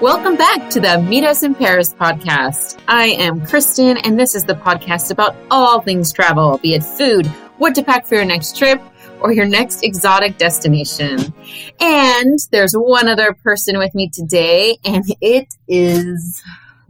Welcome 0.00 0.36
back 0.36 0.70
to 0.70 0.80
the 0.80 1.00
Meet 1.00 1.24
Us 1.24 1.42
in 1.42 1.56
Paris 1.56 1.92
podcast. 1.92 2.80
I 2.86 3.06
am 3.06 3.44
Kristen, 3.44 3.96
and 3.98 4.16
this 4.16 4.36
is 4.36 4.44
the 4.44 4.54
podcast 4.54 5.10
about 5.10 5.34
all 5.50 5.80
things 5.80 6.12
travel, 6.12 6.58
be 6.58 6.74
it 6.74 6.84
food, 6.84 7.26
what 7.56 7.74
to 7.74 7.82
pack 7.82 8.06
for 8.06 8.14
your 8.14 8.24
next 8.24 8.56
trip, 8.56 8.80
or 9.20 9.32
your 9.32 9.44
next 9.46 9.82
exotic 9.82 10.38
destination. 10.38 11.34
And 11.80 12.38
there's 12.52 12.74
one 12.74 13.08
other 13.08 13.32
person 13.42 13.76
with 13.76 13.92
me 13.96 14.08
today, 14.08 14.78
and 14.84 15.04
it 15.20 15.48
is 15.66 16.44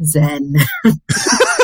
Zen. 0.05 0.57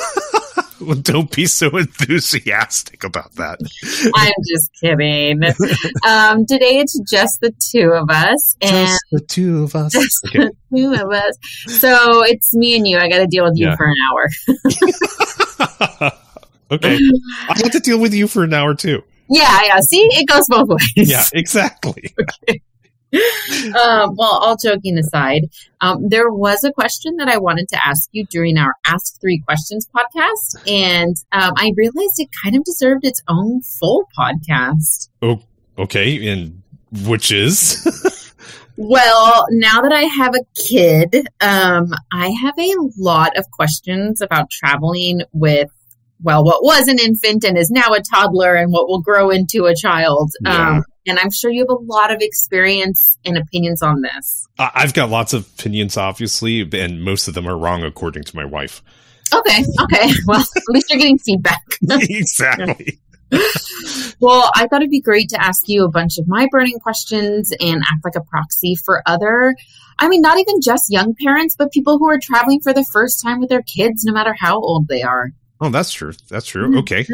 well, 0.81 0.97
don't 1.03 1.31
be 1.35 1.47
so 1.47 1.77
enthusiastic 1.77 3.05
about 3.05 3.33
that. 3.37 3.59
I'm 4.15 4.33
just 4.53 4.71
kidding. 4.81 5.43
Um, 6.07 6.47
today 6.47 6.79
it's 6.79 6.99
just 7.11 7.41
the 7.41 7.53
two 7.71 7.91
of 7.93 8.09
us, 8.11 8.57
and 8.61 8.89
Just 8.89 9.05
the 9.13 9.21
two 9.21 9.63
of 9.65 9.75
us. 9.77 9.93
just 9.93 10.27
Okay. 10.27 10.49
the 10.71 10.77
two 10.77 10.93
of 10.95 11.11
us. 11.13 11.37
So 11.81 12.25
it's 12.25 12.55
me 12.55 12.77
and 12.77 12.87
you. 12.87 12.99
I 12.99 13.09
got 13.09 13.19
to 13.19 13.27
deal 13.27 13.45
with 13.45 13.55
you 13.57 13.67
Yeah. 13.69 13.77
for 13.77 13.87
an 13.87 13.95
hour. 14.11 14.29
okay. 16.71 16.99
I 17.49 17.59
have 17.63 17.71
to 17.73 17.81
deal 17.81 18.01
with 18.01 18.15
you 18.15 18.27
for 18.29 18.45
an 18.45 18.55
hour 18.55 18.75
too. 18.75 19.03
Yeah, 19.29 19.61
yeah. 19.65 19.81
See, 19.81 20.03
it 20.13 20.27
goes 20.29 20.45
both 20.49 20.69
ways. 20.69 21.11
Yeah, 21.11 21.25
exactly. 21.33 22.15
um, 23.81 24.15
well, 24.17 24.39
all 24.43 24.57
joking 24.57 24.99
aside, 24.99 25.51
um, 25.81 26.09
there 26.09 26.31
was 26.31 26.65
a 26.65 26.73
question 26.73 27.17
that 27.17 27.29
I 27.29 27.39
wanted 27.39 27.69
to 27.69 27.87
ask 27.87 28.09
you 28.13 28.27
during 28.27 28.59
our 28.59 28.75
Ask 28.85 29.21
Three 29.21 29.39
Questions 29.39 29.89
podcast, 29.95 30.69
and 30.71 31.17
um, 31.33 31.53
I 31.57 31.73
realized 31.77 32.15
it 32.19 32.29
kind 32.43 32.57
of 32.57 32.65
deserved 32.65 33.05
its 33.05 33.23
own 33.29 33.63
full 33.63 34.09
podcast. 34.19 35.09
Oh, 35.23 35.41
Okay, 35.79 36.29
and 36.29 36.63
which 37.07 37.33
is 37.33 37.85
Well, 38.77 39.47
now 39.51 39.83
that 39.83 39.93
I 39.93 40.03
have 40.03 40.35
a 40.35 40.45
kid, 40.61 41.29
um, 41.41 41.93
I 42.13 42.35
have 42.43 42.59
a 42.59 42.75
lot 42.99 43.37
of 43.37 43.49
questions 43.53 44.21
about 44.21 44.51
traveling 44.51 45.23
with, 45.33 45.71
well, 46.25 46.43
what 46.43 46.65
was 46.65 46.89
an 46.89 46.99
infant 46.99 47.45
and 47.45 47.59
is 47.59 47.71
now 47.71 47.93
a 47.93 48.01
toddler 48.01 48.55
and 48.55 48.73
what 48.73 48.89
will 48.89 49.03
grow 49.03 49.31
into 49.31 49.67
a 49.67 49.75
child. 49.77 50.33
Yeah. 50.41 50.79
Um, 50.79 50.85
and 51.07 51.19
I'm 51.19 51.31
sure 51.31 51.51
you 51.51 51.61
have 51.61 51.69
a 51.69 51.83
lot 51.83 52.11
of 52.11 52.23
experience 52.23 53.19
and 53.27 53.37
opinions 53.37 53.83
on 53.83 54.01
this. 54.01 54.49
I've 54.59 54.95
got 54.95 55.11
lots 55.11 55.35
of 55.35 55.47
opinions, 55.59 55.99
obviously, 55.99 56.63
and 56.63 57.05
most 57.05 57.29
of 57.29 57.35
them 57.35 57.47
are 57.47 57.59
wrong 57.59 57.83
according 57.83 58.25
to 58.25 58.37
my 58.37 58.47
wife. 58.47 58.83
Okay, 59.35 59.65
okay. 59.83 60.13
Well, 60.27 60.41
at 60.41 60.63
least 60.69 60.89
you're 60.89 60.99
getting 60.99 61.19
feedback. 61.19 61.63
exactly. 61.83 63.01
Well, 64.19 64.51
I 64.55 64.67
thought 64.67 64.81
it'd 64.81 64.91
be 64.91 65.03
great 65.03 65.29
to 65.31 65.43
ask 65.43 65.69
you 65.69 65.85
a 65.85 65.91
bunch 65.91 66.17
of 66.19 66.27
my 66.27 66.47
burning 66.51 66.79
questions 66.79 67.53
and 67.61 67.83
act 67.83 68.05
like 68.05 68.17
a 68.17 68.23
proxy 68.23 68.77
for 68.77 69.03
other, 69.05 69.55
I 69.99 70.09
mean, 70.09 70.23
not 70.23 70.39
even 70.39 70.61
just 70.63 70.91
young 70.91 71.15
parents, 71.23 71.55
but 71.57 71.71
people 71.73 71.99
who 71.99 72.09
are 72.09 72.19
traveling 72.19 72.61
for 72.61 72.73
the 72.73 72.87
first 72.93 73.23
time 73.23 73.41
with 73.41 73.51
their 73.51 73.63
kids, 73.63 74.05
no 74.05 74.13
matter 74.13 74.35
how 74.39 74.59
old 74.61 74.89
they 74.89 75.03
are. 75.03 75.31
Oh, 75.61 75.71
that's 75.71 75.93
true. 75.93 76.13
That's 76.29 76.47
true. 76.47 76.69
Mhm. 76.69 76.79
Okay. 76.81 77.07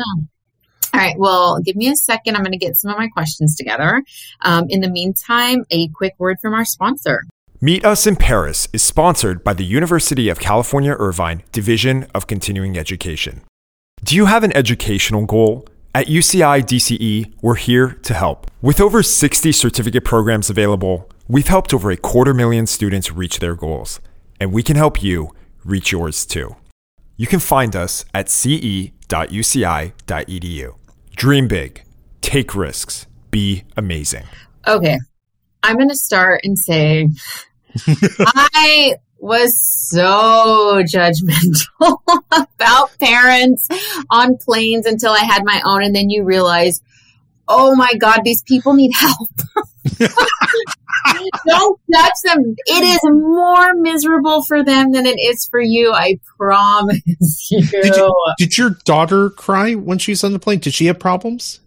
All 0.92 1.00
right, 1.00 1.14
well, 1.18 1.60
give 1.60 1.76
me 1.76 1.88
a 1.88 1.94
second. 1.94 2.34
I'm 2.36 2.42
going 2.42 2.52
to 2.52 2.58
get 2.58 2.74
some 2.74 2.90
of 2.90 2.98
my 2.98 3.06
questions 3.08 3.54
together. 3.54 4.02
Um, 4.42 4.66
in 4.68 4.80
the 4.80 4.90
meantime, 4.90 5.64
a 5.70 5.86
quick 5.88 6.14
word 6.18 6.38
from 6.42 6.52
our 6.52 6.64
sponsor. 6.64 7.24
Meet 7.60 7.84
Us 7.84 8.06
in 8.06 8.16
Paris 8.16 8.68
is 8.72 8.82
sponsored 8.82 9.44
by 9.44 9.52
the 9.52 9.64
University 9.64 10.28
of 10.28 10.40
California 10.40 10.96
Irvine 10.98 11.42
Division 11.52 12.06
of 12.14 12.26
Continuing 12.26 12.76
Education. 12.76 13.42
Do 14.02 14.16
you 14.16 14.26
have 14.26 14.42
an 14.42 14.56
educational 14.56 15.26
goal? 15.26 15.66
At 15.94 16.06
UCI 16.08 16.62
DCE, 16.62 17.34
we're 17.42 17.56
here 17.56 17.92
to 18.02 18.14
help. 18.14 18.50
With 18.62 18.80
over 18.80 19.02
60 19.02 19.52
certificate 19.52 20.04
programs 20.04 20.48
available, 20.50 21.08
we've 21.28 21.48
helped 21.48 21.74
over 21.74 21.90
a 21.90 21.96
quarter 21.96 22.32
million 22.32 22.66
students 22.66 23.12
reach 23.12 23.38
their 23.40 23.54
goals, 23.54 24.00
and 24.40 24.52
we 24.52 24.62
can 24.62 24.76
help 24.76 25.02
you 25.02 25.30
reach 25.64 25.92
yours 25.92 26.24
too. 26.24 26.56
You 27.20 27.26
can 27.26 27.38
find 27.38 27.76
us 27.76 28.06
at 28.14 28.30
ce.uci.edu. 28.30 28.94
Dream 31.14 31.48
big, 31.48 31.84
take 32.22 32.54
risks, 32.54 33.06
be 33.30 33.64
amazing. 33.76 34.24
Okay, 34.66 34.98
I'm 35.62 35.76
going 35.76 35.90
to 35.90 35.96
start 35.96 36.40
and 36.44 36.58
say 36.58 37.08
I 37.86 38.94
was 39.18 39.52
so 39.90 40.82
judgmental 40.82 41.98
about 42.32 42.98
parents 42.98 43.68
on 44.08 44.38
planes 44.38 44.86
until 44.86 45.12
I 45.12 45.24
had 45.24 45.44
my 45.44 45.60
own, 45.66 45.82
and 45.82 45.94
then 45.94 46.08
you 46.08 46.24
realize, 46.24 46.80
oh 47.50 47.74
my 47.74 47.92
God, 47.94 48.20
these 48.24 48.42
people 48.42 48.74
need 48.74 48.92
help. 48.94 49.28
Don't 51.46 51.80
touch 51.92 52.14
them. 52.24 52.54
It 52.66 52.84
is 52.84 53.00
more 53.04 53.74
miserable 53.74 54.42
for 54.44 54.62
them 54.62 54.92
than 54.92 55.06
it 55.06 55.18
is 55.18 55.46
for 55.50 55.60
you. 55.60 55.92
I 55.92 56.18
promise 56.36 57.00
you. 57.50 57.66
Did 57.66 57.96
you 57.96 58.14
did 58.38 58.58
your 58.58 58.70
daughter 58.84 59.30
cry 59.30 59.74
when 59.74 59.98
she's 59.98 60.22
on 60.22 60.32
the 60.32 60.38
plane? 60.38 60.58
Did 60.60 60.74
she 60.74 60.86
have 60.86 60.98
problems? 60.98 61.60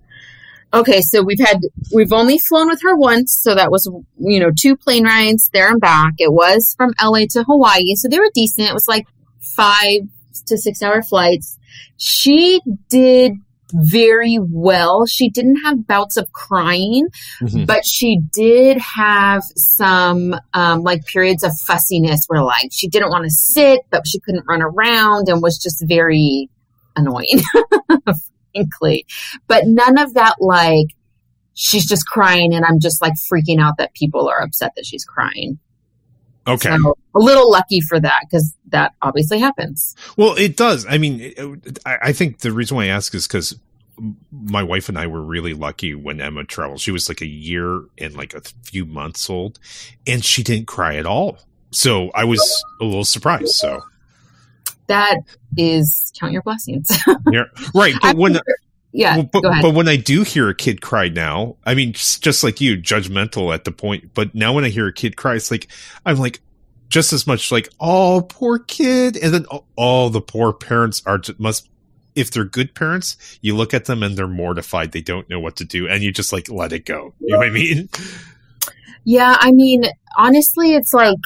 Okay, 0.74 1.02
so 1.02 1.22
we've 1.22 1.40
had 1.40 1.60
we've 1.94 2.14
only 2.14 2.40
flown 2.40 2.68
with 2.68 2.82
her 2.82 2.96
once, 2.96 3.38
so 3.40 3.54
that 3.54 3.70
was 3.70 3.90
you 4.18 4.40
know 4.40 4.50
two 4.58 4.76
plane 4.76 5.06
rides 5.06 5.50
there 5.54 5.70
and 5.70 5.80
back. 5.80 6.14
It 6.18 6.32
was 6.32 6.74
from 6.78 6.94
LA 7.02 7.26
to 7.32 7.44
Hawaii, 7.44 7.96
so 7.96 8.08
they 8.08 8.20
were 8.20 8.32
decent. 8.34 8.70
It 8.70 8.74
was 8.74 8.88
like 8.88 9.06
five 9.56 10.02
to 10.48 10.58
six 10.58 10.82
hour 10.82 11.02
flights. 11.02 11.58
She 11.98 12.60
did 12.90 13.34
very 13.73 14.38
well. 14.39 15.06
She 15.06 15.29
didn't 15.29 15.57
have 15.66 15.85
bouts 15.88 16.17
of 16.17 16.31
crying, 16.31 17.07
Mhm. 17.41 17.66
but 17.67 17.85
she 17.85 18.19
did 18.34 18.78
have 18.78 19.44
some 19.56 20.35
um, 20.53 20.84
like 20.84 21.06
periods 21.06 21.44
of 21.44 21.51
fussiness 21.66 22.25
where 22.28 22.44
like 22.44 22.69
she 22.72 22.88
didn't 22.88 23.09
want 23.09 23.23
to 23.25 23.29
sit, 23.31 23.81
but 23.89 24.07
she 24.07 24.19
couldn't 24.19 24.45
run 24.47 24.61
around 24.61 25.28
and 25.29 25.41
was 25.41 25.57
just 25.57 25.84
very 25.88 26.50
annoying, 26.95 27.41
frankly. 28.53 29.06
But 29.47 29.63
none 29.67 29.97
of 29.97 30.13
that 30.13 30.35
like 30.40 30.88
she's 31.55 31.85
just 31.85 32.07
crying 32.07 32.53
and 32.53 32.66
I'm 32.66 32.79
just 32.79 33.01
like 33.01 33.13
freaking 33.13 33.59
out 33.59 33.78
that 33.78 33.94
people 33.94 34.28
are 34.28 34.41
upset 34.41 34.72
that 34.75 34.85
she's 34.85 35.05
crying. 35.05 35.59
Okay. 36.48 36.76
So 36.76 36.98
a 37.16 37.20
little 37.20 37.50
lucky 37.50 37.80
for 37.81 38.00
that 38.00 38.22
because 38.30 38.54
that 38.68 38.94
obviously 39.02 39.40
happens. 39.40 39.96
Well, 40.18 40.36
it 40.36 40.58
does. 40.58 40.86
I 40.88 40.98
mean, 40.98 41.20
it- 41.22 41.80
I, 41.86 41.98
I 42.02 42.14
think 42.14 42.40
the 42.40 42.52
reason 42.52 42.76
why 42.78 42.86
I 42.86 42.88
ask 42.88 43.14
is 43.16 43.28
because 43.28 43.58
my 44.31 44.64
wife 44.64 44.90
and 44.90 44.98
I 44.98 45.08
were 45.08 45.22
really 45.22 45.53
lucky 45.53 45.94
when 45.96 46.20
Emma 46.20 46.44
traveled. 46.44 46.82
She 46.82 46.92
was 46.92 47.08
like 47.08 47.22
a 47.22 47.28
year 47.28 47.84
and 47.98 48.16
like 48.16 48.34
a 48.34 48.42
few 48.64 48.86
months 48.86 49.30
old, 49.30 49.59
and 50.08 50.26
she 50.26 50.44
didn't 50.44 50.68
cry 50.68 50.96
at 50.96 51.06
all. 51.06 51.38
So 51.72 52.09
I 52.14 52.24
was 52.26 52.40
a 52.82 52.84
little 52.84 53.06
surprised. 53.06 53.50
So 53.53 53.82
That 54.88 55.20
is 55.58 56.12
count 56.20 56.34
your 56.34 56.42
blessings. 56.42 56.90
yeah, 57.32 57.44
right. 57.74 57.94
But 58.02 58.18
when 58.18 58.40
yeah, 58.94 59.18
well, 59.18 59.30
but, 59.31 59.42
go 59.42 59.50
ahead. 59.50 59.62
but 59.64 59.74
when 59.74 59.88
I 59.88 59.96
do 59.96 60.22
hear 60.22 60.50
a 60.50 60.56
kid 60.56 60.81
cry 60.81 61.09
now, 61.09 61.58
I 61.66 61.74
mean, 61.74 61.94
just, 61.94 62.44
like 62.44 62.62
you, 62.62 62.78
judgmental 62.78 63.54
at 63.54 63.64
the 63.64 63.72
point. 63.72 64.14
But 64.14 64.36
now 64.36 64.54
when 64.54 64.64
I 64.64 64.70
hear 64.70 64.88
a 64.88 64.94
kid 64.94 65.18
cry, 65.18 65.36
it's 65.36 65.50
like 65.50 65.68
I'm 66.06 66.18
like 66.18 66.42
just 66.90 67.12
as 67.12 67.26
much 67.26 67.52
like, 67.52 67.70
oh, 67.80 68.26
poor 68.30 68.59
kid, 68.59 69.18
and 69.18 69.34
then 69.34 69.46
oh, 69.52 69.66
all 69.76 70.12
the 70.12 70.22
poor 70.22 70.53
parents 70.53 71.02
are 71.06 71.20
must. 71.40 71.70
If 72.16 72.30
they're 72.30 72.46
good 72.46 72.76
parents, 72.76 73.18
you 73.42 73.56
look 73.56 73.74
at 73.74 73.86
them 73.86 74.03
and 74.03 74.16
they're 74.16 74.28
mortified. 74.28 74.92
They 74.92 75.02
don't 75.02 75.28
know 75.28 75.40
what 75.40 75.56
to 75.56 75.66
do, 75.66 75.88
and 75.88 76.03
you 76.03 76.12
just 76.12 76.32
like 76.32 76.48
let 76.48 76.72
it 76.72 76.86
go. 76.86 77.16
You 77.20 77.30
know 77.30 77.40
what 77.40 77.48
I 77.48 77.50
mean? 77.50 77.90
Yeah, 79.06 79.36
I 79.40 79.52
mean, 79.52 79.86
honestly, 80.18 80.76
it's 80.76 80.94
like 80.94 81.18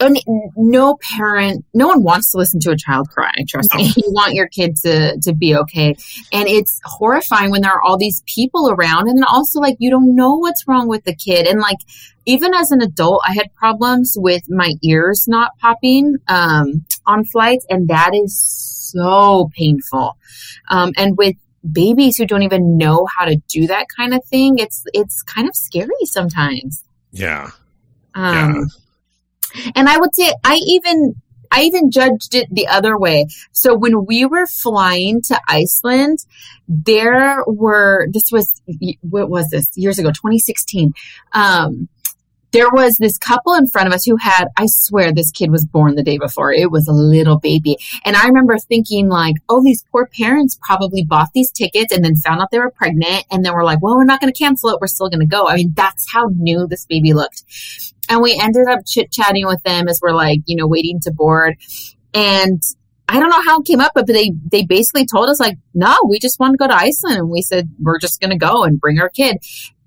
and 0.00 0.18
no 0.56 0.96
parent, 1.16 1.64
no 1.74 1.88
one 1.88 2.02
wants 2.02 2.32
to 2.32 2.38
listen 2.38 2.60
to 2.60 2.70
a 2.70 2.76
child 2.76 3.08
cry. 3.10 3.32
Trust 3.48 3.74
me, 3.74 3.84
you 3.96 4.04
want 4.08 4.34
your 4.34 4.48
kid 4.48 4.76
to 4.76 5.18
to 5.22 5.34
be 5.34 5.54
okay, 5.54 5.96
and 6.32 6.48
it's 6.48 6.80
horrifying 6.84 7.50
when 7.50 7.62
there 7.62 7.72
are 7.72 7.82
all 7.82 7.98
these 7.98 8.22
people 8.26 8.70
around, 8.70 9.08
and 9.08 9.16
then 9.16 9.24
also 9.24 9.60
like 9.60 9.76
you 9.78 9.90
don't 9.90 10.14
know 10.14 10.36
what's 10.36 10.66
wrong 10.66 10.88
with 10.88 11.04
the 11.04 11.14
kid, 11.14 11.46
and 11.46 11.60
like 11.60 11.78
even 12.26 12.54
as 12.54 12.70
an 12.70 12.82
adult, 12.82 13.22
I 13.26 13.34
had 13.34 13.54
problems 13.54 14.14
with 14.16 14.42
my 14.48 14.74
ears 14.82 15.26
not 15.28 15.58
popping 15.58 16.16
um, 16.28 16.84
on 17.06 17.24
flights, 17.24 17.66
and 17.68 17.88
that 17.88 18.12
is 18.14 18.40
so 18.92 19.50
painful. 19.56 20.16
Um, 20.68 20.92
and 20.96 21.16
with 21.16 21.36
babies 21.70 22.16
who 22.16 22.26
don't 22.26 22.42
even 22.42 22.76
know 22.76 23.06
how 23.16 23.24
to 23.24 23.36
do 23.48 23.66
that 23.66 23.86
kind 23.94 24.14
of 24.14 24.24
thing, 24.24 24.58
it's 24.58 24.84
it's 24.92 25.22
kind 25.22 25.48
of 25.48 25.54
scary 25.54 25.90
sometimes. 26.04 26.84
Yeah. 27.12 27.50
Um, 28.14 28.66
And 29.74 29.88
I 29.88 29.98
would 29.98 30.14
say 30.14 30.32
I 30.44 30.56
even 30.66 31.14
I 31.50 31.62
even 31.62 31.90
judged 31.90 32.34
it 32.34 32.48
the 32.50 32.68
other 32.68 32.96
way. 32.96 33.26
So 33.52 33.76
when 33.76 34.06
we 34.06 34.24
were 34.24 34.46
flying 34.46 35.20
to 35.22 35.40
Iceland, 35.48 36.18
there 36.68 37.42
were 37.46 38.06
this 38.12 38.30
was 38.30 38.62
what 39.02 39.28
was 39.28 39.48
this 39.50 39.70
years 39.76 39.98
ago, 39.98 40.10
2016. 40.10 40.92
Um, 41.32 41.88
there 42.52 42.70
was 42.70 42.96
this 42.98 43.16
couple 43.16 43.54
in 43.54 43.68
front 43.68 43.86
of 43.86 43.94
us 43.94 44.04
who 44.04 44.16
had, 44.16 44.46
I 44.56 44.66
swear, 44.66 45.12
this 45.12 45.30
kid 45.30 45.50
was 45.50 45.64
born 45.64 45.94
the 45.94 46.02
day 46.02 46.18
before. 46.18 46.52
It 46.52 46.70
was 46.70 46.88
a 46.88 46.92
little 46.92 47.38
baby. 47.38 47.76
And 48.04 48.16
I 48.16 48.26
remember 48.26 48.58
thinking, 48.58 49.08
like, 49.08 49.36
oh, 49.48 49.62
these 49.62 49.84
poor 49.90 50.06
parents 50.06 50.58
probably 50.62 51.04
bought 51.04 51.28
these 51.32 51.50
tickets 51.50 51.92
and 51.92 52.04
then 52.04 52.16
found 52.16 52.40
out 52.40 52.50
they 52.50 52.58
were 52.58 52.70
pregnant. 52.70 53.24
And 53.30 53.44
then 53.44 53.54
we're 53.54 53.64
like, 53.64 53.80
well, 53.80 53.96
we're 53.96 54.04
not 54.04 54.20
going 54.20 54.32
to 54.32 54.38
cancel 54.38 54.70
it. 54.70 54.78
We're 54.80 54.88
still 54.88 55.08
going 55.08 55.20
to 55.20 55.26
go. 55.26 55.46
I 55.46 55.56
mean, 55.56 55.72
that's 55.76 56.12
how 56.12 56.30
new 56.34 56.66
this 56.66 56.86
baby 56.86 57.12
looked. 57.12 57.44
And 58.10 58.20
we 58.20 58.38
ended 58.38 58.66
up 58.68 58.80
chit 58.86 59.10
chatting 59.10 59.46
with 59.46 59.62
them 59.62 59.88
as 59.88 60.00
we're 60.02 60.12
like, 60.12 60.40
you 60.44 60.56
know, 60.56 60.66
waiting 60.66 61.00
to 61.04 61.12
board. 61.12 61.56
And 62.12 62.60
I 63.08 63.18
don't 63.18 63.30
know 63.30 63.42
how 63.42 63.60
it 63.60 63.66
came 63.66 63.80
up, 63.80 63.92
but 63.94 64.06
they 64.06 64.32
they 64.50 64.64
basically 64.64 65.06
told 65.06 65.28
us 65.28 65.40
like, 65.40 65.56
no, 65.74 65.96
we 66.08 66.18
just 66.18 66.38
want 66.38 66.52
to 66.52 66.58
go 66.58 66.68
to 66.68 66.74
Iceland, 66.74 67.18
and 67.18 67.30
we 67.30 67.42
said 67.42 67.68
we're 67.80 67.98
just 67.98 68.20
going 68.20 68.30
to 68.30 68.36
go 68.36 68.62
and 68.62 68.80
bring 68.80 69.00
our 69.00 69.08
kid. 69.08 69.38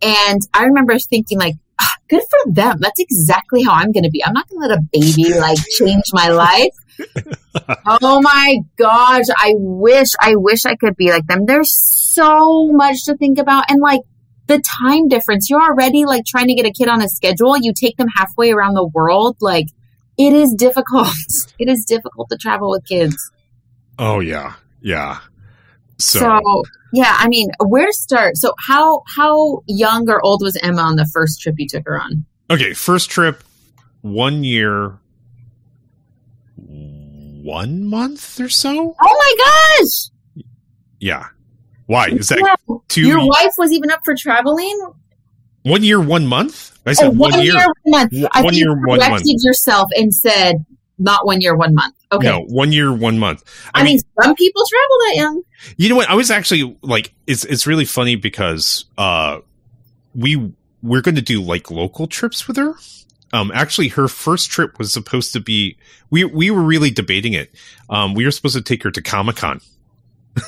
And 0.02 0.42
I 0.54 0.66
remember 0.66 0.98
thinking 1.00 1.40
like, 1.40 1.56
ah, 1.80 1.96
good 2.10 2.24
for 2.30 2.52
them. 2.52 2.80
That's 2.80 3.00
exactly 3.00 3.64
how 3.64 3.74
I'm 3.74 3.94
going 3.94 4.04
to 4.04 4.10
be. 4.10 4.24
I'm 4.26 4.34
not 4.34 4.50
going 4.50 4.62
to 4.62 4.68
let 4.68 4.78
a 4.78 4.82
baby 4.92 5.38
like 5.40 5.58
change 5.70 6.04
my 6.12 6.30
life. 6.30 6.76
oh 8.02 8.22
my 8.22 8.58
gosh, 8.78 9.26
I 9.38 9.54
wish 9.56 10.10
I 10.20 10.36
wish 10.36 10.66
I 10.66 10.76
could 10.76 10.98
be 10.98 11.10
like 11.10 11.26
them. 11.28 11.46
There's 11.46 11.74
so 11.74 12.72
much 12.74 13.06
to 13.06 13.16
think 13.16 13.40
about, 13.40 13.66
and 13.70 13.80
like 13.82 14.02
the 14.48 14.60
time 14.60 15.08
difference. 15.08 15.50
You're 15.50 15.62
already 15.62 16.06
like 16.06 16.26
trying 16.26 16.48
to 16.48 16.54
get 16.54 16.66
a 16.66 16.72
kid 16.72 16.88
on 16.88 17.02
a 17.02 17.10
schedule. 17.10 17.58
You 17.58 17.74
take 17.74 17.98
them 17.98 18.08
halfway 18.08 18.52
around 18.52 18.74
the 18.74 18.86
world, 18.86 19.38
like 19.40 19.68
it 20.18 20.34
is 20.34 20.54
difficult. 20.54 21.08
It 21.60 21.70
is 21.70 21.86
difficult 21.86 22.30
to 22.30 22.38
travel 22.38 22.70
with 22.72 22.86
kids. 22.86 23.32
Oh 23.98 24.20
yeah, 24.20 24.54
yeah. 24.82 25.20
So, 25.98 26.20
So, 26.20 26.64
yeah, 26.92 27.16
I 27.18 27.28
mean, 27.30 27.52
where 27.64 27.86
to 27.86 27.94
start? 27.94 28.38
So 28.38 28.54
how 28.60 29.04
how 29.08 29.62
young 29.68 30.10
or 30.10 30.22
old 30.26 30.42
was 30.42 30.58
Emma 30.62 30.82
on 30.82 30.96
the 30.98 31.06
first 31.06 31.42
trip 31.42 31.56
you 31.58 31.68
took 31.68 31.86
her 31.86 32.02
on? 32.02 32.26
okay, 32.50 32.74
first 32.74 33.10
trip, 33.10 33.44
one 34.02 34.44
year, 34.44 35.00
one 36.58 37.86
month 37.86 38.40
or 38.40 38.50
so. 38.50 38.96
Oh 39.00 39.34
my 39.36 39.36
gosh! 39.80 40.44
Yeah. 41.00 41.28
Why 41.88 42.08
is 42.08 42.30
that 42.30 42.40
Yeah. 42.40 42.76
two? 42.88 43.02
Your 43.02 43.26
wife 43.26 43.54
was 43.58 43.72
even 43.72 43.92
up 43.92 44.00
for 44.06 44.16
traveling. 44.16 44.80
one 45.64 45.84
year, 45.84 46.00
one 46.02 46.28
month. 46.28 46.78
I 46.86 46.90
Oh, 46.92 46.94
said 46.94 47.18
one, 47.18 47.42
year. 47.42 47.54
one 47.56 47.74
month. 47.86 48.14
I 48.34 48.42
One 48.42 48.52
think 48.52 48.56
year, 48.60 48.70
you 48.72 48.76
one 48.86 49.00
month. 49.00 49.10
corrected 49.12 49.38
yourself 49.44 49.90
and 49.96 50.14
said 50.14 50.66
not 51.00 51.26
one 51.26 51.40
year, 51.42 51.56
one 51.56 51.74
month. 51.74 51.96
Okay. 52.12 52.28
No, 52.28 52.42
one 52.42 52.72
year, 52.74 52.92
one 52.94 53.18
month. 53.18 53.44
I, 53.74 53.84
mean, 53.84 54.00
some 54.22 54.36
people 54.36 54.62
travel 54.70 54.98
that 55.08 55.14
young. 55.16 55.42
You 55.78 55.90
know 55.90 55.96
what? 55.96 56.10
I 56.10 56.16
was 56.16 56.30
actually 56.30 56.78
like, 56.82 57.14
it's 57.28 57.46
it's 57.46 57.66
really 57.66 57.86
funny 57.86 58.16
because 58.18 58.86
uh, 58.98 59.40
we 60.14 60.52
we're 60.82 61.02
going 61.02 61.16
to 61.16 61.22
do 61.22 61.42
like 61.42 61.72
local 61.72 62.08
trips 62.08 62.48
with 62.48 62.58
her. 62.58 62.74
Um, 63.32 63.50
actually, 63.56 63.88
her 63.88 64.08
first 64.08 64.52
trip 64.52 64.78
was 64.78 64.92
supposed 64.94 65.34
to 65.34 65.40
be 65.40 65.78
we 66.12 66.24
we 66.26 66.52
were 66.52 66.62
really 66.62 66.92
debating 66.92 67.34
it. 67.34 67.52
Um, 67.90 68.14
we 68.14 68.26
were 68.26 68.32
supposed 68.32 68.56
to 68.56 68.62
take 68.62 68.84
her 68.84 68.92
to 68.92 69.02
Comic 69.02 69.38
Con, 69.38 69.62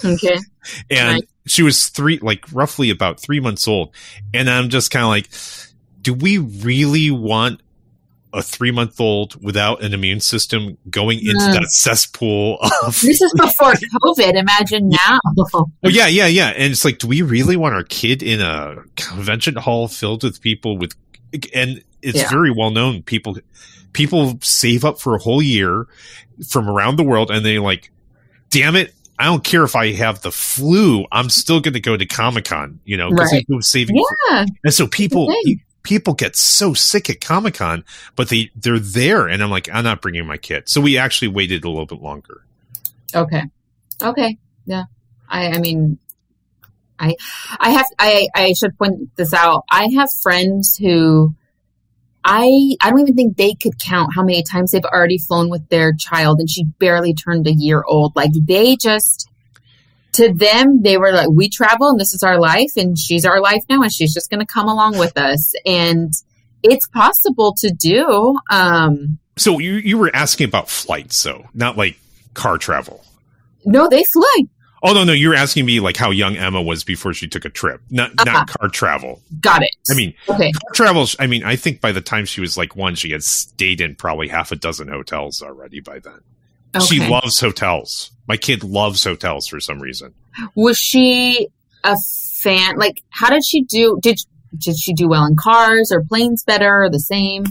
Okay. 0.03 0.37
and 0.89 1.13
Right. 1.15 1.29
she 1.47 1.63
was 1.63 1.87
three, 1.89 2.19
like 2.19 2.45
roughly 2.51 2.89
about 2.89 3.19
three 3.19 3.39
months 3.39 3.67
old, 3.67 3.93
and 4.33 4.49
I'm 4.49 4.69
just 4.69 4.91
kind 4.91 5.03
of 5.03 5.09
like, 5.09 5.29
do 6.01 6.13
we 6.13 6.37
really 6.37 7.11
want? 7.11 7.61
A 8.33 8.41
three 8.43 8.71
month 8.71 8.99
old 8.99 9.41
without 9.41 9.81
an 9.81 9.93
immune 9.93 10.19
system 10.19 10.77
going 10.89 11.19
into 11.19 11.35
Mm. 11.39 11.53
that 11.53 11.67
cesspool 11.69 12.57
of 12.85 12.99
This 12.99 13.21
is 13.21 13.31
before 13.37 13.71
COVID. 13.75 14.35
Imagine 14.35 14.89
now. 14.89 15.19
Oh 15.53 15.69
yeah, 15.83 16.07
yeah, 16.07 16.27
yeah. 16.27 16.47
And 16.49 16.73
it's 16.73 16.83
like, 16.83 16.97
do 16.97 17.07
we 17.07 17.21
really 17.21 17.55
want 17.55 17.75
our 17.75 17.83
kid 17.85 18.21
in 18.21 18.41
a 18.41 18.75
convention 18.97 19.55
hall 19.55 19.87
filled 19.87 20.23
with 20.23 20.41
people 20.41 20.77
with? 20.77 20.91
And 21.53 21.81
it's 22.01 22.17
Yeah. 22.17 22.29
very 22.29 22.51
well 22.51 22.71
known. 22.71 23.03
People, 23.03 23.37
people 23.93 24.37
save 24.41 24.83
up 24.83 24.99
for 24.99 25.15
a 25.15 25.19
whole 25.19 25.41
year 25.41 25.87
from 26.49 26.67
around 26.69 26.97
the 26.97 27.03
world, 27.05 27.31
and 27.31 27.45
they 27.45 27.57
like, 27.57 27.89
damn 28.49 28.75
it. 28.75 28.93
I 29.17 29.25
don't 29.25 29.43
care 29.43 29.63
if 29.63 29.75
I 29.75 29.93
have 29.93 30.21
the 30.21 30.31
flu. 30.31 31.05
I'm 31.11 31.29
still 31.29 31.61
going 31.61 31.73
to 31.73 31.79
go 31.79 31.95
to 31.95 32.05
Comic 32.05 32.45
Con, 32.45 32.79
you 32.85 32.97
know, 32.97 33.09
because 33.09 33.31
Right. 33.31 33.63
saving. 33.63 33.95
Yeah. 34.29 34.45
And 34.63 34.73
so 34.73 34.87
people, 34.87 35.33
people 35.83 36.13
get 36.13 36.35
so 36.35 36.73
sick 36.73 37.09
at 37.09 37.21
Comic 37.21 37.55
Con, 37.55 37.85
but 38.15 38.29
they 38.29 38.51
they're 38.55 38.79
there, 38.79 39.27
and 39.27 39.41
I'm 39.41 39.49
like, 39.49 39.69
I'm 39.71 39.83
not 39.83 40.01
bringing 40.01 40.25
my 40.25 40.37
kid. 40.37 40.67
So 40.67 40.81
we 40.81 40.97
actually 40.97 41.29
waited 41.29 41.63
a 41.63 41.69
little 41.69 41.85
bit 41.85 42.01
longer. 42.01 42.41
Okay. 43.13 43.43
Okay. 44.01 44.37
Yeah. 44.65 44.83
I 45.29 45.47
I 45.47 45.57
mean 45.59 45.97
I 46.99 47.15
I 47.59 47.69
have 47.69 47.85
I 47.97 48.27
I 48.35 48.53
should 48.53 48.77
point 48.77 49.15
this 49.15 49.33
out. 49.33 49.63
I 49.71 49.87
have 49.95 50.09
friends 50.21 50.75
who 50.77 51.33
I 52.25 52.75
I 52.81 52.89
don't 52.89 53.01
even 53.01 53.15
think 53.15 53.37
they 53.37 53.53
could 53.53 53.79
count 53.79 54.11
how 54.15 54.23
many 54.23 54.41
times 54.41 54.71
they've 54.71 54.83
already 54.83 55.19
flown 55.19 55.49
with 55.49 55.69
their 55.69 55.93
child 55.93 56.39
and 56.39 56.49
she 56.49 56.63
barely 56.79 57.13
turned 57.13 57.45
a 57.47 57.53
year 57.53 57.83
old. 57.87 58.15
Like 58.15 58.31
they 58.33 58.75
just 58.75 59.29
to 60.13 60.33
them 60.33 60.81
they 60.81 60.97
were 60.97 61.11
like 61.11 61.29
we 61.29 61.49
travel 61.49 61.89
and 61.89 61.99
this 61.99 62.13
is 62.13 62.23
our 62.23 62.39
life 62.39 62.71
and 62.77 62.97
she's 62.97 63.25
our 63.25 63.41
life 63.41 63.63
now 63.69 63.81
and 63.83 63.93
she's 63.93 64.13
just 64.13 64.29
going 64.29 64.39
to 64.39 64.45
come 64.45 64.67
along 64.67 64.97
with 64.97 65.17
us 65.17 65.53
and 65.65 66.13
it's 66.63 66.87
possible 66.87 67.53
to 67.53 67.69
do 67.69 68.39
um 68.49 69.19
So 69.37 69.59
you 69.59 69.73
you 69.73 69.97
were 69.97 70.09
asking 70.15 70.47
about 70.47 70.69
flights, 70.69 71.15
so 71.17 71.45
not 71.53 71.77
like 71.77 71.97
car 72.33 72.57
travel. 72.57 73.03
no 73.65 73.87
they 73.87 74.03
fly 74.05 74.39
Oh 74.87 74.93
no, 74.93 75.03
no, 75.03 75.13
you 75.13 75.29
were 75.29 75.35
asking 75.35 75.65
me 75.65 75.79
like 75.79 75.97
how 75.97 76.11
young 76.11 76.35
Emma 76.37 76.61
was 76.61 76.83
before 76.83 77.13
she 77.13 77.27
took 77.27 77.43
a 77.45 77.49
trip, 77.49 77.81
not 77.89 78.11
Uh-huh. 78.11 78.25
not 78.25 78.47
car 78.49 78.69
travel. 78.69 79.21
got 79.41 79.61
it 79.63 79.71
I 79.91 79.95
mean, 79.95 80.13
okay 80.29 80.51
car 80.51 80.71
travel. 80.73 81.07
I 81.19 81.27
mean, 81.27 81.43
I 81.43 81.55
think 81.55 81.81
by 81.81 81.91
the 81.91 82.01
time 82.01 82.25
she 82.25 82.39
was 82.41 82.55
like 82.57 82.75
one, 82.75 82.95
she 82.95 83.11
had 83.11 83.23
stayed 83.23 83.81
in 83.81 83.95
probably 83.95 84.27
half 84.27 84.51
a 84.51 84.55
dozen 84.55 84.87
hotels 84.87 85.41
already. 85.41 85.79
By 85.81 85.99
then, 85.99 86.19
she 86.87 86.99
loves 87.07 87.39
hotels. 87.39 88.11
My 88.27 88.37
kid 88.37 88.63
loves 88.63 89.03
hotels 89.03 89.47
for 89.47 89.59
some 89.59 89.79
reason. 89.79 90.13
was 90.55 90.77
she 90.77 91.47
a 91.83 91.95
fan 92.41 92.77
like 92.77 93.03
how 93.09 93.29
did 93.29 93.43
she 93.45 93.63
do 93.63 93.97
did 94.01 94.19
did 94.57 94.75
she 94.77 94.93
do 94.93 95.07
well 95.07 95.25
in 95.25 95.35
cars 95.35 95.91
or 95.91 96.03
planes 96.03 96.43
better 96.43 96.83
or 96.83 96.89
the 96.89 96.99
same 96.99 97.43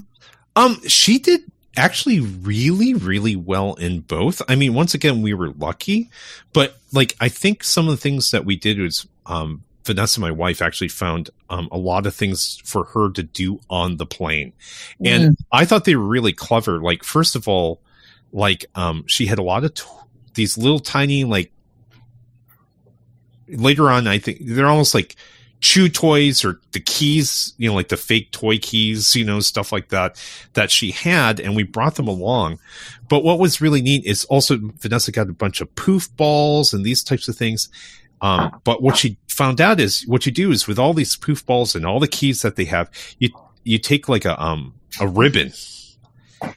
Um, 0.56 0.80
she 0.88 1.18
did 1.18 1.40
actually 1.76 2.20
really, 2.20 2.94
really 2.94 3.36
well 3.36 3.74
in 3.74 4.00
both. 4.00 4.40
I 4.48 4.54
mean, 4.54 4.74
once 4.74 4.94
again, 4.94 5.22
we 5.22 5.34
were 5.34 5.50
lucky, 5.50 6.10
but 6.52 6.78
like, 6.92 7.14
I 7.20 7.28
think 7.28 7.64
some 7.64 7.88
of 7.88 7.92
the 7.92 8.00
things 8.00 8.30
that 8.30 8.44
we 8.44 8.56
did 8.56 8.78
was, 8.78 9.06
um, 9.26 9.64
Vanessa, 9.84 10.20
my 10.20 10.30
wife, 10.30 10.62
actually 10.62 10.88
found 10.88 11.30
um, 11.50 11.68
a 11.70 11.76
lot 11.76 12.06
of 12.06 12.14
things 12.14 12.60
for 12.64 12.84
her 12.84 13.10
to 13.10 13.22
do 13.22 13.60
on 13.68 13.96
the 13.98 14.06
plane, 14.06 14.52
and 15.04 15.32
Mm. 15.32 15.36
I 15.52 15.64
thought 15.66 15.84
they 15.84 15.96
were 15.96 16.06
really 16.06 16.32
clever. 16.32 16.80
Like, 16.80 17.04
first 17.04 17.36
of 17.36 17.48
all, 17.48 17.80
like 18.32 18.64
um, 18.74 19.04
she 19.06 19.26
had 19.26 19.38
a 19.38 19.42
lot 19.42 19.64
of 19.64 19.74
t- 19.74 19.84
these 20.34 20.56
little 20.56 20.80
tiny 20.80 21.24
like. 21.24 21.52
Later 23.46 23.90
on, 23.90 24.06
I 24.06 24.18
think 24.18 24.38
they're 24.40 24.66
almost 24.66 24.94
like 24.94 25.16
chew 25.64 25.88
toys 25.88 26.44
or 26.44 26.60
the 26.72 26.78
keys, 26.78 27.54
you 27.56 27.66
know, 27.66 27.74
like 27.74 27.88
the 27.88 27.96
fake 27.96 28.30
toy 28.32 28.58
keys, 28.58 29.16
you 29.16 29.24
know, 29.24 29.40
stuff 29.40 29.72
like 29.72 29.88
that 29.88 30.22
that 30.52 30.70
she 30.70 30.90
had, 30.90 31.40
and 31.40 31.56
we 31.56 31.62
brought 31.62 31.94
them 31.94 32.06
along. 32.06 32.58
But 33.08 33.24
what 33.24 33.38
was 33.38 33.62
really 33.62 33.80
neat 33.80 34.04
is 34.04 34.26
also 34.26 34.58
Vanessa 34.60 35.10
got 35.10 35.30
a 35.30 35.32
bunch 35.32 35.62
of 35.62 35.74
poof 35.74 36.14
balls 36.18 36.74
and 36.74 36.84
these 36.84 37.02
types 37.02 37.28
of 37.28 37.36
things. 37.36 37.70
Um, 38.20 38.60
but 38.64 38.82
what 38.82 38.98
she 38.98 39.16
found 39.26 39.58
out 39.58 39.80
is 39.80 40.06
what 40.06 40.26
you 40.26 40.32
do 40.32 40.50
is 40.50 40.68
with 40.68 40.78
all 40.78 40.92
these 40.92 41.16
poof 41.16 41.46
balls 41.46 41.74
and 41.74 41.86
all 41.86 41.98
the 41.98 42.08
keys 42.08 42.42
that 42.42 42.56
they 42.56 42.66
have, 42.66 42.90
you 43.18 43.30
you 43.62 43.78
take 43.78 44.06
like 44.06 44.26
a 44.26 44.38
um 44.40 44.74
a 45.00 45.08
ribbon 45.08 45.50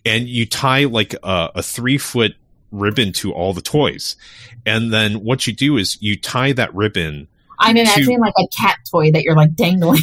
and 0.05 0.27
you 0.27 0.45
tie 0.45 0.83
like 0.83 1.13
a, 1.23 1.51
a 1.55 1.63
three 1.63 1.97
foot 1.97 2.33
ribbon 2.73 3.13
to 3.13 3.31
all 3.31 3.53
the 3.53 3.61
toys, 3.61 4.17
and 4.65 4.91
then 4.91 5.23
what 5.23 5.47
you 5.47 5.53
do 5.53 5.77
is 5.77 5.97
you 6.01 6.17
tie 6.17 6.51
that 6.51 6.75
ribbon 6.75 7.29
i'm 7.59 7.75
imagining 7.77 8.19
like 8.19 8.33
a 8.39 8.47
cat 8.47 8.77
toy 8.89 9.11
that 9.11 9.23
you're 9.23 9.35
like 9.35 9.53
dangling 9.55 9.99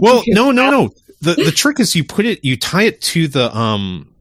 well 0.00 0.22
no 0.28 0.50
no 0.50 0.70
no. 0.70 0.90
The 1.22 1.34
the 1.34 1.50
trick 1.52 1.78
is 1.80 1.94
you 1.94 2.02
put 2.04 2.24
it 2.24 2.42
you 2.44 2.56
tie 2.56 2.84
it 2.84 3.00
to 3.02 3.28
the 3.28 3.54
um 3.56 4.14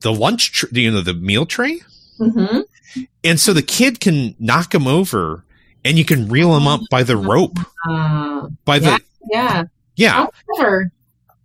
the 0.00 0.12
lunch 0.12 0.52
tr- 0.52 0.66
you 0.72 0.90
know 0.90 1.02
the 1.02 1.12
meal 1.14 1.44
tray. 1.46 1.80
Mhm. 2.18 2.62
and 3.22 3.38
so 3.38 3.52
the 3.52 3.60
kid 3.62 4.00
can 4.00 4.34
knock 4.38 4.74
him 4.74 4.86
over 4.86 5.44
and 5.84 5.98
you 5.98 6.04
can 6.04 6.28
reel 6.28 6.56
him 6.56 6.66
up 6.66 6.80
by 6.90 7.02
the 7.02 7.16
rope. 7.16 7.58
Uh, 7.86 8.48
by 8.64 8.78
the 8.78 8.98
yeah 9.30 9.64
yeah. 9.96 10.26
Clever 10.54 10.90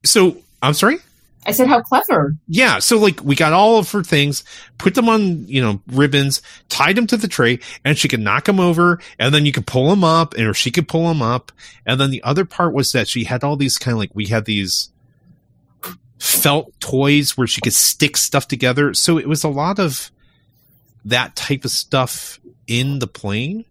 so 0.06 0.38
i'm 0.62 0.74
sorry 0.74 0.98
i 1.46 1.52
said 1.52 1.68
how 1.68 1.82
clever. 1.82 2.36
Yeah 2.48 2.80
so 2.80 2.98
like 3.00 3.24
we 3.24 3.36
got 3.36 3.52
all 3.54 3.78
of 3.78 3.92
her 3.92 4.04
things 4.04 4.44
put 4.78 4.94
them 4.96 5.10
on 5.10 5.48
you 5.48 5.62
know 5.62 5.82
ribbons 5.88 6.42
tied 6.70 6.96
them 6.96 7.08
to 7.08 7.18
the 7.18 7.28
tray 7.28 7.60
and 7.84 7.98
she 7.98 8.08
could 8.08 8.20
knock 8.20 8.46
them 8.46 8.60
over 8.60 9.00
and 9.18 9.34
then 9.34 9.46
you 9.46 9.52
could 9.52 9.66
pull 9.66 9.90
them 9.90 10.04
up 10.04 10.34
and 10.36 10.46
or 10.48 10.54
she 10.54 10.70
could 10.72 10.88
pull 10.88 11.08
them 11.08 11.22
up. 11.22 11.52
And 11.86 12.00
then 12.00 12.12
the 12.12 12.22
other 12.24 12.46
part 12.46 12.74
was 12.74 12.92
that 12.92 13.08
she 13.08 13.24
had 13.24 13.44
all 13.44 13.56
these 13.58 13.78
kind 13.78 13.94
of 13.94 14.00
like 14.00 14.12
we 14.14 14.28
had 14.28 14.46
these 14.46 14.90
felt 16.20 16.80
toys 16.80 17.36
where 17.38 17.48
she 17.48 17.62
could 17.62 17.74
stick 17.74 18.16
stuff 18.18 18.48
together. 18.48 18.94
So 18.94 19.18
it 19.18 19.28
was 19.28 19.44
a 19.44 19.50
lot 19.50 19.80
of 19.80 20.12
that 21.06 21.36
type 21.36 21.66
of 21.66 21.72
stuff 21.72 22.40
in 22.68 23.00
the 23.00 23.08
plane 23.08 23.66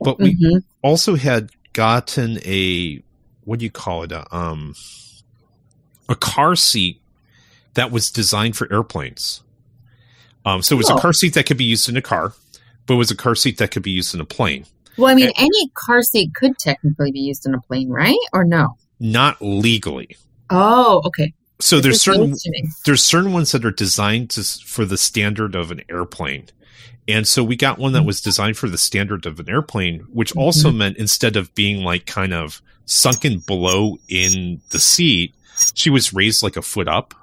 but 0.00 0.18
we 0.20 0.36
Mhm. 0.36 0.62
also 0.82 1.16
had 1.16 1.50
gotten 1.72 2.38
a 2.44 3.02
what 3.44 3.58
do 3.58 3.64
you 3.64 3.70
call 3.70 4.04
it 4.04 4.12
a, 4.12 4.24
um 4.34 4.74
a 6.08 6.14
car 6.14 6.54
seat 6.54 7.00
that 7.78 7.90
was 7.90 8.10
designed 8.10 8.56
for 8.56 8.70
airplanes 8.72 9.42
um 10.44 10.62
so 10.62 10.74
it 10.74 10.78
was 10.78 10.90
Oh. 10.90 10.96
a 10.96 11.00
car 11.00 11.12
seat 11.12 11.34
that 11.34 11.46
could 11.46 11.56
be 11.56 11.64
used 11.64 11.88
in 11.88 11.96
a 11.96 12.02
car 12.02 12.32
but 12.86 12.94
it 12.94 12.98
was 12.98 13.10
a 13.10 13.16
car 13.16 13.34
seat 13.34 13.58
that 13.58 13.70
could 13.70 13.82
be 13.82 13.90
used 13.90 14.14
in 14.14 14.20
a 14.20 14.24
plane 14.24 14.64
well 14.96 15.10
i 15.10 15.14
mean 15.14 15.30
any 15.36 15.68
car 15.74 16.02
seat 16.02 16.34
could 16.34 16.58
technically 16.58 17.10
be 17.12 17.20
used 17.20 17.46
in 17.46 17.54
a 17.54 17.60
plane 17.60 17.88
right 17.88 18.18
or 18.32 18.44
no 18.44 18.76
not 19.00 19.36
legally 19.40 20.16
oh 20.50 21.00
okay 21.04 21.32
So 21.60 21.80
there's 21.80 22.00
certain 22.02 22.30
news 22.30 22.42
to 22.42 22.50
me. 22.50 22.68
there's 22.84 23.02
certain 23.04 23.32
ones 23.32 23.50
that 23.52 23.64
are 23.64 23.72
designed 23.72 24.30
to, 24.30 24.42
for 24.44 24.84
the 24.84 24.96
standard 24.96 25.54
of 25.56 25.70
an 25.72 25.82
airplane. 25.88 26.46
And 27.08 27.26
so 27.26 27.42
we 27.42 27.56
got 27.56 27.78
one 27.78 27.94
that 27.94 28.04
was 28.04 28.20
designed 28.20 28.56
for 28.58 28.68
the 28.68 28.78
standard 28.78 29.26
of 29.26 29.40
an 29.40 29.48
airplane, 29.48 30.00
which 30.12 30.36
also 30.36 30.70
meant 30.70 30.98
instead 30.98 31.36
of 31.36 31.52
being 31.54 31.82
like 31.82 32.04
kind 32.06 32.32
of 32.34 32.60
sunken 32.86 33.38
below 33.40 33.98
in 34.08 34.60
the 34.70 34.78
seat, 34.78 35.34
she 35.74 35.90
was 35.90 36.12
raised 36.12 36.42
like 36.44 36.56
a 36.56 36.62
foot 36.62 36.86
up. 36.86 37.14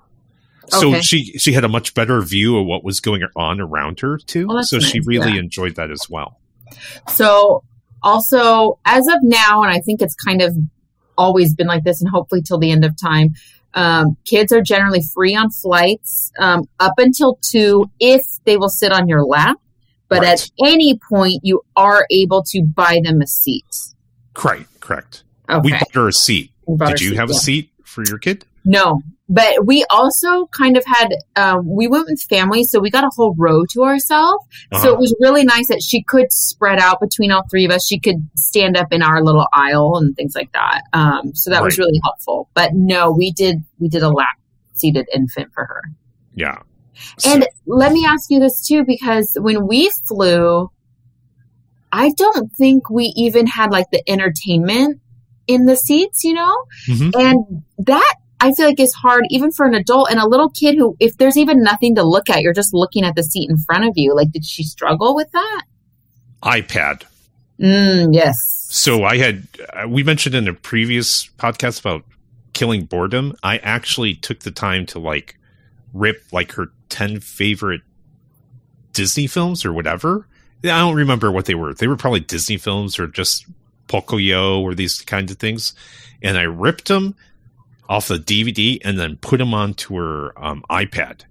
So 0.69 0.89
Okay. 0.89 1.01
she 1.01 1.23
she 1.37 1.53
had 1.53 1.63
a 1.63 1.69
much 1.69 1.93
better 1.93 2.21
view 2.21 2.57
of 2.57 2.65
what 2.65 2.83
was 2.83 2.99
going 2.99 3.21
on 3.35 3.59
around 3.61 3.99
her 4.01 4.17
too. 4.17 4.47
Oh, 4.49 4.61
so 4.61 4.79
she 4.79 4.99
really 5.01 5.33
yeah. 5.33 5.39
enjoyed 5.39 5.75
that 5.75 5.91
as 5.91 6.09
well. 6.09 6.39
So 7.09 7.63
also 8.03 8.79
as 8.85 9.07
of 9.07 9.17
now, 9.21 9.61
and 9.63 9.71
I 9.71 9.79
think 9.79 10.01
it's 10.01 10.15
kind 10.15 10.41
of 10.41 10.55
always 11.17 11.53
been 11.53 11.67
like 11.67 11.83
this, 11.83 12.01
and 12.01 12.09
hopefully 12.09 12.41
till 12.41 12.57
the 12.57 12.71
end 12.71 12.85
of 12.85 12.95
time. 12.99 13.33
Um, 13.77 14.15
kids 14.23 14.53
are 14.53 14.61
generally 14.61 15.01
free 15.01 15.35
on 15.35 15.49
flights 15.49 16.31
um, 16.39 16.63
up 16.79 16.93
until 16.97 17.37
two 17.41 17.91
if 17.99 18.21
they 18.45 18.55
will 18.55 18.69
sit 18.69 18.93
on 18.93 19.09
your 19.09 19.25
lap. 19.25 19.57
But 20.07 20.21
Right. 20.21 20.29
at 20.29 20.49
any 20.65 20.97
point, 21.09 21.41
you 21.43 21.61
are 21.75 22.07
able 22.09 22.41
to 22.43 22.61
buy 22.63 23.01
them 23.03 23.21
a 23.21 23.27
seat. 23.27 23.65
Correct, 24.33 24.79
correct. 24.79 25.23
Okay. 25.49 25.59
We 25.61 25.71
bought 25.71 25.93
her 25.93 26.07
a 26.07 26.13
seat. 26.13 26.51
Did 26.85 27.01
you 27.01 27.09
seat, 27.09 27.15
have 27.17 27.29
yeah. 27.29 27.35
a 27.35 27.39
seat 27.39 27.69
for 27.83 28.05
your 28.05 28.17
kid? 28.17 28.45
No, 28.65 29.01
but 29.29 29.65
we 29.65 29.85
also 29.89 30.47
kind 30.47 30.75
of 30.77 30.83
had, 30.85 31.09
um, 31.35 31.67
we 31.67 31.87
went 31.87 32.07
with 32.07 32.21
family, 32.23 32.63
so 32.63 32.79
we 32.79 32.89
got 32.89 33.03
a 33.03 33.09
whole 33.15 33.35
row 33.37 33.63
to 33.73 33.83
ourselves. 33.83 34.43
So 34.73 34.77
Uh-huh. 34.77 34.89
it 34.93 34.97
was 34.99 35.15
really 35.19 35.43
nice 35.43 35.67
that 35.67 35.81
she 35.83 36.03
could 36.03 36.31
spread 36.31 36.79
out 36.79 36.99
between 36.99 37.31
all 37.31 37.43
three 37.49 37.65
of 37.65 37.71
us. 37.71 37.85
She 37.85 37.99
could 37.99 38.27
stand 38.35 38.75
up 38.75 38.87
in 38.91 39.01
our 39.01 39.23
little 39.23 39.47
aisle 39.53 39.97
and 39.97 40.15
things 40.15 40.33
like 40.35 40.51
that. 40.53 40.81
Um, 40.93 41.33
so 41.35 41.49
that 41.51 41.63
was 41.63 41.77
really 41.77 41.99
helpful. 42.03 42.49
But 42.53 42.71
no, 42.73 43.11
we 43.11 43.31
did, 43.31 43.63
we 43.79 43.87
did 43.87 44.03
a 44.03 44.09
lap 44.09 44.37
seated 44.73 45.07
infant 45.13 45.53
for 45.53 45.65
her. 45.65 45.81
Yeah. 46.33 46.57
So- 47.17 47.31
And 47.33 47.47
let 47.65 47.91
me 47.91 48.05
ask 48.05 48.29
you 48.29 48.39
this 48.39 48.65
too, 48.67 48.83
because 48.85 49.37
when 49.39 49.67
we 49.67 49.89
flew, 50.07 50.69
I 51.91 52.11
don't 52.17 52.51
think 52.53 52.89
we 52.89 53.05
even 53.15 53.47
had 53.47 53.71
like 53.71 53.89
the 53.91 54.03
entertainment 54.09 54.99
in 55.47 55.65
the 55.65 55.75
seats, 55.75 56.23
you 56.23 56.33
know? 56.33 56.55
Mhm. 56.89 57.11
And 57.15 57.63
that 57.79 58.15
I 58.39 58.51
feel 58.53 58.67
like 58.67 58.79
is 58.79 58.93
hard 58.93 59.25
even 59.29 59.51
for 59.51 59.65
an 59.65 59.73
adult 59.73 60.11
and 60.11 60.19
a 60.19 60.27
little 60.27 60.49
kid 60.49 60.75
who, 60.75 60.95
if 60.99 61.17
there's 61.17 61.37
even 61.37 61.63
nothing 61.63 61.95
to 61.95 62.03
look 62.03 62.29
at, 62.29 62.41
you're 62.41 62.53
just 62.53 62.73
looking 62.73 63.03
at 63.03 63.15
the 63.15 63.23
seat 63.23 63.49
in 63.49 63.57
front 63.57 63.85
of 63.85 63.93
you. 63.95 64.13
Like, 64.13 64.31
did 64.31 64.45
she 64.45 64.63
struggle 64.63 65.15
with 65.15 65.31
that? 65.31 65.63
iPad. 66.43 67.03
Mm, 67.59 68.13
yes. 68.13 68.35
So 68.69 69.03
I 69.03 69.17
had 69.17 69.47
uh, 69.73 69.87
we 69.87 70.03
mentioned 70.03 70.35
in 70.35 70.47
a 70.47 70.53
previous 70.53 71.27
podcast 71.37 71.79
about 71.79 72.03
killing 72.53 72.85
boredom. 72.85 73.35
I 73.43 73.57
actually 73.59 74.15
took 74.15 74.41
the 74.41 74.51
time 74.51 74.85
to 74.87 74.99
like 74.99 75.37
rip 75.93 76.23
like 76.31 76.51
her 76.53 76.67
10 76.89 77.21
favorite 77.21 77.81
Disney 78.93 79.27
films 79.27 79.65
or 79.65 79.73
whatever. 79.73 80.27
I 80.63 80.79
don't 80.79 80.95
remember 80.95 81.31
what 81.31 81.45
they 81.45 81.55
were. 81.55 81.73
They 81.73 81.87
were 81.87 81.97
probably 81.97 82.21
Disney 82.21 82.57
films 82.57 82.97
or 82.99 83.07
just 83.07 83.45
Pocoyo 83.87 84.61
or 84.61 84.73
these 84.73 85.01
kinds 85.01 85.31
of 85.31 85.37
things. 85.37 85.73
And 86.21 86.37
I 86.37 86.43
ripped 86.43 86.87
them 86.87 87.15
off 87.89 88.07
the 88.07 88.17
DVD 88.17 88.79
and 88.83 88.99
then 88.99 89.17
put 89.17 89.37
them 89.37 89.53
onto 89.53 89.95
her 89.95 90.33
um, 90.43 90.63
iPad. 90.69 91.21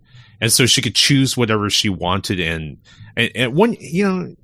And 0.41 0.53
so 0.53 0.67
she 0.67 0.83
could 0.83 0.95
choose 0.95 1.37
whatever 1.37 1.71
she 1.71 1.89
wanted. 1.89 2.41
And, 2.41 2.79
and, 3.17 3.31
and 3.35 3.55
one, 3.55 3.77
you 3.81 4.05
know, 4.05 4.37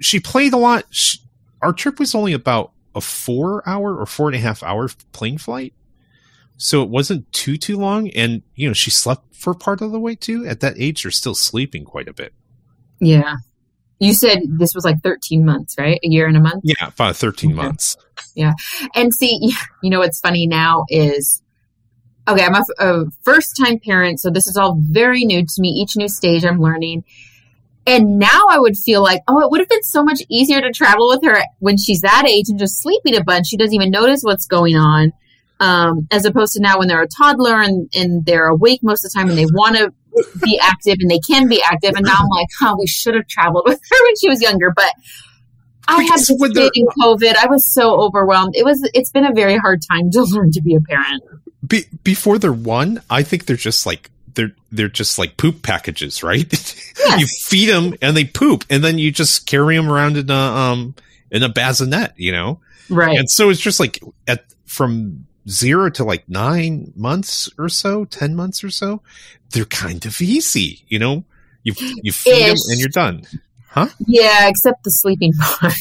she 0.00 0.20
played 0.20 0.52
a 0.52 0.56
lot. 0.56 0.84
She, 0.90 1.18
our 1.60 1.72
trip 1.72 1.98
was 1.98 2.14
only 2.14 2.32
about 2.32 2.72
a 2.94 3.00
four 3.00 3.66
hour 3.68 3.96
or 3.96 4.06
four 4.06 4.28
and 4.28 4.36
a 4.36 4.40
half 4.40 4.62
hour 4.62 4.88
plane 5.12 5.38
flight. 5.38 5.74
So 6.56 6.82
it 6.82 6.90
wasn't 6.90 7.30
too, 7.32 7.56
too 7.56 7.76
long. 7.76 8.10
And, 8.10 8.42
you 8.54 8.68
know, 8.68 8.74
she 8.74 8.90
slept 8.90 9.34
for 9.34 9.54
part 9.54 9.80
of 9.80 9.90
the 9.92 10.00
way 10.00 10.14
too. 10.14 10.46
At 10.46 10.60
that 10.60 10.74
age, 10.76 11.02
they're 11.02 11.10
still 11.10 11.34
sleeping 11.34 11.84
quite 11.84 12.08
a 12.08 12.12
bit. 12.12 12.32
Yeah. 13.00 13.36
You 14.02 14.14
said 14.14 14.40
this 14.48 14.74
was 14.74 14.84
like 14.84 15.00
13 15.02 15.44
months, 15.44 15.76
right? 15.78 16.00
A 16.02 16.08
year 16.08 16.26
and 16.26 16.36
a 16.36 16.40
month? 16.40 16.62
Yeah, 16.64 16.88
about 16.88 17.16
13 17.16 17.52
Okay. 17.52 17.62
months. 17.62 17.96
Yeah. 18.34 18.54
And 18.94 19.14
see, 19.14 19.38
you 19.82 19.90
know 19.90 20.00
what's 20.00 20.20
funny 20.20 20.46
now 20.46 20.84
is 20.88 21.40
okay, 22.28 22.44
I'm 22.44 22.54
a, 22.54 22.64
a 22.78 23.04
first 23.22 23.56
time 23.56 23.78
parent, 23.78 24.20
so 24.20 24.30
this 24.30 24.46
is 24.46 24.56
all 24.56 24.76
very 24.80 25.24
new 25.24 25.44
to 25.44 25.54
me. 25.60 25.68
Each 25.68 25.96
new 25.96 26.08
stage 26.08 26.44
I'm 26.44 26.60
learning. 26.60 27.04
And 27.86 28.18
now 28.18 28.42
I 28.48 28.58
would 28.60 28.76
feel 28.76 29.02
like, 29.02 29.22
oh, 29.26 29.40
it 29.40 29.50
would 29.50 29.60
have 29.60 29.68
been 29.68 29.82
so 29.82 30.04
much 30.04 30.20
easier 30.28 30.60
to 30.60 30.70
travel 30.70 31.08
with 31.08 31.22
her 31.24 31.42
when 31.58 31.76
she's 31.76 32.00
that 32.02 32.24
age 32.28 32.48
and 32.48 32.58
just 32.58 32.80
sleeping 32.80 33.16
a 33.16 33.24
bunch. 33.24 33.48
She 33.48 33.56
doesn't 33.56 33.74
even 33.74 33.90
notice 33.90 34.22
what's 34.22 34.46
going 34.46 34.76
on. 34.76 35.12
Um, 35.58 36.08
as 36.10 36.24
opposed 36.24 36.54
to 36.54 36.60
now 36.60 36.78
when 36.78 36.88
they're 36.88 37.02
a 37.02 37.08
toddler 37.08 37.60
and, 37.60 37.88
and 37.94 38.24
they're 38.26 38.46
awake 38.48 38.80
most 38.82 39.04
of 39.04 39.12
the 39.12 39.18
time 39.18 39.28
and 39.28 39.38
they 39.38 39.46
want 39.46 39.76
to 39.76 39.92
be 40.42 40.58
active 40.62 40.96
and 41.00 41.10
they 41.10 41.18
can 41.18 41.48
be 41.48 41.62
active. 41.62 41.94
And 41.94 42.04
now 42.04 42.16
I'm 42.18 42.28
like, 42.28 42.48
huh, 42.58 42.76
we 42.78 42.86
should 42.86 43.14
have 43.14 43.26
traveled 43.28 43.64
with 43.66 43.80
her 43.90 44.04
when 44.04 44.16
she 44.16 44.28
was 44.28 44.42
younger. 44.42 44.72
But 44.74 44.92
I 45.88 46.02
had 46.04 46.20
when 46.38 46.52
in 46.52 46.86
COVID. 47.02 47.34
I 47.36 47.46
was 47.46 47.72
so 47.72 48.00
overwhelmed. 48.00 48.54
It 48.56 48.64
was. 48.64 48.88
It's 48.94 49.10
been 49.10 49.24
a 49.24 49.32
very 49.32 49.56
hard 49.56 49.82
time 49.90 50.10
to 50.10 50.22
learn 50.30 50.52
to 50.52 50.62
be 50.62 50.74
a 50.74 50.80
parent. 50.80 51.22
Be- 51.66 51.86
before 52.04 52.38
they're 52.38 52.52
one, 52.52 53.02
I 53.08 53.22
think 53.22 53.46
they're 53.46 53.56
just 53.56 53.86
like, 53.86 54.10
they're, 54.34 54.52
they're 54.70 54.88
just 54.88 55.18
like 55.18 55.36
poop 55.36 55.62
packages, 55.62 56.22
right? 56.22 56.50
you 57.18 57.26
feed 57.44 57.66
them 57.66 57.94
and 58.02 58.16
they 58.16 58.24
poop 58.24 58.64
and 58.68 58.82
then 58.82 58.98
you 58.98 59.12
just 59.12 59.46
carry 59.46 59.76
them 59.76 59.90
around 59.90 60.16
in 60.16 60.30
a, 60.30 60.34
um, 60.34 60.94
in 61.30 61.42
a 61.42 61.48
bassinet, 61.48 62.14
you 62.16 62.32
know? 62.32 62.60
Right. 62.90 63.16
And 63.16 63.30
so 63.30 63.50
it's 63.50 63.60
just 63.60 63.78
like 63.78 64.00
at 64.26 64.44
from 64.66 65.26
zero 65.48 65.90
to 65.90 66.04
like 66.04 66.28
nine 66.28 66.92
months 66.96 67.48
or 67.58 67.68
so, 67.68 68.04
ten 68.04 68.34
months 68.34 68.62
or 68.64 68.70
so, 68.70 69.02
they're 69.50 69.64
kind 69.64 70.04
of 70.06 70.20
easy. 70.20 70.84
You 70.88 70.98
know, 70.98 71.24
you 71.62 71.74
you 72.02 72.12
feed 72.12 72.46
them 72.48 72.56
and 72.68 72.78
you're 72.80 72.88
done. 72.88 73.24
Huh? 73.68 73.88
Yeah, 74.06 74.48
except 74.48 74.84
the 74.84 74.90
sleeping 74.90 75.32
part. 75.40 75.72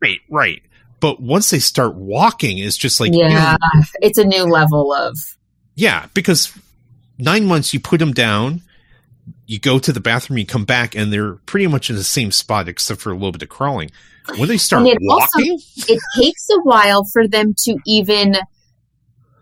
Right, 0.00 0.20
right. 0.30 0.62
But 1.00 1.20
once 1.20 1.50
they 1.50 1.58
start 1.58 1.94
walking, 1.94 2.58
it's 2.58 2.76
just 2.76 3.00
like 3.00 3.10
yeah, 3.14 3.56
it's 4.00 4.18
a 4.18 4.24
new 4.24 4.44
level 4.44 4.92
of. 4.92 5.16
yeah, 5.74 6.06
because 6.14 6.52
nine 7.18 7.46
months 7.46 7.72
you 7.74 7.80
put 7.80 7.98
them 7.98 8.12
down. 8.12 8.62
You 9.46 9.58
go 9.58 9.78
to 9.80 9.92
the 9.92 10.00
bathroom, 10.00 10.38
you 10.38 10.46
come 10.46 10.64
back, 10.64 10.94
and 10.94 11.12
they're 11.12 11.34
pretty 11.34 11.66
much 11.66 11.90
in 11.90 11.96
the 11.96 12.04
same 12.04 12.30
spot 12.30 12.68
except 12.68 13.00
for 13.00 13.10
a 13.10 13.14
little 13.14 13.32
bit 13.32 13.42
of 13.42 13.48
crawling. 13.48 13.90
When 14.36 14.48
they 14.48 14.58
start 14.58 14.86
it 14.86 14.98
also- 15.08 15.26
walking, 15.38 15.58
It 15.88 16.00
takes 16.16 16.46
a 16.50 16.60
while 16.62 17.02
for 17.04 17.26
them 17.26 17.54
to 17.64 17.76
even 17.84 18.36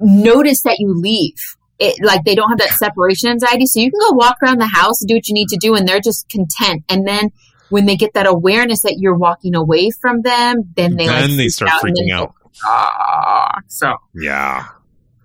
notice 0.01 0.63
that 0.63 0.77
you 0.79 0.93
leave. 0.99 1.35
It, 1.81 2.03
like 2.05 2.25
they 2.25 2.35
don't 2.35 2.49
have 2.49 2.59
that 2.59 2.71
separation 2.71 3.31
anxiety, 3.31 3.65
so 3.67 3.79
you 3.79 3.91
can 3.91 4.01
go 4.11 4.17
walk 4.17 4.37
around 4.43 4.59
the 4.59 4.67
house 4.67 5.01
and 5.01 5.09
do 5.09 5.15
what 5.15 5.29
you 5.29 5.35
need 5.35 5.49
to 5.51 5.57
do, 5.61 5.75
and 5.77 5.87
they're 5.87 6.01
just 6.01 6.29
content. 6.29 6.83
And 6.89 7.07
then 7.07 7.31
when 7.69 7.87
they 7.87 7.95
get 7.97 8.15
that 8.15 8.27
awareness 8.27 8.83
that 8.83 8.97
you're 8.99 9.15
walking 9.17 9.55
away 9.55 9.91
from 9.91 10.23
them, 10.23 10.73
then 10.75 10.97
they 10.97 11.07
like 11.07 11.29
then 11.29 11.37
they 11.37 11.49
start 11.49 11.71
and 11.85 11.95
freaking 11.97 12.11
out. 12.13 12.35
go, 12.43 12.51
"Ah." 12.65 13.61
So 13.69 13.95
Yeah. 14.15 14.67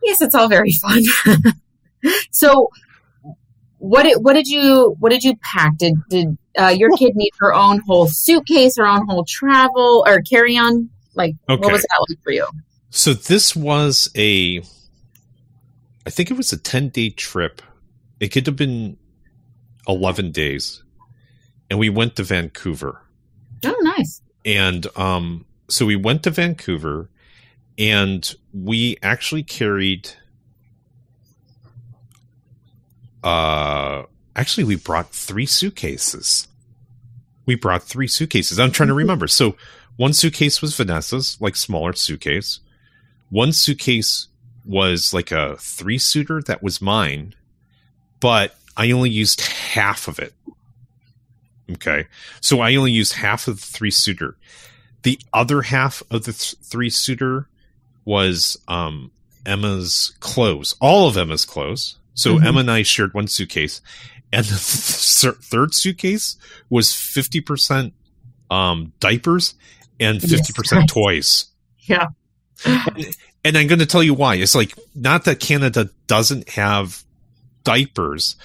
yes, 0.03 0.21
it's 0.21 0.35
all 0.35 0.47
very 0.47 0.71
fun. 0.83 1.01
so, 2.31 2.69
what 3.79 4.03
did, 4.03 4.17
what 4.23 4.33
did 4.33 4.47
you 4.47 4.95
what 4.99 5.09
did 5.09 5.23
you 5.23 5.35
pack? 5.41 5.77
Did 5.77 5.95
did 6.09 6.37
uh, 6.57 6.67
your 6.67 6.95
kid 6.97 7.15
need 7.15 7.31
her 7.39 7.53
own 7.53 7.79
whole 7.87 8.07
suitcase, 8.07 8.77
her 8.77 8.85
own 8.85 9.07
whole 9.07 9.25
travel 9.27 10.03
or 10.07 10.21
carry 10.21 10.55
on? 10.55 10.89
Like, 11.15 11.33
Okay. 11.49 11.59
what 11.61 11.71
was 11.71 11.81
that 11.81 12.05
like 12.09 12.19
for 12.23 12.31
you? 12.31 12.47
So 12.95 13.15
this 13.15 13.55
was 13.55 14.07
a, 14.15 14.59
I 16.05 16.09
think 16.11 16.29
it 16.29 16.37
was 16.37 16.53
a 16.53 16.59
10 16.59 16.89
day 16.89 17.09
trip. 17.09 17.59
It 18.19 18.27
could 18.27 18.45
have 18.45 18.55
been 18.55 18.97
11 19.87 20.31
days. 20.31 20.83
And 21.71 21.79
we 21.79 21.89
went 21.89 22.15
to 22.17 22.23
Vancouver. 22.23 23.01
Oh, 23.65 23.75
nice. 23.81 24.21
And 24.45 24.85
um, 24.95 25.45
so 25.67 25.87
we 25.87 25.95
went 25.95 26.21
to 26.23 26.29
Vancouver 26.29 27.09
and 27.79 28.31
we 28.53 28.99
actually 29.01 29.41
carried, 29.41 30.11
uh, 33.23 34.03
actually, 34.35 34.65
we 34.65 34.75
brought 34.75 35.09
three 35.09 35.47
suitcases. 35.47 36.47
We 37.47 37.55
brought 37.55 37.81
three 37.81 38.07
suitcases. 38.07 38.59
I'm 38.59 38.71
trying 38.71 38.89
to 38.89 38.93
remember. 39.03 39.27
So 39.27 39.55
one 39.95 40.13
suitcase 40.13 40.61
was 40.61 40.75
Vanessa's, 40.75 41.41
like 41.41 41.55
smaller 41.55 41.93
suitcase. 41.93 42.59
One 43.33 43.51
suitcase 43.51 44.27
was 44.63 45.11
like 45.11 45.31
a 45.31 45.55
three 45.57 45.97
suiter 45.97 46.39
that 46.45 46.61
was 46.61 46.83
mine, 46.83 47.33
but 48.19 48.55
I 48.77 48.91
only 48.91 49.09
used 49.09 49.41
half 49.41 50.07
of 50.07 50.19
it. 50.19 50.33
Okay. 51.71 52.05
So 52.41 52.59
I 52.61 52.75
only 52.75 52.91
used 52.91 53.13
half 53.13 53.47
of 53.47 53.55
the 53.59 53.65
three 53.65 53.89
suiter. 53.89 54.35
The 55.01 55.17
other 55.33 55.63
half 55.63 56.03
of 56.11 56.25
the 56.25 56.33
th- 56.33 56.55
three 56.61 56.91
suiter 56.91 57.47
was 58.05 58.55
um, 58.67 59.09
Emma's 59.47 60.13
clothes, 60.19 60.75
all 60.79 61.07
of 61.07 61.17
Emma's 61.17 61.43
clothes. 61.43 61.97
So 62.13 62.35
Mhm. 62.37 62.45
Emma 62.45 62.59
and 62.59 62.71
I 62.71 62.83
shared 62.83 63.15
one 63.15 63.27
suitcase, 63.27 63.81
and 64.31 64.45
the 64.45 64.49
th- 64.51 65.35
third 65.41 65.73
suitcase 65.73 66.37
was 66.69 66.93
fifty 66.93 67.41
percent 67.41 67.93
um, 68.51 68.93
diapers 68.99 69.55
and 69.99 70.21
fifty 70.21 70.53
percent 70.53 70.81
right. 70.81 70.89
toys. 70.89 71.45
Yeah. 71.85 72.09
And 72.65 73.57
I'm 73.57 73.67
going 73.67 73.79
to 73.79 73.85
tell 73.85 74.03
you 74.03 74.13
why. 74.13 74.35
It's 74.35 74.55
like 74.55 74.77
not 74.95 75.25
that 75.25 75.39
Canada 75.39 75.89
doesn't 76.07 76.49
have 76.49 77.03
diapers, 77.63 78.35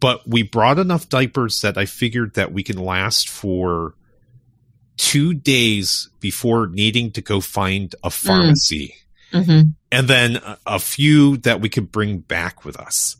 but 0.00 0.26
we 0.28 0.42
brought 0.42 0.78
enough 0.78 1.08
diapers 1.08 1.60
that 1.62 1.78
I 1.78 1.86
figured 1.86 2.34
that 2.34 2.52
we 2.52 2.62
can 2.62 2.78
last 2.78 3.28
for 3.28 3.94
two 4.96 5.34
days 5.34 6.08
before 6.20 6.66
needing 6.68 7.10
to 7.12 7.20
go 7.20 7.40
find 7.40 7.94
a 8.04 8.10
pharmacy. 8.10 8.94
Mm-hmm. 9.32 9.70
And 9.90 10.08
then 10.08 10.36
a, 10.36 10.58
a 10.66 10.78
few 10.78 11.38
that 11.38 11.60
we 11.60 11.68
could 11.68 11.90
bring 11.90 12.18
back 12.18 12.64
with 12.64 12.78
us. 12.78 13.16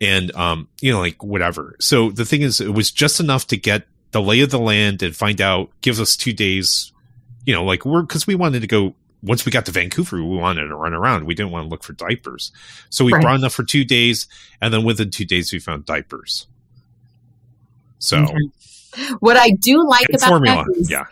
And, 0.00 0.34
um, 0.34 0.68
you 0.80 0.92
know, 0.92 1.00
like 1.00 1.22
whatever. 1.22 1.76
So 1.80 2.10
the 2.10 2.24
thing 2.24 2.42
is, 2.42 2.60
it 2.60 2.74
was 2.74 2.90
just 2.90 3.20
enough 3.20 3.46
to 3.48 3.56
get 3.56 3.86
the 4.10 4.20
lay 4.20 4.40
of 4.40 4.50
the 4.50 4.58
land 4.58 5.02
and 5.02 5.14
find 5.14 5.40
out, 5.40 5.70
gives 5.80 6.00
us 6.00 6.16
two 6.16 6.32
days, 6.32 6.92
you 7.46 7.54
know, 7.54 7.64
like 7.64 7.84
we're, 7.84 8.04
cause 8.04 8.26
we 8.26 8.34
wanted 8.34 8.60
to 8.60 8.66
go, 8.66 8.94
once 9.22 9.44
we 9.46 9.52
got 9.52 9.64
to 9.66 9.72
Vancouver, 9.72 10.16
we 10.16 10.36
wanted 10.36 10.66
to 10.66 10.74
run 10.76 10.92
around. 10.94 11.26
We 11.26 11.34
didn't 11.34 11.52
want 11.52 11.64
to 11.66 11.68
look 11.68 11.84
for 11.84 11.92
diapers. 11.92 12.50
So 12.90 13.04
we 13.04 13.12
Right. 13.12 13.22
brought 13.22 13.36
enough 13.36 13.54
for 13.54 13.62
two 13.64 13.84
days. 13.84 14.26
And 14.60 14.74
then 14.74 14.84
within 14.84 15.10
two 15.10 15.24
days, 15.24 15.52
we 15.52 15.58
found 15.60 15.84
diapers. 15.86 16.46
So, 17.98 18.18
Okay. 18.18 19.14
What 19.20 19.36
I 19.36 19.50
do 19.60 19.86
like 19.88 20.06
about 20.10 20.28
formula. 20.28 20.64
that 20.64 20.76
is 20.80 20.90
Yeah. 20.90 21.04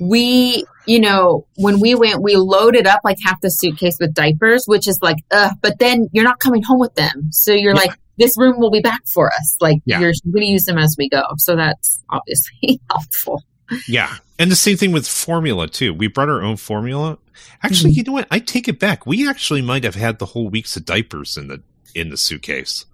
we, 0.00 0.64
you 0.86 1.00
know, 1.00 1.46
when 1.56 1.80
we 1.80 1.94
went, 1.94 2.22
we 2.22 2.36
loaded 2.36 2.86
up 2.86 3.00
like 3.04 3.18
half 3.24 3.40
the 3.40 3.50
suitcase 3.50 3.96
with 4.00 4.14
diapers, 4.14 4.64
which 4.66 4.86
is 4.88 5.00
like, 5.02 5.18
uh, 5.30 5.50
but 5.60 5.78
then 5.78 6.08
you're 6.12 6.24
not 6.24 6.38
coming 6.38 6.62
home 6.62 6.78
with 6.78 6.94
them. 6.94 7.28
So 7.32 7.52
you're 7.52 7.74
Yeah. 7.74 7.80
like, 7.80 7.98
this 8.16 8.38
room 8.38 8.58
will 8.58 8.70
be 8.70 8.80
back 8.80 9.00
for 9.12 9.30
us. 9.32 9.56
Like 9.60 9.78
Yeah. 9.84 10.00
you're 10.00 10.12
going 10.32 10.44
to 10.46 10.50
use 10.50 10.64
them 10.64 10.78
as 10.78 10.94
we 10.96 11.08
go. 11.10 11.22
So 11.36 11.56
that's 11.56 12.02
obviously 12.10 12.80
helpful. 12.90 13.42
Yeah. 13.88 14.16
And 14.38 14.50
the 14.50 14.56
same 14.56 14.76
thing 14.76 14.92
with 14.92 15.08
formula 15.08 15.68
too. 15.68 15.92
We 15.94 16.06
brought 16.08 16.28
our 16.28 16.42
own 16.42 16.56
formula. 16.56 17.18
Actually, 17.62 17.92
Mhm. 17.92 17.96
you 17.96 18.02
know 18.04 18.12
what? 18.12 18.28
I 18.30 18.38
take 18.38 18.68
it 18.68 18.78
back. 18.78 19.06
We 19.06 19.28
actually 19.28 19.62
might 19.62 19.84
have 19.84 19.94
had 19.94 20.18
the 20.18 20.26
whole 20.26 20.48
week's 20.48 20.76
of 20.76 20.84
diapers 20.84 21.36
in 21.36 21.48
the 21.48 21.62
in 21.94 22.10
the 22.10 22.16
suitcase. 22.16 22.84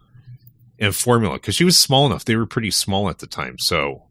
And 0.78 0.94
formula 0.94 1.34
because 1.34 1.54
she 1.54 1.64
was 1.64 1.78
small 1.78 2.06
enough. 2.06 2.24
They 2.24 2.36
were 2.36 2.46
pretty 2.46 2.70
small 2.70 3.08
at 3.08 3.18
the 3.18 3.26
time. 3.26 3.56
So 3.58 4.02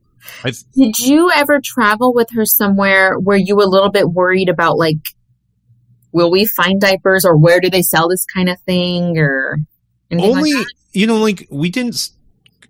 I 0.44 0.52
Did 0.76 1.00
you 1.00 1.32
ever 1.32 1.60
travel 1.64 2.14
with 2.14 2.30
her 2.36 2.46
somewhere 2.46 3.18
where 3.18 3.38
you 3.38 3.56
were 3.56 3.64
a 3.64 3.68
little 3.70 3.90
bit 3.90 4.10
worried 4.12 4.48
about 4.50 4.78
like, 4.78 4.98
will 6.12 6.30
we 6.32 6.46
find 6.46 6.80
diapers 6.80 7.26
or 7.26 7.38
where 7.38 7.60
do 7.60 7.70
they 7.70 7.82
sell 7.82 8.08
this 8.08 8.26
kind 8.26 8.50
of 8.50 8.60
thing 8.62 9.18
or 9.18 9.58
only 10.12 10.54
like 10.54 10.68
you 10.94 11.08
know 11.08 11.18
like 11.18 11.48
we 11.50 11.70
didn't 11.70 12.10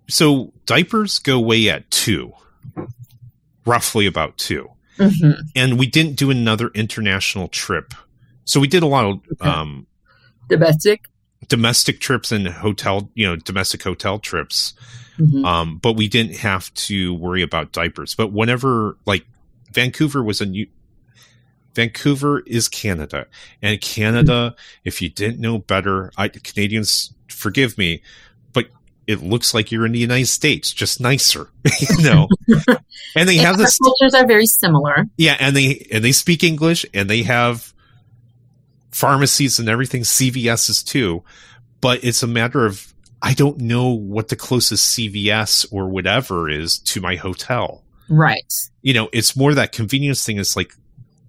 so 0.08 0.52
diapers 0.66 1.18
go 1.18 1.36
away 1.38 1.68
at 1.68 1.90
2. 1.90 2.32
Roughly 3.64 4.06
about 4.06 4.36
2. 4.38 4.68
Mhm. 4.98 5.34
And 5.54 5.78
we 5.78 5.86
didn't 5.86 6.16
do 6.16 6.30
another 6.30 6.68
international 6.74 7.48
trip. 7.48 7.94
So 8.44 8.60
we 8.60 8.68
did 8.68 8.82
a 8.82 8.86
lot 8.86 9.06
of 9.06 9.20
Okay. 9.40 9.48
um 9.50 9.86
Domestic. 10.48 11.04
domestic 11.48 12.00
trips 12.00 12.30
and 12.32 12.46
hotel, 12.48 13.10
you 13.14 13.26
know, 13.26 13.36
domestic 13.36 13.82
hotel 13.82 14.18
trips. 14.18 14.74
Mhm. 15.18 15.44
Um, 15.44 15.78
but 15.78 15.92
we 15.94 16.08
didn't 16.08 16.36
have 16.38 16.72
to 16.74 17.14
worry 17.14 17.42
about 17.42 17.72
diapers. 17.72 18.14
But 18.14 18.32
whenever, 18.32 18.96
like, 19.06 19.24
Vancouver 19.72 20.22
was 20.22 20.40
a 20.40 20.46
new, 20.46 20.66
Vancouver 21.74 22.40
is 22.46 22.68
Canada, 22.68 23.26
and 23.62 23.80
Canada, 23.80 24.54
if 24.84 25.00
you 25.00 25.08
didn't 25.08 25.40
know 25.40 25.58
better, 25.58 26.12
I, 26.16 26.28
Canadians, 26.28 27.14
forgive 27.28 27.78
me, 27.78 28.02
it 29.06 29.22
looks 29.22 29.52
like 29.54 29.72
you're 29.72 29.86
in 29.86 29.92
the 29.92 29.98
United 29.98 30.26
States, 30.26 30.72
just 30.72 31.00
nicer, 31.00 31.48
you 31.80 32.02
know. 32.04 32.28
and 33.16 33.28
they 33.28 33.38
And 33.38 33.46
have 33.46 33.58
this, 33.58 33.78
cultures 33.78 34.14
are 34.14 34.26
very 34.26 34.46
similar. 34.46 35.04
yeah, 35.16 35.36
and 35.40 35.56
they 35.56 35.86
and 35.90 36.04
they 36.04 36.12
speak 36.12 36.44
English, 36.44 36.86
and 36.94 37.08
they 37.10 37.22
have 37.24 37.72
pharmacies 38.90 39.58
and 39.58 39.68
everything, 39.68 40.02
CVS's 40.02 40.82
too. 40.82 41.22
But 41.80 42.04
it's 42.04 42.22
a 42.22 42.26
matter 42.28 42.64
of 42.64 42.92
I 43.22 43.34
don't 43.34 43.58
know 43.58 43.88
what 43.90 44.28
the 44.28 44.36
closest 44.36 44.96
CVS 44.96 45.66
or 45.72 45.88
whatever 45.88 46.48
is 46.48 46.78
to 46.80 47.00
my 47.00 47.16
hotel. 47.16 47.84
Right. 48.08 48.52
You 48.82 48.94
know, 48.94 49.08
it's 49.12 49.36
more 49.36 49.54
that 49.54 49.72
convenience 49.72 50.24
thing. 50.24 50.38
It's 50.38 50.56
like, 50.56 50.72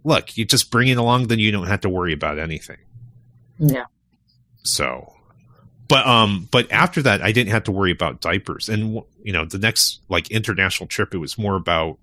look, 0.04 0.36
you 0.38 0.44
just 0.46 0.70
bring 0.72 0.88
it 0.90 0.98
along, 0.98 1.28
then 1.28 1.40
you 1.40 1.52
don't 1.52 1.68
have 1.68 1.82
to 1.82 1.90
worry 1.90 2.14
about 2.14 2.40
anything. 2.40 2.78
Yeah. 3.60 3.86
So, 4.64 5.14
but 5.94 6.08
um, 6.08 6.48
but 6.50 6.72
after 6.72 7.04
that, 7.04 7.22
I 7.22 7.32
didn't 7.32 7.52
have 7.52 7.66
to 7.66 7.72
worry 7.72 7.92
about 7.92 8.20
diapers, 8.20 8.68
and 8.68 9.04
you 9.22 9.32
know, 9.32 9.46
the 9.46 9.60
next 9.60 10.02
like 10.10 10.32
international 10.32 10.88
trip, 10.88 11.14
it 11.14 11.20
was 11.20 11.38
more 11.38 11.56
about 11.56 12.00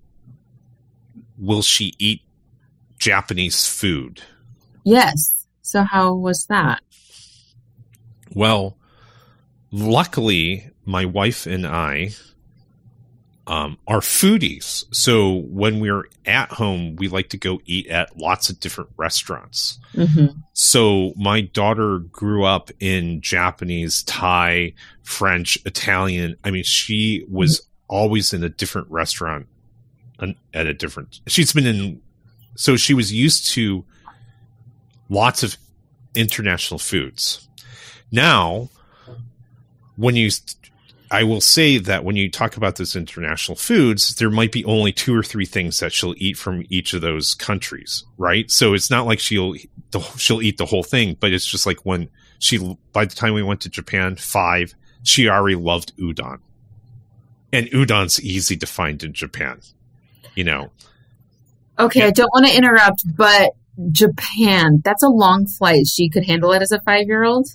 will 1.36 1.62
she 1.62 1.94
eat 1.98 2.22
Japanese 2.98 3.66
food? 3.66 4.22
Yes. 4.84 5.46
So 5.62 5.82
how 5.82 6.14
was 6.14 6.46
that? 6.46 6.82
Well, 8.32 8.76
luckily, 9.72 10.70
my 10.84 11.04
wife 11.04 11.46
and 11.46 11.66
I 11.66 12.10
um, 13.46 13.78
are 13.88 14.00
foodies. 14.00 14.84
So 14.94 15.36
when 15.46 15.80
we're 15.80 16.04
at 16.26 16.52
home, 16.52 16.96
we 16.96 17.08
like 17.08 17.30
to 17.30 17.36
go 17.36 17.60
eat 17.64 17.86
at 17.88 18.16
lots 18.16 18.48
of 18.50 18.60
different 18.60 18.90
restaurants. 18.96 19.78
hmm 19.94 20.26
So 20.52 21.12
my 21.16 21.40
daughter 21.40 21.98
grew 21.98 22.44
up 22.44 22.70
in 22.80 23.20
Japanese, 23.22 24.02
Thai, 24.04 24.74
French, 25.02 25.58
Italian. 25.64 26.36
I 26.44 26.50
mean, 26.50 26.64
she 26.64 27.24
was 27.28 27.62
always 27.88 28.32
in 28.32 28.44
a 28.44 28.48
different 28.48 28.88
restaurant 28.90 29.46
an- 30.20 30.36
at 30.54 30.66
a 30.66 30.74
different. 30.74 31.20
She's 31.26 31.52
been 31.52 31.66
in, 31.66 32.00
so 32.54 32.76
she 32.76 32.94
was 32.94 33.12
used 33.12 33.50
to 33.54 33.84
lots 35.08 35.42
of 35.42 35.56
international 36.14 36.78
foods. 36.78 37.48
Now, 38.12 38.68
when 39.96 40.14
you, 40.14 40.30
I 41.10 41.24
will 41.24 41.40
say 41.40 41.78
that 41.78 42.04
when 42.04 42.14
you 42.14 42.30
talk 42.30 42.56
about 42.56 42.76
those 42.76 42.94
international 42.94 43.56
foods, 43.56 44.14
there 44.14 44.30
might 44.30 44.52
be 44.52 44.64
only 44.64 44.92
two 44.92 45.16
or 45.16 45.24
three 45.24 45.44
things 45.44 45.80
that 45.80 45.92
she'll 45.92 46.14
eat 46.18 46.36
from 46.36 46.64
each 46.68 46.94
of 46.94 47.00
those 47.00 47.34
countries, 47.34 48.04
right? 48.16 48.48
So 48.48 48.74
it's 48.74 48.90
not 48.90 49.06
like 49.06 49.18
she'll 49.18 49.54
she'll 50.16 50.40
eat 50.40 50.56
the 50.56 50.66
whole 50.66 50.84
thing, 50.84 51.16
but 51.18 51.32
it's 51.32 51.46
just 51.46 51.66
like 51.66 51.84
when 51.84 52.08
she 52.38 52.58
by 52.92 53.06
the 53.06 53.14
time 53.14 53.34
we 53.34 53.42
went 53.42 53.60
to 53.62 53.68
Japan, 53.68 54.14
five, 54.14 54.74
she 55.02 55.28
already 55.28 55.56
loved 55.56 55.96
udon, 55.96 56.38
and 57.52 57.66
udon's 57.68 58.22
easy 58.22 58.56
to 58.58 58.66
find 58.66 59.02
in 59.02 59.12
Japan, 59.12 59.60
you 60.36 60.44
know. 60.44 60.70
Okay, 61.76 62.02
I 62.04 62.10
don't 62.12 62.30
want 62.32 62.46
to 62.46 62.56
interrupt, 62.56 63.02
but 63.16 63.54
Japan, 63.90 64.80
that's 64.84 65.02
a 65.02 65.08
long 65.08 65.46
flight. 65.46 65.88
She 65.88 66.08
could 66.08 66.24
handle 66.24 66.52
it 66.52 66.62
as 66.62 66.70
a 66.70 66.80
five 66.80 67.06
year 67.06 67.24
old? 67.24 67.48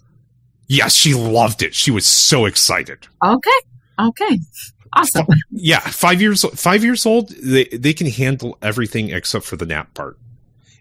Yes, 0.67 0.93
she 0.93 1.13
loved 1.13 1.61
it. 1.61 1.75
She 1.75 1.91
was 1.91 2.05
so 2.05 2.45
excited. 2.45 3.07
Okay. 3.23 3.51
Okay. 3.99 4.39
Awesome. 4.93 5.27
Yeah, 5.51 5.79
five 5.79 6.21
years 6.21 6.43
five 6.55 6.83
years 6.83 7.05
old, 7.05 7.29
they 7.29 7.65
they 7.65 7.93
can 7.93 8.07
handle 8.07 8.57
everything 8.61 9.09
except 9.09 9.45
for 9.45 9.55
the 9.55 9.65
nap 9.65 9.93
part. 9.93 10.17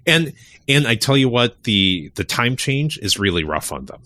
And 0.06 0.32
and 0.68 0.86
I 0.86 0.94
tell 0.94 1.16
you 1.16 1.28
what, 1.28 1.64
the 1.64 2.10
the 2.14 2.24
time 2.24 2.56
change 2.56 2.98
is 2.98 3.18
really 3.18 3.44
rough 3.44 3.72
on 3.72 3.86
them. 3.86 4.02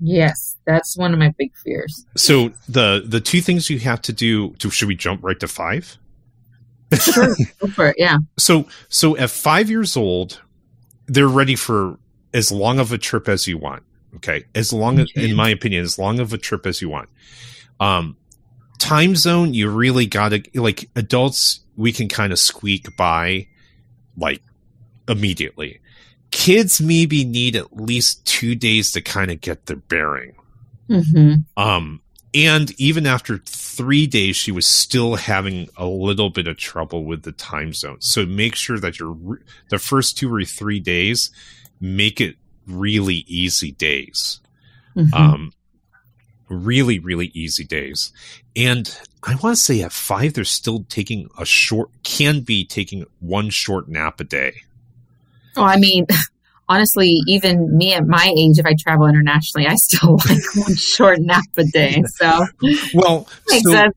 Yes, 0.00 0.56
that's 0.66 0.96
one 0.96 1.12
of 1.12 1.18
my 1.18 1.32
big 1.38 1.52
fears. 1.56 2.04
So 2.16 2.52
the 2.68 3.04
the 3.06 3.20
two 3.20 3.40
things 3.40 3.70
you 3.70 3.78
have 3.80 4.02
to 4.02 4.12
do 4.12 4.50
to 4.54 4.70
should 4.70 4.88
we 4.88 4.94
jump 4.94 5.22
right 5.24 5.38
to 5.40 5.48
five? 5.48 5.96
Sure. 6.98 7.34
Go 7.58 7.68
for 7.68 7.86
it. 7.88 7.96
Yeah. 7.98 8.18
So 8.38 8.66
so 8.88 9.16
at 9.16 9.30
five 9.30 9.70
years 9.70 9.96
old, 9.96 10.40
they're 11.06 11.28
ready 11.28 11.56
for 11.56 11.98
as 12.34 12.52
long 12.52 12.78
of 12.78 12.92
a 12.92 12.98
trip 12.98 13.28
as 13.28 13.46
you 13.46 13.58
want. 13.58 13.82
Okay. 14.16 14.44
As 14.54 14.72
long 14.72 14.98
as 14.98 15.10
in 15.14 15.34
my 15.34 15.50
opinion, 15.50 15.84
as 15.84 15.98
long 15.98 16.20
of 16.20 16.32
a 16.32 16.38
trip 16.38 16.66
as 16.66 16.80
you 16.80 16.88
want. 16.88 17.08
Um 17.80 18.16
time 18.78 19.16
zone, 19.16 19.54
you 19.54 19.70
really 19.70 20.06
gotta 20.06 20.42
like 20.54 20.88
adults, 20.96 21.60
we 21.76 21.92
can 21.92 22.08
kind 22.08 22.32
of 22.32 22.38
squeak 22.38 22.96
by 22.96 23.46
like 24.16 24.42
immediately. 25.08 25.80
Kids 26.30 26.80
maybe 26.80 27.24
need 27.24 27.56
at 27.56 27.76
least 27.76 28.24
two 28.26 28.54
days 28.54 28.92
to 28.92 29.00
kind 29.00 29.30
of 29.30 29.40
get 29.40 29.66
their 29.66 29.76
bearing. 29.76 30.34
hmm 30.88 31.34
Um, 31.56 32.00
and 32.34 32.78
even 32.78 33.06
after 33.06 33.38
three 33.38 34.06
days, 34.06 34.36
she 34.36 34.52
was 34.52 34.66
still 34.66 35.14
having 35.16 35.68
a 35.76 35.86
little 35.86 36.28
bit 36.28 36.46
of 36.46 36.58
trouble 36.58 37.04
with 37.04 37.22
the 37.22 37.32
time 37.32 37.72
zone. 37.72 38.00
So 38.00 38.26
make 38.26 38.54
sure 38.54 38.78
that 38.78 38.98
your 38.98 39.12
re- 39.12 39.38
the 39.70 39.78
first 39.78 40.18
two 40.18 40.34
or 40.34 40.44
three 40.44 40.80
days 40.80 41.30
make 41.80 42.20
it 42.20 42.36
really 42.66 43.24
easy 43.26 43.72
days. 43.72 44.40
hmm 44.94 45.06
Um, 45.12 45.52
really, 46.48 46.98
really 46.98 47.30
easy 47.34 47.64
days. 47.64 48.12
And 48.54 48.94
I 49.24 49.34
want 49.36 49.56
to 49.56 49.62
say 49.62 49.82
at 49.82 49.92
five, 49.92 50.34
they're 50.34 50.44
still 50.44 50.84
taking 50.88 51.28
a 51.38 51.44
short, 51.44 51.90
can 52.04 52.40
be 52.40 52.64
taking 52.64 53.04
one 53.20 53.50
short 53.50 53.88
nap 53.88 54.20
a 54.20 54.24
day. 54.24 54.62
well, 55.56 55.64
I 55.66 55.76
mean, 55.76 56.06
honestly, 56.68 57.20
even 57.26 57.76
me 57.76 57.94
at 57.94 58.06
my 58.06 58.32
age, 58.36 58.58
if 58.58 58.66
I 58.66 58.74
travel 58.78 59.06
internationally, 59.06 59.66
I 59.66 59.74
still 59.74 60.16
like 60.28 60.42
one 60.54 60.76
short 60.76 61.18
nap 61.20 61.42
a 61.56 61.64
day. 61.64 62.02
So 62.14 62.46
Well, 62.94 63.28
makes 63.50 63.64
so- 63.64 63.72
sense. 63.72 63.94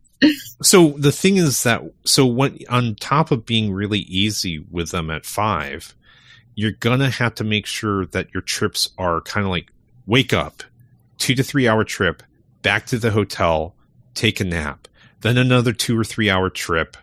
So 0.62 0.90
the 0.98 1.14
thing 1.14 1.38
is 1.38 1.64
that 1.64 1.82
so 2.04 2.26
when, 2.26 2.60
on 2.70 2.96
top 2.96 3.32
of 3.32 3.46
being 3.46 3.72
really 3.72 4.00
easy 4.00 4.60
with 4.70 4.92
them 4.92 5.10
at 5.10 5.26
five, 5.26 5.96
you're 6.60 6.72
gonna 6.74 7.10
have 7.10 7.36
to 7.36 7.46
make 7.46 7.66
sure 7.66 8.06
that 8.08 8.34
your 8.34 8.42
trips 8.42 8.90
are 8.98 9.22
kind 9.22 9.46
of 9.46 9.50
like 9.50 9.72
wake 10.06 10.34
up, 10.34 10.62
two 11.18 11.34
to 11.34 11.42
three 11.42 11.70
hour 11.70 11.86
trip, 11.86 12.22
back 12.62 12.86
to 12.88 13.00
the 13.00 13.12
hotel, 13.12 13.76
take 14.14 14.42
a 14.42 14.44
nap, 14.44 14.90
then 15.22 15.38
another 15.38 15.72
two 15.72 15.98
or 15.98 16.04
three 16.04 16.30
hour 16.30 16.50
trip, 16.50 16.98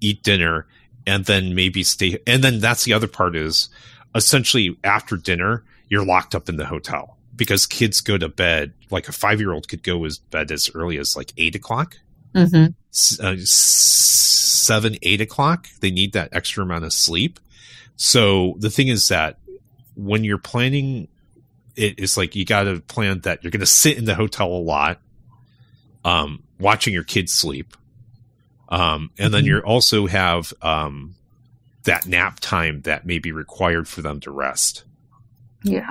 eat 0.00 0.22
dinner, 0.22 0.68
and 1.04 1.24
then 1.24 1.52
maybe 1.52 1.82
stay. 1.82 2.20
And 2.28 2.44
then 2.44 2.60
that's 2.60 2.84
the 2.84 2.92
other 2.92 3.08
part 3.08 3.34
is 3.34 3.68
essentially 4.14 4.78
after 4.84 5.16
dinner, 5.16 5.64
you're 5.88 6.06
locked 6.06 6.36
up 6.36 6.48
in 6.48 6.56
the 6.56 6.66
hotel 6.66 7.16
because 7.34 7.66
kids 7.66 8.00
go 8.00 8.16
to 8.16 8.28
bed. 8.28 8.72
Like 8.90 9.08
a 9.08 9.12
five 9.12 9.40
year 9.40 9.52
old 9.52 9.68
could 9.68 9.82
go 9.82 10.06
to 10.06 10.20
bed 10.30 10.52
as 10.52 10.70
early 10.76 10.98
as 10.98 11.16
like 11.16 11.32
eight 11.36 11.56
o'clock. 11.56 11.96
Mm-hmm. 12.36 13.24
Uh, 13.24 13.36
seven, 13.42 14.96
eight 15.02 15.20
o'clock. 15.20 15.66
They 15.80 15.90
need 15.90 16.12
that 16.12 16.28
extra 16.30 16.62
amount 16.62 16.84
of 16.84 16.92
sleep. 16.92 17.40
So 17.96 18.56
the 18.58 18.70
thing 18.70 18.88
is 18.88 19.08
that 19.08 19.38
when 19.94 20.22
you're 20.24 20.38
planning, 20.38 21.08
it, 21.74 21.94
it's 21.98 22.16
like 22.16 22.36
you 22.36 22.44
got 22.44 22.64
to 22.64 22.80
plan 22.80 23.20
that 23.20 23.42
you're 23.42 23.50
going 23.50 23.60
to 23.60 23.66
sit 23.66 23.96
in 23.96 24.04
the 24.04 24.14
hotel 24.14 24.48
a 24.48 24.60
lot, 24.60 25.00
um, 26.04 26.42
watching 26.60 26.92
your 26.92 27.04
kids 27.04 27.32
sleep, 27.32 27.76
um, 28.68 29.10
and 29.18 29.32
then 29.32 29.44
Mhm. 29.44 29.46
you 29.46 29.58
also 29.60 30.06
have 30.06 30.52
um, 30.62 31.14
that 31.84 32.06
nap 32.06 32.38
time 32.40 32.82
that 32.82 33.06
may 33.06 33.18
be 33.18 33.32
required 33.32 33.88
for 33.88 34.02
them 34.02 34.20
to 34.20 34.30
rest. 34.30 34.84
Yeah. 35.62 35.90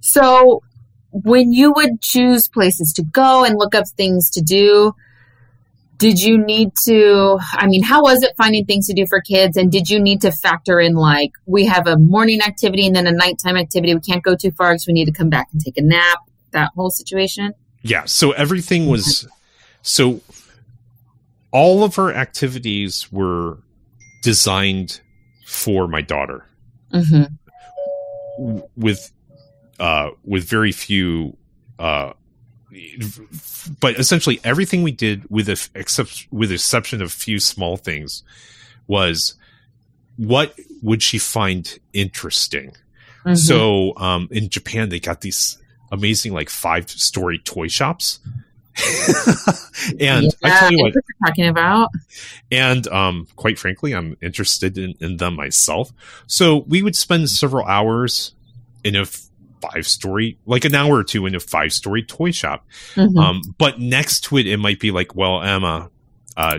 So 0.00 0.62
when 1.10 1.52
you 1.52 1.72
would 1.72 2.00
choose 2.02 2.48
places 2.48 2.92
to 2.94 3.02
go 3.02 3.44
and 3.44 3.56
look 3.56 3.74
up 3.74 3.88
things 3.88 4.28
to 4.30 4.42
do, 4.42 4.94
did 5.98 6.18
you 6.20 6.38
need 6.38 6.70
to 6.86 7.38
I 7.52 7.66
mean, 7.66 7.82
how 7.82 8.02
was 8.02 8.22
it 8.22 8.32
finding 8.36 8.64
things 8.64 8.86
to 8.88 8.94
do 8.94 9.06
for 9.06 9.20
kids 9.20 9.56
and 9.56 9.70
did 9.70 9.88
you 9.88 10.00
need 10.00 10.20
to 10.22 10.30
factor 10.32 10.80
in 10.80 10.94
like 10.94 11.32
we 11.46 11.66
have 11.66 11.86
a 11.86 11.96
morning 11.96 12.40
activity 12.42 12.86
and 12.86 12.94
then 12.96 13.06
a 13.06 13.12
nighttime 13.12 13.56
activity, 13.56 13.94
we 13.94 14.00
can't 14.00 14.22
go 14.22 14.34
too 14.34 14.50
far 14.50 14.72
because 14.72 14.86
we 14.86 14.92
need 14.92 15.06
to 15.06 15.12
come 15.12 15.30
back 15.30 15.48
and 15.52 15.60
take 15.60 15.76
a 15.76 15.82
nap, 15.82 16.18
that 16.52 16.70
whole 16.74 16.90
situation? 16.90 17.52
Yeah. 17.82 18.04
So 18.06 18.32
everything 18.32 18.86
was 18.86 19.28
so 19.82 20.20
all 21.52 21.84
of 21.84 21.98
our 21.98 22.12
activities 22.12 23.12
were 23.12 23.58
designed 24.22 25.00
for 25.46 25.86
my 25.86 26.00
daughter. 26.00 26.46
Mhm. 26.92 27.36
with 28.76 29.12
uh 29.78 30.10
with 30.24 30.44
very 30.48 30.72
few 30.72 31.36
uh 31.78 32.12
but 33.80 33.98
essentially 33.98 34.40
everything 34.44 34.82
we 34.82 34.92
did 34.92 35.28
with 35.30 35.48
a, 35.48 35.68
except 35.74 36.26
with 36.30 36.48
the 36.50 36.54
exception 36.56 37.00
of 37.02 37.08
a 37.08 37.10
few 37.10 37.38
small 37.40 37.76
things 37.76 38.22
was 38.86 39.34
what 40.16 40.54
would 40.82 41.02
she 41.02 41.18
find 41.18 41.78
interesting 41.92 42.72
Mhm. 43.24 43.38
so 43.38 43.96
um 43.96 44.28
in 44.30 44.48
japan 44.50 44.90
they 44.90 45.00
got 45.00 45.22
these 45.22 45.56
amazing 45.90 46.32
like 46.34 46.50
five 46.50 46.90
story 46.90 47.38
toy 47.38 47.68
shops 47.68 48.18
and 50.00 50.34
i 50.42 50.50
tell 50.58 50.70
you 50.72 50.78
what 50.82 50.92
what 50.94 51.04
talking 51.26 51.46
about. 51.46 51.90
and 52.50 52.86
um, 52.88 53.26
quite 53.36 53.58
frankly, 53.58 53.94
I'm 53.94 54.16
interested 54.20 54.76
in, 54.76 54.94
in 55.00 55.16
them 55.16 55.36
myself. 55.36 55.92
So 56.26 56.64
we 56.68 56.82
would 56.82 56.96
spend 56.96 57.30
several 57.30 57.64
hours 57.66 58.32
in 58.82 58.96
a 58.96 59.06
five 59.70 59.86
story, 59.86 60.38
like 60.46 60.64
an 60.64 60.74
hour 60.74 60.96
or 60.96 61.04
two 61.04 61.26
in 61.26 61.34
a 61.34 61.40
five 61.40 61.72
story 61.72 62.02
toy 62.02 62.30
shop. 62.30 62.66
Mhm. 62.94 63.16
Um, 63.18 63.42
but 63.58 63.78
next 63.80 64.20
to 64.24 64.36
it, 64.38 64.46
it 64.46 64.58
might 64.58 64.80
be 64.80 64.90
like, 64.90 65.14
well, 65.14 65.42
Emma, 65.42 65.90
uh, 66.36 66.58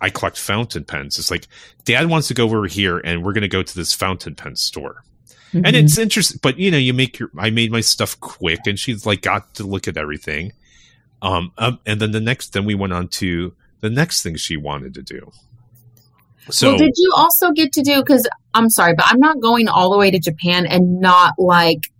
I 0.00 0.10
collect 0.10 0.38
fountain 0.38 0.84
pens. 0.84 1.18
It's 1.18 1.30
like, 1.30 1.46
dad 1.84 2.08
wants 2.08 2.28
to 2.28 2.34
go 2.34 2.44
over 2.44 2.66
here 2.66 2.98
and 2.98 3.22
we're 3.22 3.32
going 3.32 3.42
to 3.42 3.48
go 3.48 3.62
to 3.62 3.74
this 3.74 3.92
fountain 3.92 4.34
pen 4.34 4.56
store. 4.56 5.04
And 5.52 5.64
Mhm. 5.66 5.74
it's 5.84 5.98
interesting, 5.98 6.38
but 6.42 6.58
you 6.58 6.70
know, 6.70 6.78
you 6.78 6.94
make 6.94 7.18
your, 7.18 7.30
I 7.36 7.50
made 7.50 7.72
my 7.72 7.80
stuff 7.80 8.18
quick 8.20 8.60
and 8.66 8.78
she's 8.78 9.04
like, 9.04 9.20
got 9.22 9.54
to 9.56 9.64
look 9.64 9.88
at 9.88 9.96
everything. 9.96 10.52
Um, 11.22 11.52
um, 11.58 11.80
and 11.84 12.00
then 12.00 12.12
the 12.12 12.20
next, 12.20 12.52
then 12.52 12.64
we 12.64 12.74
went 12.74 12.92
on 12.92 13.08
to 13.08 13.52
the 13.80 13.90
next 13.90 14.22
thing 14.22 14.36
she 14.36 14.56
wanted 14.56 14.94
to 14.94 15.02
do. 15.02 15.30
So 16.50 16.70
well, 16.70 16.78
did 16.78 16.92
you 16.96 17.12
also 17.16 17.50
get 17.52 17.72
to 17.74 17.82
do? 17.82 18.00
Because 18.00 18.28
I'm 18.54 18.70
sorry, 18.70 18.94
but 18.94 19.04
I'm 19.08 19.20
not 19.20 19.40
going 19.40 19.68
all 19.68 19.90
the 19.90 19.98
way 19.98 20.10
to 20.10 20.18
Japan 20.18 20.66
and 20.66 21.00
not 21.00 21.34
like 21.38 21.90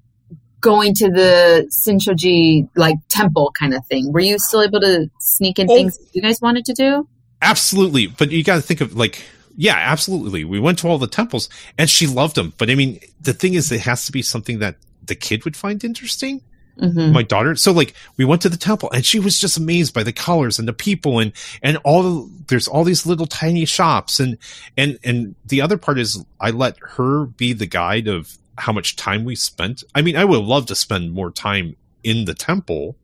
going 0.61 0.95
to 0.95 1.09
the 1.11 1.69
Shinshoji 1.87 2.69
like 2.77 2.97
temple 3.09 3.53
kind 3.59 3.75
of 3.75 3.85
thing. 3.87 4.13
Were 4.13 4.21
you 4.21 4.39
still 4.39 4.63
able 4.63 4.81
to 4.81 5.09
sneak 5.19 5.59
in 5.59 5.71
Oh. 5.71 5.75
things 5.75 5.99
you 6.13 6.23
guys 6.23 6.41
wanted 6.41 6.65
to 6.67 6.73
do? 6.75 7.09
absolutely, 7.43 8.07
but 8.07 8.31
you 8.31 8.45
got 8.45 8.57
to 8.57 8.61
think 8.63 8.83
of 8.83 8.95
like, 8.95 9.23
yeah, 9.57 9.75
absolutely. 9.77 10.45
We 10.45 10.61
went 10.61 10.79
to 10.81 10.89
all 10.89 10.99
the 10.99 11.07
temples 11.07 11.49
and 11.79 11.89
she 11.89 12.07
loved 12.07 12.35
them. 12.37 12.53
But 12.59 12.69
I 12.71 12.75
mean, 12.75 13.01
the 13.21 13.33
thing 13.33 13.55
is, 13.55 13.73
it 13.73 13.81
has 13.81 14.05
to 14.07 14.13
be 14.13 14.21
something 14.23 14.59
that 14.59 14.77
the 15.07 15.15
kid 15.15 15.45
would 15.45 15.57
find 15.57 15.83
interesting. 15.83 16.43
Mm-hmm. 16.79 17.13
my 17.13 17.23
daughter. 17.23 17.57
So 17.57 17.73
like 17.73 17.93
we 18.17 18.25
went 18.25 18.41
to 18.43 18.49
the 18.49 18.57
temple 18.57 18.91
and 18.93 19.05
she 19.05 19.19
was 19.21 19.39
just 19.39 19.59
amazed 19.59 19.93
by 19.93 20.03
the 20.03 20.15
colors 20.15 20.59
and 20.59 20.67
the 20.67 20.73
people 20.73 21.19
and 21.19 21.33
and 21.63 21.77
all 21.79 22.03
the, 22.03 22.31
there's 22.49 22.69
all 22.69 22.85
these 22.85 23.05
little 23.05 23.27
tiny 23.27 23.67
shops 23.67 24.19
and 24.19 24.39
and 24.79 24.99
and 25.05 25.35
the 25.45 25.61
other 25.61 25.77
part 25.77 25.99
is 25.99 26.25
I 26.41 26.53
let 26.53 26.79
her 26.97 27.27
be 27.27 27.53
the 27.53 27.67
guide 27.67 28.07
of 28.09 28.39
how 28.61 28.73
much 28.73 28.97
time 28.97 29.25
we 29.25 29.35
spent. 29.35 29.83
I 29.95 30.03
mean, 30.03 30.17
I 30.17 30.25
would 30.25 30.43
love 30.45 30.67
to 30.67 30.75
spend 30.75 31.13
more 31.13 31.31
time 31.31 31.77
in 32.05 32.25
the 32.27 32.35
temple. 32.35 32.97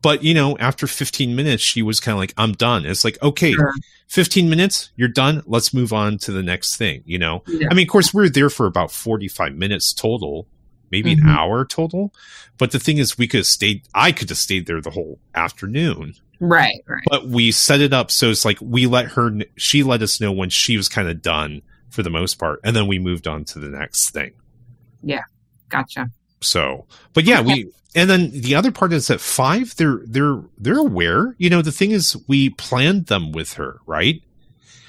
But 0.00 0.22
you 0.22 0.32
know, 0.34 0.56
after 0.58 0.86
15 0.86 1.34
minutes, 1.34 1.62
she 1.62 1.82
was 1.82 1.98
kind 2.00 2.14
of 2.14 2.20
like, 2.20 2.32
"I'm 2.36 2.52
done." 2.52 2.86
It's 2.86 3.04
like, 3.04 3.20
okay, 3.22 3.52
Sure. 3.52 3.72
15 4.08 4.48
minutes, 4.48 4.90
you're 4.96 5.08
done. 5.08 5.42
Let's 5.46 5.74
move 5.74 5.92
on 5.92 6.18
to 6.18 6.32
the 6.32 6.42
next 6.42 6.76
thing. 6.76 7.02
You 7.04 7.18
know, 7.18 7.42
Yeah. 7.48 7.68
I 7.70 7.74
mean, 7.74 7.86
of 7.86 7.90
course, 7.90 8.14
we 8.14 8.22
were 8.22 8.28
there 8.28 8.48
for 8.50 8.66
about 8.66 8.90
45 8.92 9.54
minutes 9.56 9.92
total, 9.92 10.46
maybe 10.90 11.12
an 11.12 11.20
Mhm. 11.20 11.36
hour 11.36 11.64
total. 11.64 12.14
But 12.58 12.70
the 12.70 12.78
thing 12.78 12.98
is, 12.98 13.18
we 13.18 13.26
could 13.26 13.38
have 13.38 13.46
stayed, 13.46 13.82
I 13.94 14.12
could 14.12 14.28
have 14.30 14.38
stayed 14.38 14.66
there 14.66 14.80
the 14.80 14.90
whole 14.90 15.18
afternoon. 15.34 16.14
Right, 16.40 16.80
right. 16.86 17.02
But 17.10 17.26
we 17.28 17.50
set 17.50 17.80
it 17.80 17.92
up 17.92 18.10
so 18.12 18.30
it's 18.30 18.44
like 18.44 18.58
we 18.60 18.86
let 18.86 19.06
her, 19.12 19.32
she 19.56 19.82
let 19.82 20.00
us 20.02 20.20
know 20.20 20.30
when 20.30 20.48
she 20.50 20.76
was 20.76 20.88
kind 20.88 21.08
of 21.08 21.20
done 21.20 21.60
for 21.90 22.04
the 22.04 22.10
most 22.10 22.38
part. 22.38 22.60
And 22.62 22.76
then 22.76 22.86
we 22.86 22.98
moved 23.00 23.26
on 23.26 23.44
to 23.46 23.58
the 23.58 23.68
next 23.68 24.10
thing. 24.10 24.30
Gotcha. 25.68 26.10
So, 26.40 26.86
but 27.14 27.24
yeah, 27.24 27.40
we, 27.40 27.70
and 27.94 28.08
then 28.08 28.30
the 28.30 28.54
other 28.54 28.70
part 28.70 28.92
is 28.92 29.08
that 29.08 29.20
five, 29.20 29.74
they're, 29.76 30.00
they're, 30.04 30.40
they're 30.56 30.78
aware. 30.78 31.34
You 31.38 31.50
know, 31.50 31.62
the 31.62 31.72
thing 31.72 31.90
is, 31.90 32.16
we 32.28 32.50
planned 32.50 33.06
them 33.06 33.32
with 33.32 33.54
her, 33.54 33.80
right? 33.86 34.22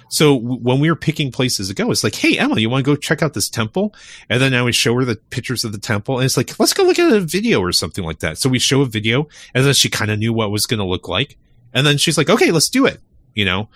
So 0.10 0.36
when 0.36 0.80
we 0.80 0.90
were 0.90 0.96
picking 0.96 1.32
places 1.32 1.68
to 1.68 1.76
go, 1.76 1.92
it's 1.92 2.04
like, 2.04 2.16
hey, 2.16 2.38
Emma, 2.38 2.60
you 2.60 2.70
want 2.70 2.84
to 2.84 2.92
go 2.92 2.96
check 2.96 3.22
out 3.22 3.34
this 3.34 3.48
temple? 3.50 3.94
And 4.28 4.42
then 4.42 4.54
I 4.56 4.62
would 4.62 4.76
show 4.76 4.96
her 4.96 5.06
the 5.06 5.16
pictures 5.16 5.64
of 5.64 5.72
the 5.72 5.78
temple. 5.78 6.18
And 6.18 6.26
it's 6.26 6.36
like, 6.36 6.60
let's 6.60 6.74
go 6.74 6.84
look 6.84 6.98
at 6.98 7.14
a 7.14 7.20
video 7.20 7.62
or 7.62 7.72
something 7.72 8.04
like 8.04 8.20
that. 8.20 8.40
So 8.40 8.50
we 8.50 8.60
show 8.60 8.82
a 8.82 8.86
video 8.86 9.28
and 9.54 9.64
then 9.64 9.74
she 9.74 9.90
kind 9.90 10.10
of 10.10 10.18
knew 10.18 10.34
what 10.34 10.48
it 10.48 10.52
was 10.52 10.66
going 10.66 10.80
to 10.80 10.86
look 10.86 11.08
like. 11.08 11.38
And 11.74 11.86
then 11.86 11.98
she's 11.98 12.18
like, 12.18 12.30
okay, 12.30 12.52
let's 12.52 12.70
do 12.70 12.88
it. 12.88 13.00
You 13.36 13.46
know, 13.46 13.70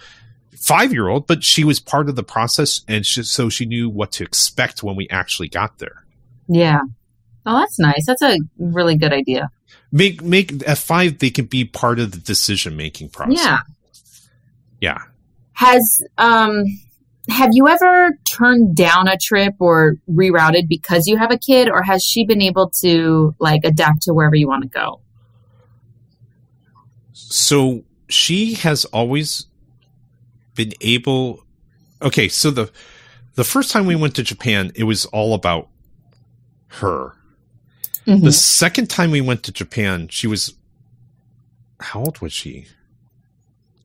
five 0.58 0.91
year 0.91 1.08
old, 1.08 1.28
but 1.28 1.43
she 1.43 1.63
was 1.63 1.80
part 1.80 2.10
of 2.10 2.15
the 2.15 2.24
process. 2.24 2.82
And 2.88 3.06
she, 3.06 3.22
so 3.22 3.50
she 3.50 3.67
knew 3.67 3.88
what 3.88 4.12
to 4.13 4.24
expect 4.24 4.82
when 4.82 4.96
we 4.96 5.08
actually 5.10 5.50
got 5.50 5.78
there. 5.78 6.03
Yeah. 6.48 6.82
Oh, 7.46 7.60
that's 7.60 7.80
nice. 7.80 8.06
That's 8.06 8.22
a 8.22 8.38
really 8.58 8.96
good 8.96 9.14
idea. 9.14 9.50
Make, 9.92 10.22
make 10.22 10.68
at 10.68 10.78
five, 10.78 11.20
they 11.20 11.30
can 11.30 11.46
be 11.46 11.66
part 11.66 12.00
of 12.00 12.12
the 12.12 12.18
decision 12.18 12.76
making 12.76 13.10
process. 13.10 13.44
Yeah. 13.44 13.60
Yeah. 14.80 14.98
Has 15.54 16.04
um 16.18 16.64
have 17.30 17.52
you 17.54 17.70
ever 17.70 18.18
turned 18.26 18.76
down 18.76 19.08
a 19.08 19.18
trip 19.18 19.56
or 19.60 19.96
rerouted 20.12 20.68
because 20.68 21.08
you 21.08 21.18
have 21.18 21.32
a 21.32 21.38
kid 21.38 21.70
or 21.70 21.82
has 21.82 22.04
she 22.04 22.26
been 22.26 22.42
able 22.42 22.70
to 22.82 23.34
like 23.40 23.62
adapt 23.64 24.02
to 24.04 24.14
wherever 24.14 24.36
you 24.36 24.48
want 24.48 24.64
to 24.64 24.70
go? 24.70 25.00
so 27.14 27.84
she 28.10 28.54
has 28.56 28.86
always 28.86 29.48
been 30.56 30.74
able 30.82 31.44
okay 32.02 32.28
so 32.28 32.52
the 32.52 32.72
the 33.36 33.44
first 33.44 33.72
time 33.72 33.86
we 33.86 33.96
went 33.96 34.16
to 34.16 34.24
japan 34.24 34.72
it 34.76 34.84
was 34.84 35.06
all 35.08 35.34
about 35.34 35.70
her 36.80 37.14
Mhm. 38.08 38.24
the 38.24 38.32
second 38.34 38.90
time 38.90 39.12
we 39.12 39.22
went 39.22 39.44
to 39.44 39.52
japan 39.52 40.08
she 40.10 40.28
was 40.28 40.54
how 41.80 42.00
old 42.02 42.20
was 42.20 42.34
she 42.34 42.66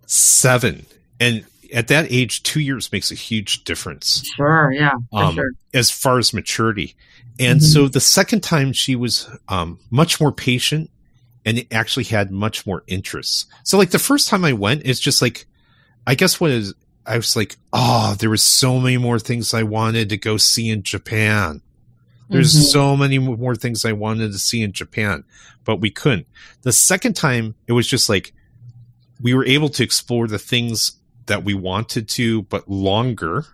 seven 0.07 0.87
and 1.21 1.45
at 1.73 1.89
that 1.89 2.11
age 2.11 2.43
two 2.43 2.61
years 2.61 2.91
makes 2.93 3.11
a 3.11 3.15
huge 3.15 3.65
difference 3.65 4.23
Sure, 4.37 4.73
yeah, 4.73 4.93
for 5.11 5.23
um, 5.23 5.35
sure. 5.35 5.51
as 5.75 5.91
far 5.91 6.19
as 6.19 6.33
maturity. 6.33 6.95
And 7.39 7.61
Mhm. 7.61 7.65
so 7.73 7.89
the 7.89 8.01
second 8.01 8.43
time 8.43 8.73
she 8.73 8.97
was 8.97 9.29
um, 9.49 9.79
much 9.91 10.19
more 10.19 10.33
patient 10.33 10.91
and 11.45 11.67
actually 11.71 12.05
had 12.05 12.31
much 12.31 12.67
more 12.67 12.85
interests. 12.87 13.45
So 13.65 13.77
like 13.77 13.91
the 13.91 13.99
first 13.99 14.29
time 14.29 14.45
I 14.47 14.55
went, 14.55 14.83
it's 14.87 14.99
just 14.99 15.21
like, 15.21 15.47
I 16.07 16.15
guess 16.15 16.41
what 16.41 16.51
is, 16.53 16.73
I 17.05 17.17
was 17.17 17.37
like, 17.37 17.57
oh, 17.75 18.17
there 18.19 18.31
was 18.31 18.43
so 18.43 18.81
many 18.81 18.97
more 18.97 19.19
things 19.19 19.53
I 19.53 19.63
wanted 19.63 20.09
to 20.09 20.17
go 20.17 20.39
see 20.39 20.71
in 20.71 20.83
Japan. 20.83 21.61
There's 22.29 22.55
Mhm. 22.55 22.63
so 22.71 22.97
many 22.97 23.19
more 23.19 23.55
things 23.57 23.85
I 23.85 23.93
wanted 23.93 24.33
to 24.33 24.39
see 24.39 24.63
in 24.63 24.73
Japan, 24.73 25.25
but 25.65 25.77
we 25.81 25.91
couldn't. 25.91 26.27
The 26.63 26.73
second 26.73 27.15
time, 27.15 27.55
it 27.67 27.73
was 27.73 27.87
just 27.87 28.09
like 28.09 28.33
we 29.21 29.35
were 29.35 29.47
able 29.47 29.69
to 29.71 29.83
explore 29.83 30.29
the 30.29 30.39
things 30.39 30.93
that 31.27 31.45
we 31.45 31.55
wanted 31.55 32.09
to, 32.11 32.43
but 32.43 32.69
longer. 32.69 33.47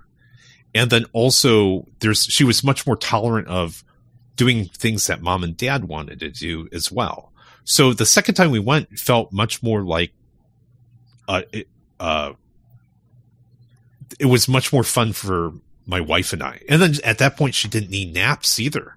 and 0.77 0.91
then 0.91 1.05
also 1.13 1.87
there's 2.01 2.25
she 2.25 2.43
was 2.43 2.65
much 2.65 2.85
more 2.85 2.97
tolerant 2.97 3.47
of 3.47 3.85
doing 4.35 4.65
things 4.65 5.07
that 5.07 5.23
mom 5.23 5.45
and 5.45 5.57
dad 5.57 5.85
wanted 5.85 6.19
to 6.19 6.29
do 6.31 6.69
as 6.73 6.91
well. 6.91 7.33
So 7.63 7.93
the 7.93 8.05
second 8.05 8.35
time 8.35 8.51
we 8.51 8.59
went 8.59 8.99
felt 8.99 9.33
much 9.33 9.63
more 9.63 9.85
like 9.85 10.13
uh, 11.29 11.43
it, 11.53 11.69
uh, 12.01 12.33
it 14.19 14.27
was 14.27 14.49
much 14.49 14.73
more 14.73 14.83
fun 14.83 15.13
for 15.13 15.53
my 15.87 16.01
wife 16.01 16.33
and 16.33 16.43
I. 16.43 16.61
And 16.69 16.81
then 16.81 16.95
at 17.05 17.19
that 17.19 17.37
point, 17.37 17.55
she 17.55 17.69
didn't 17.69 17.91
need 17.91 18.15
naps 18.15 18.59
either. 18.59 18.97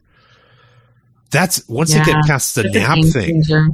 That's 1.30 1.68
once 1.68 1.94
you 1.94 2.04
get 2.06 2.24
past 2.26 2.56
the 2.56 2.64
nap 2.64 3.00
thing. 3.12 3.44
changer. 3.44 3.68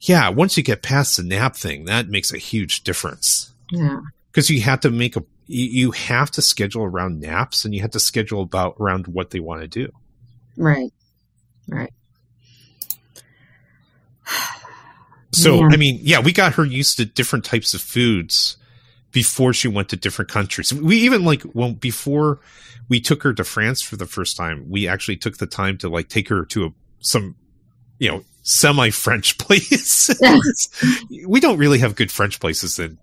Yeah, 0.00 0.30
once 0.30 0.56
you 0.56 0.62
get 0.62 0.82
past 0.82 1.16
the 1.18 1.22
nap 1.22 1.54
thing, 1.54 1.84
that 1.84 2.08
makes 2.08 2.32
a 2.32 2.38
huge 2.38 2.82
difference 2.82 3.52
Yeah. 3.70 4.00
because 4.30 4.48
you 4.50 4.60
have 4.62 4.80
to 4.80 4.90
make 4.90 5.16
a 5.16 5.24
you 5.46 5.90
have 5.90 6.30
to 6.30 6.40
schedule 6.40 6.82
around 6.84 7.20
naps 7.20 7.64
and 7.66 7.74
you 7.74 7.82
have 7.82 7.90
to 7.90 8.00
schedule 8.00 8.40
about 8.42 8.76
around 8.80 9.06
what 9.06 9.30
they 9.30 9.40
want 9.40 9.60
to 9.60 9.68
do. 9.68 9.92
Right. 10.56 10.92
Right. 11.68 11.92
So 15.32 15.60
Yeah. 15.60 15.68
I 15.72 15.76
mean, 15.76 15.98
yeah, 16.02 16.20
we 16.20 16.32
got 16.32 16.54
her 16.54 16.64
used 16.64 16.96
to 16.98 17.04
different 17.04 17.44
types 17.44 17.74
of 17.74 17.80
foods 17.80 18.56
before 19.12 19.52
she 19.52 19.68
went 19.68 19.90
to 19.90 19.96
different 19.96 20.30
countries. 20.30 20.72
We 20.72 20.96
even 20.98 21.24
like 21.24 21.42
well 21.54 21.72
before 21.72 22.40
we 22.88 23.00
took 23.00 23.22
her 23.22 23.32
to 23.34 23.44
France 23.44 23.82
for 23.82 23.96
the 23.96 24.06
first 24.06 24.36
time, 24.36 24.68
we 24.68 24.88
actually 24.88 25.16
took 25.16 25.38
the 25.38 25.46
time 25.46 25.78
to 25.78 25.88
like 25.88 26.08
take 26.08 26.28
her 26.28 26.44
to 26.46 26.66
a, 26.66 26.70
some 27.00 27.36
you 27.98 28.10
know 28.10 28.24
semi 28.42 28.90
French 28.90 29.38
place. 29.38 30.10
we 31.26 31.40
don't 31.40 31.58
really 31.58 31.78
have 31.78 31.94
good 31.94 32.10
French 32.10 32.40
places 32.40 32.78
in 32.78 32.98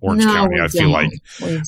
Orange 0.00 0.24
No, 0.24 0.32
County. 0.32 0.60
I 0.60 0.68
feel 0.68 0.90
like, 0.90 1.10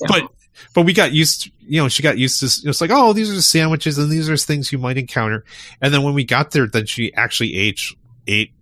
but 0.07 0.31
but 0.75 0.83
we 0.83 0.93
got 0.93 1.13
used. 1.13 1.45
To, 1.45 1.51
you 1.61 1.83
know, 1.83 1.89
she 1.89 2.03
got 2.03 2.19
used 2.19 2.41
to. 2.41 2.69
It's 2.69 2.81
like, 2.81 2.91
oh, 2.93 3.13
these 3.13 3.31
are 3.31 3.41
sandwiches, 3.43 3.99
and 3.99 4.11
these 4.11 4.29
are 4.29 4.37
things 4.37 4.73
you 4.73 4.79
might 4.79 4.99
encounter. 4.99 5.45
And 5.81 5.93
then 5.93 6.03
when 6.03 6.15
we 6.15 6.25
got 6.25 6.51
there, 6.51 6.67
then 6.67 6.87
she 6.87 7.13
actually 7.15 7.57
ate 7.57 7.81
ate 8.27 8.53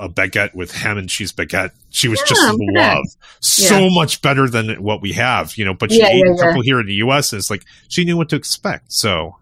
a 0.00 0.08
baguette 0.08 0.54
with 0.54 0.72
ham 0.72 0.98
and 0.98 1.08
cheese 1.08 1.32
baguette. 1.32 1.70
She 1.90 2.08
was 2.08 2.20
just 2.26 2.42
in 2.42 2.56
look 2.56 2.68
at 2.70 2.74
that. 2.74 2.94
love. 2.96 3.06
So 3.40 3.88
much 3.90 4.22
better 4.22 4.48
than 4.48 4.82
what 4.82 5.00
we 5.02 5.12
have, 5.12 5.56
you 5.56 5.64
know. 5.64 5.74
But 5.74 5.92
she 5.92 5.98
Yeah, 6.00 6.08
ate 6.08 6.22
yeah, 6.26 6.34
a 6.34 6.38
couple 6.38 6.62
here 6.62 6.80
in 6.80 6.86
the 6.86 6.94
U.S. 6.94 7.32
and 7.32 7.38
it's 7.38 7.50
like 7.50 7.64
she 7.88 8.04
knew 8.04 8.16
what 8.16 8.28
to 8.30 8.36
expect. 8.36 8.92
So, 8.92 9.36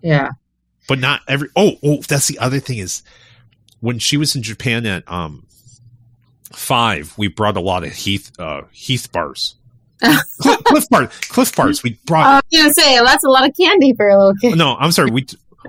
yeah. 0.00 0.30
but 0.86 0.98
not 0.98 1.20
every. 1.28 1.48
Oh, 1.56 1.72
oh, 1.82 1.98
that's 2.08 2.28
the 2.28 2.38
other 2.38 2.60
thing 2.60 2.78
is 2.78 3.02
when 3.80 3.98
she 3.98 4.16
was 4.16 4.34
in 4.36 4.42
Japan 4.42 4.86
at 4.86 5.02
um 5.10 5.46
five, 6.52 7.12
we 7.18 7.28
brought 7.28 7.56
a 7.56 7.60
lot 7.60 7.84
of 7.84 7.92
Heath 7.92 8.30
uh 8.38 8.62
Heath 8.72 9.10
bars. 9.12 9.56
Clif, 10.40 10.62
Clif 10.64 10.88
bars, 10.88 11.08
Clif 11.28 11.56
bars. 11.56 11.82
We 11.82 11.98
brought 12.06 12.26
I 12.26 12.34
was 12.36 12.62
gonna 12.62 12.74
say 12.74 12.98
that's 13.04 13.24
a 13.24 13.28
lot 13.28 13.48
of 13.48 13.56
candy 13.56 13.94
for 13.94 14.08
a 14.08 14.16
little 14.16 14.34
kid. 14.40 14.56
no, 14.56 14.76
I'm 14.76 14.92
sorry. 14.92 15.10
We 15.10 15.26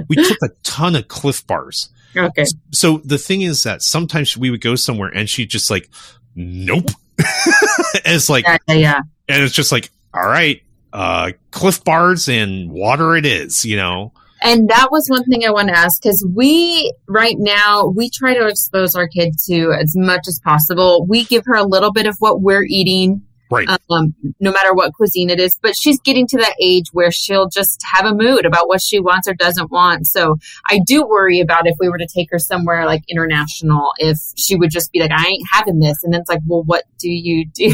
we 0.08 0.16
took 0.16 0.38
a 0.44 0.50
ton 0.64 0.96
of 0.96 1.08
Clif 1.08 1.46
Bars. 1.48 1.90
Okay. 2.16 2.46
So 2.72 2.98
the 3.00 3.18
thing 3.18 3.42
is 3.42 3.64
that 3.64 3.82
sometimes 3.82 4.36
we 4.38 4.50
would 4.50 4.62
go 4.62 4.76
somewhere 4.76 5.10
and 5.10 5.30
she'd 5.30 5.50
just 5.50 5.70
like, 5.70 5.90
nope. 6.36 6.86
and 7.20 8.16
it's 8.16 8.30
like, 8.30 8.46
Yeah, 8.46 8.58
yeah, 8.68 8.76
yeah. 8.76 9.02
and 9.28 9.44
it's 9.44 9.54
just 9.54 9.72
like, 9.72 9.90
all 10.14 10.26
right, 10.26 10.62
uh, 10.94 11.32
Clif 11.52 11.84
Bars 11.84 12.28
and 12.30 12.72
water 12.72 13.16
it 13.16 13.26
is, 13.26 13.66
you 13.66 13.78
know. 13.78 14.14
And 14.42 14.70
that 14.70 14.88
was 14.90 15.08
one 15.10 15.26
thing 15.26 15.46
I 15.46 15.52
want 15.52 15.68
to 15.68 15.78
ask 15.78 16.02
because 16.02 16.26
we, 16.34 16.94
right 17.08 17.36
now, 17.38 17.88
we 17.88 18.10
try 18.10 18.34
to 18.34 18.48
expose 18.48 18.96
our 18.96 19.08
kid 19.08 19.34
to 19.48 19.74
as 19.74 19.98
much 19.98 20.28
as 20.30 20.40
possible. 20.44 21.06
We 21.06 21.26
give 21.26 21.44
her 21.46 21.56
a 21.56 21.66
little 21.66 21.92
bit 21.92 22.08
of 22.08 22.16
what 22.20 22.42
we're 22.42 22.64
eating, 22.64 23.22
Right. 23.52 23.68
um, 23.90 24.14
no 24.40 24.52
matter 24.52 24.74
what 24.74 24.94
cuisine 24.94 25.30
it 25.32 25.40
is, 25.40 25.58
but 25.62 25.76
she's 25.76 26.00
getting 26.02 26.28
to 26.28 26.38
that 26.38 26.54
age 26.62 26.86
where 26.94 27.10
she'll 27.12 27.50
just 27.50 27.82
have 27.94 28.06
a 28.06 28.14
mood 28.14 28.46
about 28.46 28.68
what 28.68 28.80
she 28.82 29.00
wants 29.00 29.28
or 29.28 29.34
doesn't 29.34 29.72
want. 29.72 30.06
So 30.06 30.38
I 30.70 30.80
do 30.86 31.04
worry 31.06 31.40
about 31.40 31.66
if 31.66 31.76
we 31.80 31.90
were 31.90 31.98
to 31.98 32.08
take 32.08 32.30
her 32.32 32.38
somewhere 32.38 32.86
like 32.86 33.02
international, 33.10 33.92
if 33.98 34.20
she 34.36 34.56
would 34.56 34.70
just 34.70 34.92
be 34.92 35.00
like, 35.00 35.12
I 35.12 35.26
ain't 35.26 35.48
having 35.52 35.80
this. 35.80 36.04
And 36.04 36.14
then 36.14 36.22
it's 36.22 36.30
like, 36.30 36.42
well, 36.46 36.62
what 36.64 36.84
do 37.00 37.10
you 37.10 37.46
do? 37.48 37.74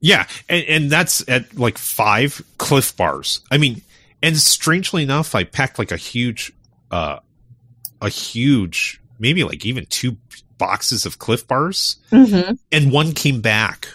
Yeah, 0.00 0.26
and, 0.48 0.64
and 0.66 0.90
that's 0.90 1.28
at 1.28 1.58
like 1.58 1.76
five 1.76 2.40
Clif 2.58 2.96
Bars. 2.96 3.40
I 3.50 3.58
mean, 3.58 3.82
and 4.22 4.36
strangely 4.36 5.02
enough, 5.02 5.34
I 5.34 5.44
packed 5.44 5.78
like 5.78 5.90
a 5.90 5.96
huge, 5.96 6.52
uh, 6.90 7.18
a 8.00 8.08
huge, 8.08 9.00
maybe 9.18 9.42
like 9.44 9.66
even 9.66 9.84
two 9.86 10.16
boxes 10.58 11.04
of 11.04 11.18
Clif 11.18 11.46
Bars, 11.46 11.96
Mm-hmm. 12.12 12.52
and 12.72 12.92
one 12.92 13.12
came 13.12 13.40
back. 13.40 13.88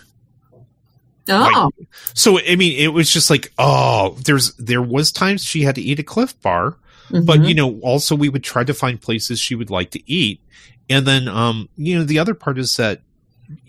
Oh, 1.29 1.69
So 2.13 2.39
I 2.39 2.55
mean, 2.55 2.77
it 2.77 2.89
was 2.93 3.11
just 3.11 3.29
like, 3.29 3.51
oh, 3.57 4.17
there's 4.25 4.53
there 4.55 4.81
was 4.81 5.11
times 5.11 5.43
she 5.43 5.61
had 5.63 5.75
to 5.75 5.81
eat 5.81 5.99
a 5.99 6.03
Clif 6.03 6.39
Bar, 6.41 6.77
but 7.11 7.39
Mhm. 7.41 7.47
you 7.49 7.53
know, 7.55 7.79
also 7.81 8.15
we 8.15 8.29
would 8.29 8.43
try 8.43 8.63
to 8.63 8.73
find 8.73 8.99
places 8.99 9.39
she 9.39 9.55
would 9.55 9.69
like 9.69 9.91
to 9.91 10.11
eat, 10.11 10.41
and 10.89 11.05
then 11.05 11.27
um, 11.27 11.69
you 11.77 11.97
know, 11.97 12.03
the 12.03 12.19
other 12.19 12.33
part 12.33 12.57
is 12.57 12.75
that 12.77 13.01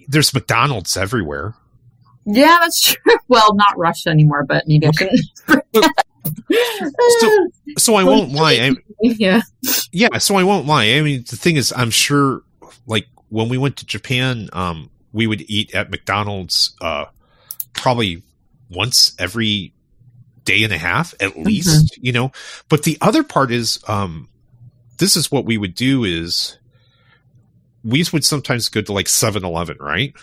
there's 0.08 0.32
McDonald's 0.34 0.96
everywhere. 0.96 1.54
yeah, 2.24 2.58
that's 2.60 2.80
true. 2.82 3.16
Well, 3.28 3.54
not 3.54 3.76
Russia 3.78 4.10
anymore, 4.10 4.44
but 4.44 4.64
maybe 4.66 4.86
I 4.86 4.90
shouldn't. 4.92 5.20
So- 7.20 7.48
So 7.78 7.94
I 7.94 8.04
won't 8.04 8.32
lie. 8.42 8.52
I, 8.52 8.72
yeah. 9.02 9.40
yeah, 9.92 10.18
so 10.18 10.36
I 10.36 10.44
won't 10.44 10.66
lie. 10.66 10.84
I 10.92 11.00
mean, 11.02 11.24
the 11.28 11.36
thing 11.36 11.56
is, 11.56 11.72
I'm 11.74 11.90
sure, 11.90 12.42
like 12.86 13.06
when 13.30 13.48
we 13.48 13.56
went 13.58 13.76
to 13.78 13.86
Japan, 13.86 14.48
um, 14.52 14.90
we 15.12 15.26
would 15.26 15.42
eat 15.48 15.74
at 15.74 15.90
McDonald's, 15.90 16.76
uh, 16.80 17.06
probably 17.72 18.22
once 18.70 19.14
every 19.18 19.72
day 20.44 20.64
and 20.64 20.72
a 20.72 20.78
half 20.78 21.14
at 21.20 21.38
least, 21.38 21.96
you 22.02 22.12
know. 22.12 22.32
But 22.68 22.82
the 22.84 22.98
other 23.00 23.22
part 23.22 23.50
is, 23.52 23.78
um, 23.86 24.28
this 24.98 25.16
is 25.16 25.30
what 25.30 25.44
we 25.44 25.58
would 25.58 25.74
do 25.74 26.04
is 26.04 26.58
we 27.84 28.04
would 28.12 28.24
sometimes 28.24 28.68
go 28.68 28.80
to 28.80 28.92
like 28.92 29.06
7-Eleven, 29.06 29.78
right? 29.80 30.14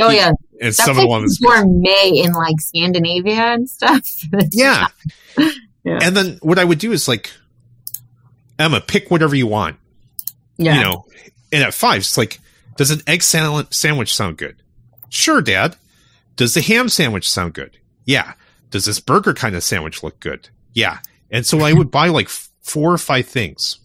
Oh 0.00 0.10
yeah, 0.10 0.28
And 0.60 0.72
that's 0.72 0.80
7-Eleven 0.80 1.28
like 1.28 1.38
more 1.40 1.66
May 1.66 2.22
in 2.24 2.32
like 2.32 2.60
Scandinavia 2.60 3.54
and 3.54 3.68
stuff. 3.68 4.08
yeah. 4.52 4.88
Yeah. 5.84 5.98
And 6.00 6.16
then 6.16 6.38
what 6.42 6.60
I 6.60 6.64
would 6.64 6.78
do 6.78 6.92
is 6.92 7.08
like, 7.08 7.32
Emma, 8.56 8.80
pick 8.80 9.10
whatever 9.10 9.34
you 9.34 9.48
want. 9.48 9.78
yeah. 10.56 10.76
you 10.76 10.80
know, 10.84 11.06
and 11.52 11.64
at 11.64 11.74
five, 11.74 12.02
it's 12.02 12.16
like, 12.16 12.38
does 12.76 12.92
an 12.92 13.00
egg 13.08 13.24
sal- 13.24 13.66
sandwich 13.70 14.14
sound 14.14 14.36
good? 14.38 14.62
Sure, 15.08 15.42
Dad. 15.42 15.74
Does 16.36 16.54
the 16.54 16.60
ham 16.62 16.88
sandwich 16.88 17.28
sound 17.28 17.54
good? 17.54 17.78
Yeah. 18.04 18.34
Does 18.70 18.84
this 18.86 19.00
burger 19.00 19.34
kind 19.34 19.54
of 19.54 19.62
sandwich 19.62 20.02
look 20.02 20.18
good? 20.20 20.48
Yeah. 20.72 20.98
And 21.30 21.46
so 21.46 21.60
I 21.60 21.72
would 21.72 21.90
buy 21.90 22.08
like 22.08 22.28
four 22.28 22.92
or 22.92 22.98
five 22.98 23.26
things, 23.26 23.78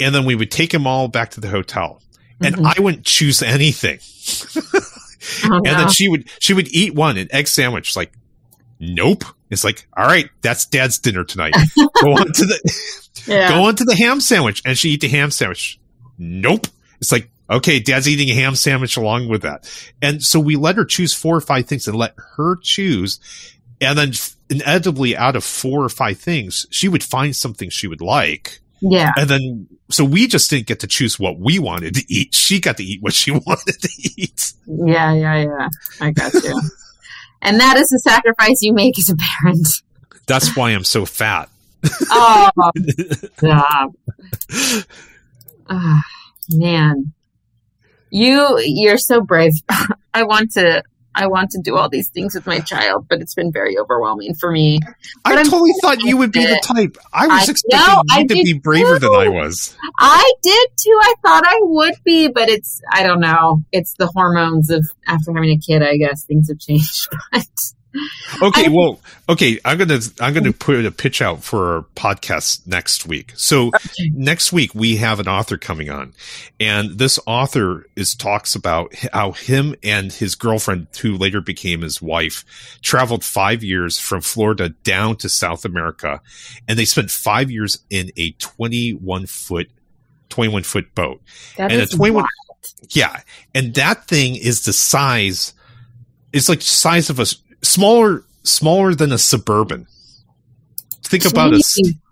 and 0.00 0.14
then 0.14 0.24
we 0.24 0.34
would 0.34 0.50
take 0.50 0.70
them 0.70 0.86
all 0.86 1.08
back 1.08 1.30
to 1.32 1.40
the 1.40 1.48
hotel, 1.48 2.02
and 2.40 2.56
Mhm. 2.56 2.74
I 2.76 2.80
wouldn't 2.80 3.04
choose 3.04 3.42
anything. 3.42 3.98
Oh, 5.44 5.56
And 5.64 5.64
then 5.66 5.88
she 5.90 6.08
would 6.08 6.28
she 6.40 6.52
would 6.54 6.68
eat 6.68 6.94
one 6.94 7.16
an 7.16 7.28
egg 7.30 7.48
sandwich. 7.48 7.96
Like, 7.96 8.12
nope. 8.78 9.24
It's 9.50 9.64
like, 9.64 9.86
all 9.96 10.06
right, 10.06 10.28
that's 10.42 10.66
Dad's 10.66 10.98
dinner 10.98 11.24
tonight. 11.24 11.54
Go 11.76 12.12
on 12.12 12.32
to 12.32 12.44
the 12.46 12.82
yeah. 13.26 13.48
go 13.54 13.64
on 13.64 13.76
to 13.76 13.84
the 13.84 13.94
ham 13.94 14.20
sandwich 14.20 14.62
and 14.64 14.76
she 14.76 14.90
eat 14.90 15.00
the 15.00 15.08
ham 15.08 15.30
sandwich 15.30 15.78
nope 16.18 16.66
it's 17.00 17.10
like 17.12 17.28
okay 17.50 17.78
dad's 17.80 18.08
eating 18.08 18.28
a 18.30 18.34
ham 18.34 18.54
sandwich 18.54 18.96
along 18.96 19.28
with 19.28 19.42
that 19.42 19.68
and 20.02 20.22
so 20.22 20.38
we 20.40 20.56
let 20.56 20.76
her 20.76 20.84
choose 20.84 21.12
four 21.12 21.36
or 21.36 21.40
five 21.40 21.66
things 21.66 21.86
and 21.86 21.96
let 21.96 22.14
her 22.36 22.56
choose 22.62 23.20
and 23.80 23.98
then 23.98 24.12
inevitably 24.50 25.16
out 25.16 25.36
of 25.36 25.44
four 25.44 25.84
or 25.84 25.88
five 25.88 26.18
things 26.18 26.66
she 26.70 26.88
would 26.88 27.02
find 27.02 27.34
something 27.34 27.68
she 27.70 27.86
would 27.86 28.00
like 28.00 28.60
yeah. 28.80 29.12
and 29.16 29.28
then 29.28 29.66
so 29.90 30.04
we 30.04 30.26
just 30.26 30.48
didn't 30.50 30.66
get 30.66 30.80
to 30.80 30.86
choose 30.86 31.18
what 31.18 31.38
we 31.38 31.58
wanted 31.58 31.94
to 31.94 32.04
eat 32.08 32.34
she 32.34 32.60
got 32.60 32.76
to 32.76 32.84
eat 32.84 33.02
what 33.02 33.12
she 33.14 33.30
wanted 33.46 33.80
to 33.80 33.88
eat 34.16 34.52
Yeah, 34.66 35.12
yeah, 35.14 35.42
yeah. 35.42 35.68
I 36.00 36.10
got 36.10 36.32
you. 36.34 36.60
and 37.42 37.60
that 37.60 37.76
is 37.76 37.88
the 37.88 37.98
sacrifice 37.98 38.62
you 38.62 38.72
make 38.72 38.98
as 38.98 39.10
a 39.10 39.16
parent. 39.16 39.68
that's 40.26 40.56
why 40.56 40.70
i'm 40.70 40.84
so 40.84 41.04
fat 41.04 41.48
Oh, 42.10 42.50
stop. 43.36 43.92
Ah, 45.68 46.02
man. 46.50 47.12
You 48.14 48.60
you're 48.64 48.96
so 48.96 49.22
brave. 49.22 49.54
I 50.14 50.22
want 50.22 50.52
to 50.52 50.84
I 51.16 51.26
want 51.26 51.50
to 51.50 51.60
do 51.60 51.76
all 51.76 51.88
these 51.88 52.10
things 52.10 52.36
with 52.36 52.46
my 52.46 52.60
child, 52.60 53.06
but 53.08 53.20
it's 53.20 53.34
been 53.34 53.50
very 53.50 53.76
overwhelming 53.76 54.34
for 54.34 54.52
me. 54.52 54.78
i 55.24 55.30
But 55.30 55.38
I'm 55.40 55.46
totally 55.46 55.72
thought 55.82 56.00
you 56.00 56.16
would 56.16 56.30
be 56.30 56.46
the 56.46 56.60
type 56.62 56.96
i 57.12 57.26
was 57.26 57.48
I 57.48 57.50
expecting 57.50 57.80
know, 57.80 58.02
you 58.04 58.20
I 58.20 58.22
to 58.22 58.34
be 58.34 58.52
braver 58.52 59.00
than 59.00 59.10
i 59.12 59.26
was 59.28 59.76
I 59.98 60.32
did 60.42 60.68
too. 60.76 60.96
I 61.02 61.14
thought 61.22 61.42
I 61.44 61.58
would 61.62 61.94
be, 62.04 62.28
but 62.28 62.48
it's 62.48 62.80
I 62.88 63.02
don't 63.02 63.20
know. 63.20 63.62
It's 63.72 63.94
the 63.94 64.06
hormones 64.06 64.70
of 64.70 64.86
after 65.08 65.32
having 65.32 65.50
a 65.50 65.58
kid, 65.58 65.82
I 65.82 65.96
guess 65.96 66.24
things 66.24 66.48
have 66.48 66.60
changed. 66.60 67.08
But 67.32 67.46
Okay, 68.42 68.66
I- 68.66 68.68
well, 68.68 69.00
okay, 69.28 69.58
I'm 69.64 69.78
gonna 69.78 70.00
I'm 70.20 70.34
gonna 70.34 70.52
put 70.52 70.84
a 70.84 70.90
pitch 70.90 71.22
out 71.22 71.44
for 71.44 71.74
our 71.76 71.82
podcast 71.94 72.66
next 72.66 73.06
week. 73.06 73.32
So 73.36 73.70
next 74.12 74.52
week 74.52 74.74
we 74.74 74.96
have 74.96 75.20
an 75.20 75.28
author 75.28 75.56
coming 75.56 75.90
on, 75.90 76.12
and 76.58 76.98
this 76.98 77.18
author 77.26 77.86
is 77.94 78.14
talks 78.14 78.54
about 78.54 78.94
how 79.12 79.32
him 79.32 79.74
and 79.82 80.12
his 80.12 80.34
girlfriend, 80.34 80.88
who 81.00 81.16
later 81.16 81.40
became 81.40 81.82
his 81.82 82.02
wife, 82.02 82.44
traveled 82.82 83.24
five 83.24 83.62
years 83.62 83.98
from 83.98 84.20
Florida 84.20 84.70
down 84.70 85.16
to 85.18 85.28
South 85.28 85.64
America, 85.64 86.20
and 86.66 86.78
they 86.78 86.84
spent 86.84 87.10
five 87.10 87.50
years 87.50 87.78
in 87.90 88.10
a 88.16 88.32
21 88.32 89.26
foot 89.26 89.68
21 90.30 90.64
foot 90.64 90.94
boat. 90.94 91.22
That 91.56 91.70
and 91.70 91.80
a 91.82 91.86
21 91.86 92.22
wild. 92.22 92.28
Yeah, 92.90 93.20
and 93.54 93.72
that 93.74 94.06
thing 94.08 94.34
is 94.36 94.64
the 94.64 94.72
size. 94.72 95.52
It's 96.32 96.48
like 96.48 96.62
size 96.62 97.10
of 97.10 97.20
a 97.20 97.26
smaller, 97.64 98.24
smaller 98.42 98.94
than 98.94 99.12
a 99.12 99.18
suburban. 99.18 99.86
Think 101.02 101.24
about 101.24 101.52
it. 101.54 101.62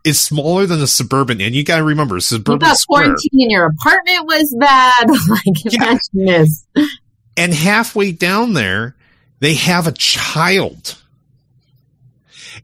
It's 0.04 0.18
smaller 0.18 0.66
than 0.66 0.80
a 0.82 0.86
suburban, 0.86 1.40
and 1.40 1.54
you 1.54 1.64
got 1.64 1.76
to 1.78 1.84
remember 1.84 2.18
suburban 2.20 2.74
square. 2.74 3.04
quarantine 3.04 3.30
in 3.40 3.50
your 3.50 3.66
apartment 3.66 4.26
was 4.26 4.54
bad. 4.58 5.08
like 5.28 5.64
Yeah. 5.64 5.84
imagine 5.84 5.98
this. 6.14 6.66
And 7.36 7.54
halfway 7.54 8.12
down 8.12 8.52
there, 8.52 8.96
they 9.40 9.54
have 9.54 9.86
a 9.86 9.92
child, 9.92 11.00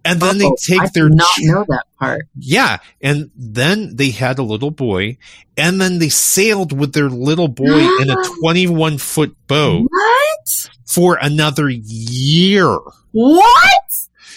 and 0.04 0.20
then 0.20 0.36
Oh, 0.36 0.38
they 0.38 0.46
I 0.76 0.84
take 0.84 0.92
their 0.92 1.08
did 1.08 1.16
not 1.18 1.28
ch- 1.28 1.42
know 1.42 1.64
that 1.68 1.84
part. 1.98 2.22
yeah, 2.38 2.78
and 3.00 3.30
then 3.36 3.96
they 3.96 4.10
had 4.10 4.38
a 4.38 4.42
little 4.42 4.70
boy, 4.70 5.18
and 5.56 5.80
then 5.80 5.98
they 5.98 6.08
sailed 6.08 6.72
with 6.78 6.92
their 6.92 7.08
little 7.10 7.48
boy 7.48 7.80
in 8.00 8.10
a 8.10 8.16
twenty-one 8.40 8.98
foot 8.98 9.36
boat 9.46 9.88
What? 9.90 10.70
for 10.86 11.18
another 11.20 11.68
year. 11.68 12.78
What? 13.12 13.82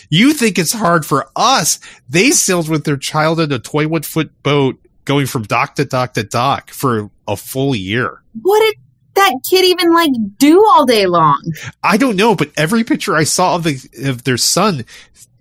You 0.10 0.34
think 0.34 0.60
it's 0.60 0.74
hard 0.74 1.06
for 1.06 1.30
us. 1.36 1.80
They 2.10 2.32
sailed 2.32 2.68
with 2.70 2.84
their 2.84 2.98
child 2.98 3.40
in 3.40 3.52
a 3.52 3.60
21 3.60 4.02
foot 4.02 4.44
boat 4.44 4.78
going 5.06 5.26
from 5.26 5.44
dock 5.44 5.76
to 5.76 5.86
dock 5.86 6.14
to 6.16 6.24
dock 6.24 6.70
for 6.72 7.10
a 7.28 7.38
full 7.38 7.74
year. 7.76 8.22
What 8.42 8.60
did 8.60 8.76
that 9.16 9.34
kid 9.50 9.64
even 9.66 9.94
like 9.94 10.12
do 10.38 10.60
all 10.66 10.86
day 10.86 11.06
long? 11.06 11.42
I 11.82 11.96
don't 11.98 12.18
know, 12.18 12.36
but 12.36 12.52
every 12.58 12.84
picture 12.84 13.16
I 13.16 13.24
saw 13.24 13.56
of 13.56 13.64
the 13.64 13.80
of 14.06 14.24
their 14.26 14.38
son 14.38 14.84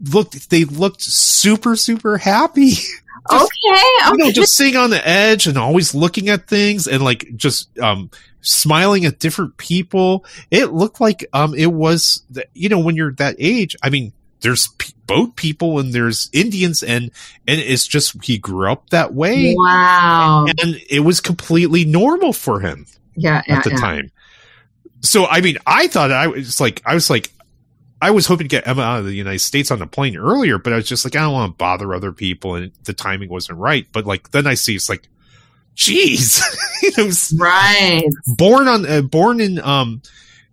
looked 0.02 0.50
they 0.50 0.64
looked 0.64 1.02
super 1.02 1.76
super 1.76 2.18
happy. 2.18 2.72
Okay, 3.30 3.42
okay. 3.42 4.10
you 4.12 4.16
know, 4.16 4.30
just 4.32 4.56
sitting 4.56 4.76
on 4.76 4.88
the 4.88 5.06
edge 5.06 5.46
and 5.46 5.58
always 5.58 5.94
looking 5.94 6.30
at 6.30 6.48
things 6.48 6.86
and 6.88 7.04
like 7.04 7.36
just 7.36 7.78
um 7.78 8.10
smiling 8.40 9.04
at 9.04 9.18
different 9.18 9.58
people. 9.58 10.24
It 10.50 10.72
looked 10.72 11.02
like 11.02 11.26
um 11.34 11.54
it 11.54 11.70
was 11.70 12.22
the, 12.30 12.46
you 12.54 12.70
know 12.70 12.78
when 12.78 12.96
you're 12.96 13.12
that 13.12 13.36
age. 13.38 13.76
I 13.82 13.90
mean, 13.90 14.14
there's 14.40 14.68
p- 14.78 14.94
boat 15.06 15.36
people 15.36 15.78
and 15.78 15.92
there's 15.92 16.30
Indians 16.32 16.82
and 16.82 17.10
and 17.46 17.60
it's 17.60 17.86
just 17.86 18.24
he 18.24 18.38
grew 18.38 18.72
up 18.72 18.88
that 18.90 19.12
way 19.12 19.54
wow. 19.56 20.46
and 20.46 20.80
it 20.88 21.00
was 21.00 21.20
completely 21.20 21.84
normal 21.84 22.32
for 22.32 22.60
him 22.60 22.86
Yeah, 23.16 23.42
yeah, 23.46 23.58
at 23.58 23.64
the 23.64 23.70
yeah. 23.70 23.76
time. 23.76 24.12
So 25.02 25.26
I 25.26 25.42
mean, 25.42 25.58
I 25.66 25.88
thought 25.88 26.10
I 26.10 26.26
was 26.28 26.58
like 26.58 26.80
I 26.86 26.94
was 26.94 27.10
like 27.10 27.30
I 28.02 28.10
was 28.12 28.26
hoping 28.26 28.44
to 28.44 28.48
get 28.48 28.66
Emma 28.66 28.82
out 28.82 29.00
of 29.00 29.04
the 29.06 29.12
United 29.14 29.40
States 29.40 29.70
on 29.70 29.78
the 29.80 29.86
plane 29.86 30.16
earlier, 30.16 30.58
but 30.58 30.72
I 30.72 30.76
was 30.76 30.88
just 30.88 31.04
like 31.04 31.16
I 31.16 31.20
don't 31.20 31.32
want 31.34 31.52
to 31.52 31.56
bother 31.56 31.92
other 31.94 32.12
people 32.12 32.54
and 32.54 32.72
the 32.84 32.92
timing 32.94 33.28
wasn't 33.28 33.58
right. 33.58 33.86
But 33.92 34.06
like 34.06 34.30
then 34.30 34.46
I 34.46 34.54
see 34.54 34.74
it's 34.74 34.88
like, 34.88 35.08
jeez, 35.76 36.42
you 36.82 36.90
know, 36.96 37.08
s- 37.08 37.34
Right. 37.38 38.02
born 38.26 38.68
on 38.68 38.86
uh, 38.86 39.02
born 39.02 39.40
in 39.40 39.58
um, 39.60 40.02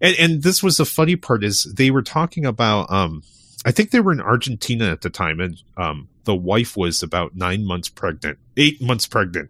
and 0.02 0.16
and 0.20 0.44
this 0.44 0.62
was 0.62 0.78
the 0.78 0.86
funny 0.86 1.16
part 1.16 1.44
is 1.44 1.64
they 1.76 1.90
were 1.92 2.02
talking 2.04 2.46
about 2.46 2.92
um, 2.92 3.24
I 3.66 3.72
think 3.72 3.92
they 3.92 4.00
were 4.00 4.12
in 4.12 4.22
Argentina 4.22 4.92
at 4.92 5.02
the 5.02 5.10
time, 5.10 5.40
and 5.40 5.58
um, 5.78 6.08
the 6.26 6.36
wife 6.36 6.78
was 6.78 7.02
about 7.02 7.36
nine 7.36 7.66
months 7.66 7.90
pregnant, 7.90 8.38
eight 8.58 8.82
months 8.82 9.08
pregnant, 9.08 9.50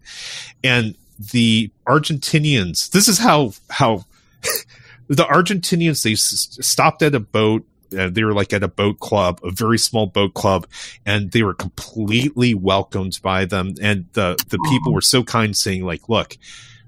and 0.63 0.95
the 1.33 1.71
Argentinians. 1.87 2.91
This 2.91 3.07
is 3.07 3.17
how 3.19 3.53
how 3.69 4.05
the 5.07 5.23
Argentinians 5.25 6.03
they 6.03 6.13
s- 6.13 6.57
stopped 6.61 7.01
at 7.01 7.15
a 7.15 7.19
boat. 7.19 7.65
Uh, 7.97 8.09
they 8.09 8.23
were 8.23 8.33
like 8.33 8.53
at 8.53 8.63
a 8.63 8.67
boat 8.67 8.99
club, 8.99 9.39
a 9.43 9.51
very 9.51 9.77
small 9.77 10.07
boat 10.07 10.33
club, 10.33 10.67
and 11.05 11.31
they 11.31 11.43
were 11.43 11.53
completely 11.53 12.53
welcomed 12.53 13.19
by 13.21 13.45
them. 13.45 13.75
And 13.81 14.07
the 14.13 14.35
the 14.49 14.59
people 14.69 14.93
were 14.93 15.01
so 15.01 15.23
kind, 15.23 15.55
saying 15.55 15.85
like, 15.85 16.09
"Look, 16.09 16.37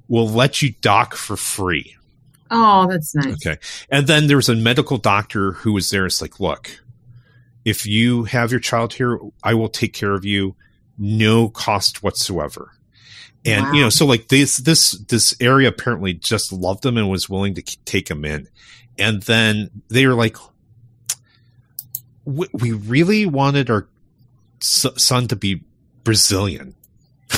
we'll 0.07 0.29
let 0.29 0.61
you 0.61 0.73
dock 0.81 1.15
for 1.15 1.37
free." 1.37 1.95
Oh, 2.51 2.87
that's 2.87 3.13
nice. 3.15 3.33
Okay. 3.33 3.57
And 3.89 4.07
then 4.07 4.27
there 4.27 4.37
was 4.37 4.49
a 4.49 4.55
medical 4.55 4.97
doctor 4.97 5.53
who 5.53 5.73
was 5.73 5.89
there. 5.89 6.05
It's 6.05 6.21
like, 6.21 6.39
look, 6.39 6.79
if 7.65 7.85
you 7.85 8.23
have 8.23 8.51
your 8.51 8.59
child 8.59 8.93
here, 8.93 9.19
I 9.43 9.53
will 9.53 9.69
take 9.69 9.93
care 9.93 10.13
of 10.13 10.25
you, 10.25 10.55
no 10.97 11.49
cost 11.49 12.01
whatsoever. 12.01 12.71
And 13.45 13.73
you 13.75 13.81
know, 13.81 13.89
so 13.89 14.05
like 14.05 14.27
this, 14.27 14.57
this, 14.57 14.91
this 14.91 15.33
area 15.39 15.69
apparently 15.69 16.13
just 16.13 16.51
loved 16.51 16.83
them 16.83 16.97
and 16.97 17.09
was 17.09 17.29
willing 17.29 17.53
to 17.55 17.61
k- 17.61 17.77
take 17.85 18.07
them 18.07 18.25
in. 18.25 18.49
And 18.97 19.23
then 19.23 19.69
they 19.87 20.07
were 20.07 20.13
like, 20.13 20.35
we, 22.29 22.47
we 22.53 22.71
really 22.71 23.25
wanted 23.25 23.69
our 23.69 23.87
son 24.59 25.27
to 25.27 25.35
be 25.35 25.63
Brazilian. 26.03 26.75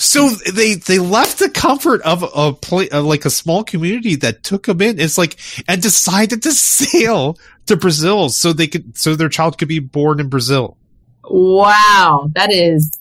So 0.00 0.30
they 0.30 0.76
they 0.76 0.98
left 0.98 1.38
the 1.38 1.50
comfort 1.50 2.00
of 2.02 2.24
a 2.34 2.54
play 2.54 2.88
uh, 2.88 3.02
like 3.02 3.26
a 3.26 3.30
small 3.30 3.62
community 3.62 4.16
that 4.16 4.42
took 4.42 4.64
them 4.64 4.80
in. 4.80 4.98
It's 4.98 5.18
like 5.18 5.36
and 5.68 5.82
decided 5.82 6.42
to 6.44 6.52
sail 6.54 7.38
to 7.66 7.76
Brazil 7.76 8.30
so 8.30 8.52
they 8.52 8.66
could 8.66 8.96
so 8.96 9.14
their 9.14 9.28
child 9.28 9.58
could 9.58 9.68
be 9.68 9.78
born 9.78 10.18
in 10.18 10.28
Brazil. 10.28 10.78
Wow, 11.24 12.30
that 12.34 12.50
is 12.50 12.98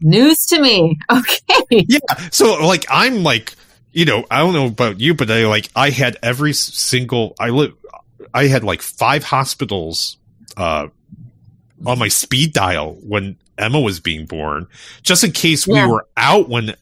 news 0.00 0.46
to 0.46 0.60
me. 0.60 0.98
Okay. 1.10 1.84
Yeah. 1.88 1.98
So 2.30 2.64
like 2.64 2.86
I'm 2.88 3.24
like 3.24 3.52
you 3.92 4.04
know 4.04 4.24
I 4.30 4.38
don't 4.38 4.52
know 4.52 4.66
about 4.66 5.00
you, 5.00 5.14
but 5.14 5.30
I 5.30 5.46
like 5.46 5.68
I 5.74 5.90
had 5.90 6.16
every 6.22 6.52
single 6.52 7.34
I 7.40 7.50
live 7.50 7.74
I 8.34 8.46
had 8.46 8.64
like 8.64 8.82
five 8.82 9.24
hospitals 9.24 10.16
uh 10.56 10.88
on 11.84 11.98
my 11.98 12.08
speed 12.08 12.52
dial 12.54 12.94
when 13.02 13.36
Emma 13.58 13.80
was 13.80 14.00
being 14.00 14.26
born, 14.26 14.66
just 15.02 15.24
in 15.24 15.32
case 15.32 15.66
Yeah. 15.66 15.86
we 15.86 15.92
were 15.92 16.06
out 16.16 16.48
when 16.48 16.74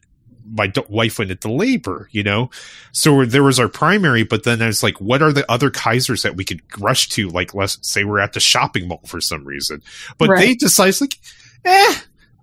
my 0.53 0.67
d- 0.67 0.83
wife 0.89 1.17
went 1.19 1.31
into 1.31 1.51
labor, 1.51 2.07
you 2.11 2.21
know? 2.23 2.49
So 2.91 3.25
there 3.25 3.43
was 3.43 3.59
our 3.59 3.67
primary, 3.67 4.23
but 4.23 4.43
then 4.43 4.61
I 4.61 4.67
was 4.67 4.83
like, 4.83 5.01
what 5.01 5.21
are 5.21 5.33
the 5.33 5.49
other 5.51 5.69
Kaisers 5.71 6.21
that 6.23 6.35
we 6.35 6.45
could 6.45 6.61
rush 6.79 7.09
to? 7.09 7.29
Like, 7.29 7.53
let's 7.55 7.77
say 7.81 8.03
we're 8.03 8.19
at 8.19 8.33
the 8.33 8.39
shopping 8.39 8.87
mall 8.87 9.01
for 9.05 9.19
some 9.19 9.43
reason. 9.43 9.81
But 10.17 10.29
Right. 10.29 10.39
they 10.39 10.53
decided, 10.55 11.01
like, 11.01 11.17
eh, 11.65 11.95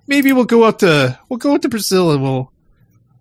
maybe 0.09 0.33
we'll 0.33 0.45
go 0.45 0.65
out 0.65 0.81
to, 0.81 1.19
we'll 1.29 1.39
go 1.39 1.55
out 1.55 1.63
to 1.63 1.69
Brazil 1.69 2.11
and 2.11 2.23
we'll, 2.23 2.53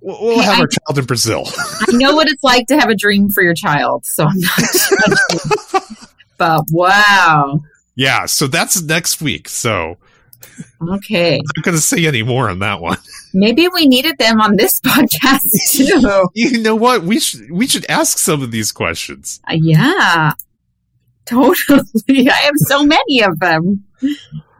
we'll, 0.02 0.22
we'll 0.22 0.40
Hey, 0.40 0.46
have 0.46 0.58
I- 0.58 0.62
our 0.62 0.68
child 0.68 0.98
in 1.00 1.06
Brazil. 1.06 1.44
I 1.48 1.92
know 1.94 2.16
what 2.16 2.28
it's 2.28 2.44
like 2.44 2.68
to 2.68 2.80
have 2.80 2.90
a 2.90 2.96
dream 2.96 3.30
for 3.30 3.42
your 3.44 3.54
child, 3.54 4.06
so 4.06 4.26
I'm 4.26 4.40
not. 4.40 5.84
But 6.38 6.66
wow. 6.72 7.60
yeah. 7.96 8.26
So 8.26 8.48
that's 8.48 8.82
next 8.82 9.22
week. 9.22 9.48
So 9.48 9.98
Okay. 10.82 11.36
I'm 11.36 11.42
not 11.56 11.64
going 11.66 11.76
to 11.78 11.82
say 11.82 12.08
any 12.08 12.24
more 12.24 12.50
on 12.50 12.58
that 12.60 12.82
one. 12.82 12.98
Maybe 13.32 13.68
we 13.68 13.86
needed 13.88 14.18
them 14.18 14.42
on 14.42 14.56
this 14.56 14.80
podcast 14.86 15.46
too. 15.72 16.26
You 16.34 16.62
know 16.64 16.76
what? 16.76 17.04
We 17.04 17.20
should, 17.20 17.52
we 17.52 17.68
should 17.68 17.86
ask 17.90 18.18
some 18.18 18.42
of 18.42 18.50
these 18.50 18.72
questions. 18.72 19.40
Uh, 19.48 19.54
yeah. 19.62 20.34
Totally. 21.26 22.28
I 22.28 22.34
have 22.34 22.56
so 22.58 22.84
many 22.84 23.22
of 23.22 23.40
them. 23.40 23.86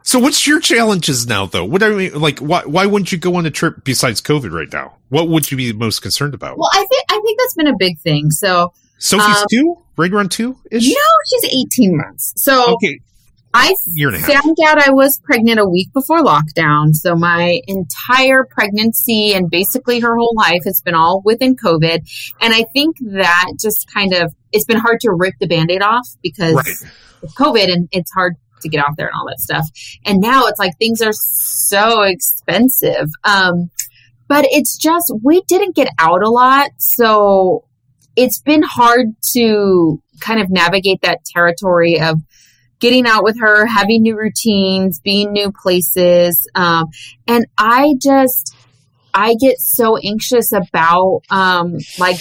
So 0.04 0.18
what's 0.18 0.46
your 0.46 0.60
challenges 0.60 1.26
now 1.26 1.46
though? 1.46 1.64
What 1.64 1.82
I 1.82 1.90
mean, 1.90 2.14
like, 2.20 2.38
why, 2.40 2.62
why 2.64 2.86
wouldn't 2.86 3.12
you 3.12 3.18
go 3.18 3.36
on 3.36 3.46
a 3.46 3.50
trip 3.50 3.84
besides 3.84 4.20
COVID 4.20 4.52
right 4.52 4.72
now? 4.72 4.96
What 5.10 5.28
would 5.28 5.50
you 5.50 5.56
be 5.56 5.72
most 5.72 6.00
concerned 6.02 6.34
about? 6.34 6.58
Well, 6.58 6.70
I 6.72 6.84
think 6.88 7.04
I 7.10 7.20
think 7.24 7.38
that's 7.38 7.54
been 7.54 7.68
a 7.68 7.76
big 7.78 7.98
thing. 8.00 8.30
So 8.30 8.72
Sophie's 8.98 9.36
um, 9.42 9.46
two? 9.50 9.78
Right 9.96 10.12
around 10.12 10.30
two 10.30 10.56
ish? 10.70 10.88
no, 10.88 10.94
she's 11.42 11.66
18 11.76 11.96
months. 11.96 12.32
So 12.36 12.74
Okay. 12.74 12.98
I 13.54 13.74
Year 13.86 14.08
and 14.08 14.16
a 14.16 14.20
half. 14.20 14.42
found 14.42 14.56
out 14.66 14.78
I 14.78 14.90
was 14.92 15.20
pregnant 15.24 15.60
a 15.60 15.66
week 15.68 15.92
before 15.92 16.22
lockdown. 16.24 16.94
So 16.94 17.14
my 17.14 17.60
entire 17.68 18.44
pregnancy 18.44 19.34
and 19.34 19.50
basically 19.50 20.00
her 20.00 20.16
whole 20.16 20.32
life 20.34 20.62
has 20.64 20.80
been 20.80 20.94
all 20.94 21.20
within 21.24 21.54
COVID. 21.54 21.98
And 22.40 22.54
I 22.54 22.64
think 22.72 22.96
that 23.02 23.50
just 23.60 23.92
kind 23.92 24.14
of, 24.14 24.34
it's 24.52 24.64
been 24.64 24.78
hard 24.78 25.00
to 25.00 25.10
rip 25.12 25.34
the 25.38 25.46
band-aid 25.46 25.82
off 25.82 26.08
because 26.22 26.54
Right. 26.54 26.90
with 27.20 27.34
COVID 27.34 27.70
and 27.70 27.88
it's 27.92 28.10
hard 28.12 28.36
to 28.62 28.68
get 28.68 28.84
out 28.84 28.96
there 28.96 29.06
and 29.06 29.14
all 29.18 29.26
that 29.28 29.40
stuff. 29.40 29.68
And 30.04 30.20
now 30.20 30.46
it's 30.46 30.58
like 30.58 30.76
things 30.78 31.00
are 31.00 31.12
so 31.12 32.02
expensive. 32.02 33.08
Um, 33.24 33.70
but 34.28 34.46
it's 34.48 34.76
just, 34.76 35.12
we 35.22 35.42
didn't 35.48 35.76
get 35.76 35.88
out 35.98 36.22
a 36.22 36.30
lot. 36.30 36.70
So 36.78 37.64
it's 38.16 38.40
been 38.40 38.62
hard 38.62 39.14
to 39.34 40.00
kind 40.20 40.40
of 40.40 40.50
navigate 40.50 41.02
that 41.02 41.24
territory 41.24 42.00
of 42.00 42.20
getting 42.78 43.06
out 43.06 43.24
with 43.24 43.38
her, 43.40 43.66
having 43.66 44.02
new 44.02 44.16
routines, 44.16 45.00
being 45.00 45.32
new 45.32 45.52
places. 45.52 46.48
Um, 46.54 46.86
and 47.28 47.46
I 47.56 47.94
just, 48.00 48.56
I 49.14 49.34
get 49.40 49.58
so 49.58 49.98
anxious 49.98 50.52
about, 50.52 51.20
um, 51.30 51.78
like, 51.98 52.18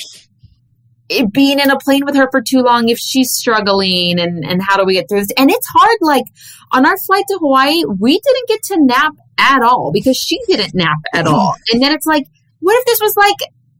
it 1.11 1.31
being 1.31 1.59
in 1.59 1.69
a 1.69 1.77
plane 1.77 2.05
with 2.05 2.15
her 2.15 2.29
for 2.31 2.41
too 2.41 2.61
long 2.61 2.89
if 2.89 2.97
she's 2.97 3.31
struggling 3.31 4.19
and 4.19 4.45
and 4.45 4.61
how 4.61 4.77
do 4.77 4.85
we 4.85 4.93
get 4.93 5.09
through 5.09 5.19
this? 5.19 5.31
And 5.37 5.51
it's 5.51 5.67
hard 5.67 5.97
like 6.01 6.25
on 6.71 6.85
our 6.85 6.97
flight 6.97 7.25
to 7.27 7.37
hawaii 7.39 7.83
we 7.99 8.19
didn't 8.19 8.47
get 8.47 8.63
to 8.63 8.85
nap 8.85 9.13
at 9.37 9.61
all 9.61 9.91
because 9.93 10.17
she 10.17 10.39
didn't 10.47 10.73
nap 10.73 10.97
at 11.13 11.27
all. 11.27 11.55
And 11.71 11.81
then 11.81 11.91
it's 11.91 12.05
like 12.05 12.25
what 12.59 12.77
if 12.79 12.85
this 12.85 12.99
was 13.01 13.15
like 13.15 13.35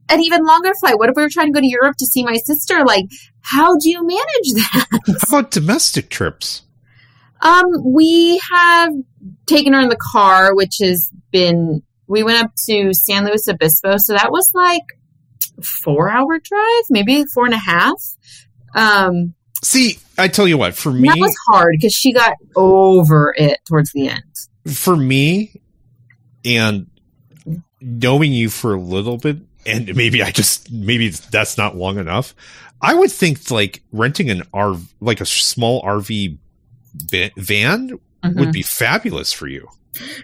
an 0.08 0.20
even 0.20 0.44
longer 0.44 0.72
flight? 0.80 0.98
What 0.98 1.08
if 1.08 1.16
we 1.16 1.22
were 1.22 1.30
trying 1.30 1.46
to 1.46 1.52
go 1.52 1.60
to 1.60 1.66
europe 1.66 1.96
to 1.98 2.06
see 2.06 2.24
my 2.24 2.36
sister? 2.36 2.84
Like 2.84 3.06
how 3.40 3.76
do 3.76 3.90
you 3.90 4.06
manage 4.06 4.20
that? 4.54 4.86
How 5.28 5.38
about 5.38 5.50
domestic 5.50 6.10
trips? 6.10 6.62
um 7.42 7.66
we 7.84 8.40
have 8.50 8.92
taken 9.46 9.72
her 9.72 9.80
in 9.80 9.88
the 9.88 9.96
car 10.12 10.54
which 10.54 10.76
has 10.80 11.10
been 11.32 11.82
we 12.06 12.22
went 12.22 12.44
up 12.44 12.52
to 12.68 12.92
san 12.92 13.24
luis 13.24 13.48
obispo. 13.48 13.96
So 13.96 14.12
that 14.12 14.30
was 14.30 14.50
like 14.54 14.84
four 15.62 16.08
hour 16.10 16.38
drive 16.38 16.84
maybe 16.90 17.24
four 17.34 17.44
and 17.44 17.54
a 17.54 17.58
half 17.58 18.00
um 18.74 19.34
See, 19.64 19.98
I 20.18 20.26
tell 20.26 20.48
you 20.48 20.58
what, 20.58 20.74
for 20.74 20.90
me, 20.90 21.08
that 21.08 21.18
was 21.18 21.36
hard 21.48 21.76
because 21.78 21.92
she 21.92 22.12
got 22.12 22.32
over 22.56 23.32
it 23.38 23.60
towards 23.68 23.92
the 23.92 24.08
end. 24.08 24.24
for 24.74 24.96
me, 24.96 25.52
and 26.44 26.88
knowing 27.80 28.32
you 28.32 28.50
for 28.50 28.74
a 28.74 28.80
little 28.80 29.18
bit, 29.18 29.36
and 29.64 29.94
maybe 29.94 30.20
I 30.20 30.32
just 30.32 30.72
maybe 30.72 31.10
that's 31.10 31.56
not 31.56 31.76
long 31.76 31.98
enough. 31.98 32.34
I 32.80 32.94
would 32.94 33.12
think 33.12 33.52
like 33.52 33.84
renting 33.92 34.30
an 34.30 34.42
R, 34.52 34.76
like 35.00 35.20
a 35.20 35.26
small 35.26 35.80
RV 35.82 36.38
va- 36.96 37.30
van, 37.36 38.00
Mhm. 38.24 38.36
would 38.40 38.50
be 38.52 38.62
fabulous 38.62 39.32
for 39.32 39.46
you. 39.46 39.68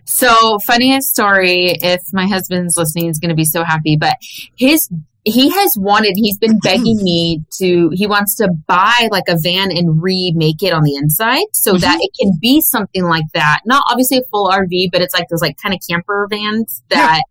So, 0.05 0.59
funniest 0.67 1.11
story. 1.11 1.77
If 1.81 2.01
my 2.13 2.27
husband's 2.27 2.77
listening, 2.77 3.07
he's 3.07 3.21
going 3.21 3.29
to 3.29 3.37
be 3.37 3.45
so 3.45 3.63
happy. 3.63 3.97
But 3.97 4.17
his 4.57 4.89
he 5.29 5.51
has 5.51 5.77
wanted. 5.79 6.15
He's 6.17 6.39
been 6.39 6.59
begging 6.63 7.03
me 7.03 7.43
to. 7.59 7.91
He 7.93 8.07
wants 8.07 8.37
to 8.37 8.49
buy 8.67 9.09
like 9.11 9.25
a 9.29 9.39
van 9.39 9.71
and 9.71 10.03
remake 10.03 10.63
it 10.63 10.73
on 10.73 10.83
the 10.83 10.97
inside 10.97 11.47
so 11.53 11.77
that 11.77 11.99
it 12.01 12.11
can 12.21 12.33
be 12.41 12.61
something 12.61 13.05
like 13.05 13.27
that. 13.35 13.61
Not 13.65 13.85
obviously 13.91 14.19
a 14.19 14.25
full 14.31 14.49
RV, 14.49 14.91
but 14.93 15.01
it's 15.01 15.15
like 15.15 15.29
those 15.29 15.43
like 15.43 15.57
kind 15.63 15.75
of 15.75 15.81
camper 15.89 16.27
vans 16.31 16.83
that 16.89 17.23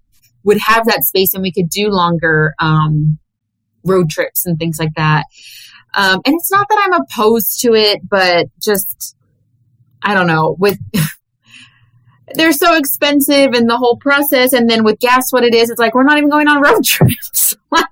would 0.43 0.59
have 0.59 0.85
that 0.85 1.03
space 1.03 1.33
and 1.33 1.43
we 1.43 1.51
could 1.51 1.69
do 1.69 1.89
longer 1.89 2.53
um, 2.59 3.19
road 3.83 4.09
trips 4.09 4.45
and 4.45 4.57
things 4.57 4.77
like 4.79 4.93
that. 4.95 5.25
Um, 5.93 6.21
and 6.25 6.35
it's 6.35 6.51
not 6.51 6.67
that 6.69 6.79
I'm 6.83 7.01
opposed 7.01 7.61
to 7.61 7.73
it, 7.73 8.01
but 8.07 8.47
just 8.61 9.15
I 10.01 10.13
don't 10.13 10.27
know 10.27 10.55
with. 10.57 10.77
they're 12.33 12.51
so 12.51 12.75
expensive 12.75 13.53
and 13.53 13.69
the 13.69 13.77
whole 13.77 13.97
process 13.97 14.53
and 14.53 14.69
then 14.69 14.83
with 14.83 14.99
gas 14.99 15.31
what 15.31 15.43
it 15.43 15.53
is 15.53 15.69
it's 15.69 15.79
like 15.79 15.95
we're 15.95 16.03
not 16.03 16.17
even 16.17 16.29
going 16.29 16.47
on 16.47 16.61
road 16.61 16.83
trips. 16.83 17.55
Like 17.71 17.85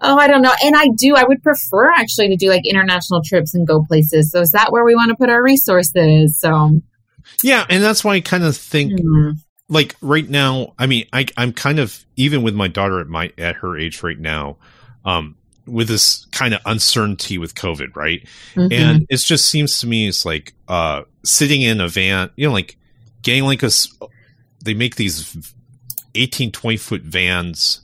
oh 0.00 0.16
i 0.16 0.26
don't 0.26 0.42
know. 0.42 0.52
And 0.64 0.76
i 0.76 0.88
do 0.88 1.14
i 1.16 1.24
would 1.24 1.42
prefer 1.42 1.90
actually 1.92 2.28
to 2.28 2.36
do 2.36 2.48
like 2.48 2.66
international 2.66 3.22
trips 3.22 3.54
and 3.54 3.66
go 3.66 3.84
places. 3.84 4.30
So 4.30 4.40
is 4.40 4.52
that 4.52 4.72
where 4.72 4.84
we 4.84 4.94
want 4.94 5.10
to 5.10 5.16
put 5.16 5.30
our 5.30 5.42
resources? 5.42 6.38
So 6.38 6.80
Yeah, 7.42 7.64
and 7.68 7.82
that's 7.82 8.04
why 8.04 8.14
I 8.14 8.20
kind 8.20 8.44
of 8.44 8.56
think 8.56 9.00
hmm. 9.00 9.32
like 9.68 9.96
right 10.00 10.28
now 10.28 10.74
i 10.78 10.86
mean 10.86 11.06
I, 11.12 11.26
i'm 11.36 11.52
kind 11.52 11.78
of 11.78 12.04
even 12.16 12.42
with 12.42 12.54
my 12.54 12.68
daughter 12.68 13.00
at 13.00 13.08
my 13.08 13.32
at 13.38 13.56
her 13.56 13.78
age 13.78 14.02
right 14.02 14.18
now 14.18 14.56
um 15.04 15.36
with 15.66 15.88
this 15.88 16.26
kind 16.32 16.54
of 16.54 16.60
uncertainty 16.66 17.38
with 17.38 17.54
covid 17.54 17.94
right? 17.96 18.26
Mhm. 18.54 18.72
and 18.72 19.06
it 19.08 19.16
just 19.18 19.46
seems 19.46 19.78
to 19.78 19.86
me 19.86 20.08
it's 20.08 20.24
like 20.24 20.52
uh 20.68 21.02
sitting 21.24 21.62
in 21.62 21.80
a 21.80 21.88
van 21.88 22.30
you 22.36 22.46
know 22.46 22.52
like 22.52 22.76
like 23.26 23.62
they 24.64 24.74
make 24.74 24.96
these 24.96 25.36
18 26.14 26.52
20 26.52 26.76
foot 26.76 27.02
vans 27.02 27.80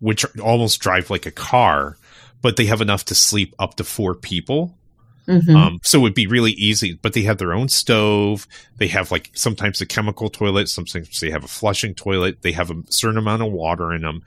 which 0.00 0.24
almost 0.38 0.80
drive 0.80 1.10
like 1.10 1.26
a 1.26 1.30
car 1.30 1.96
but 2.42 2.56
they 2.56 2.66
have 2.66 2.80
enough 2.80 3.04
to 3.06 3.14
sleep 3.14 3.54
up 3.58 3.74
to 3.76 3.84
four 3.84 4.14
people 4.14 4.76
Mhm. 5.28 5.54
um, 5.54 5.80
so 5.84 5.98
it 5.98 6.02
would 6.02 6.14
be 6.14 6.26
really 6.26 6.52
easy, 6.52 6.94
but 7.02 7.12
they 7.12 7.22
have 7.22 7.38
their 7.38 7.52
own 7.52 7.68
stove. 7.68 8.48
They 8.78 8.88
have 8.88 9.12
like 9.12 9.30
sometimes 9.34 9.80
a 9.80 9.86
chemical 9.86 10.28
toilet, 10.28 10.68
sometimes 10.68 11.20
they 11.20 11.30
have 11.30 11.44
a 11.44 11.48
flushing 11.48 11.94
toilet. 11.94 12.42
They 12.42 12.50
have 12.52 12.70
a 12.70 12.82
certain 12.88 13.18
amount 13.18 13.42
of 13.42 13.52
water 13.52 13.92
in 13.92 14.02
them 14.02 14.24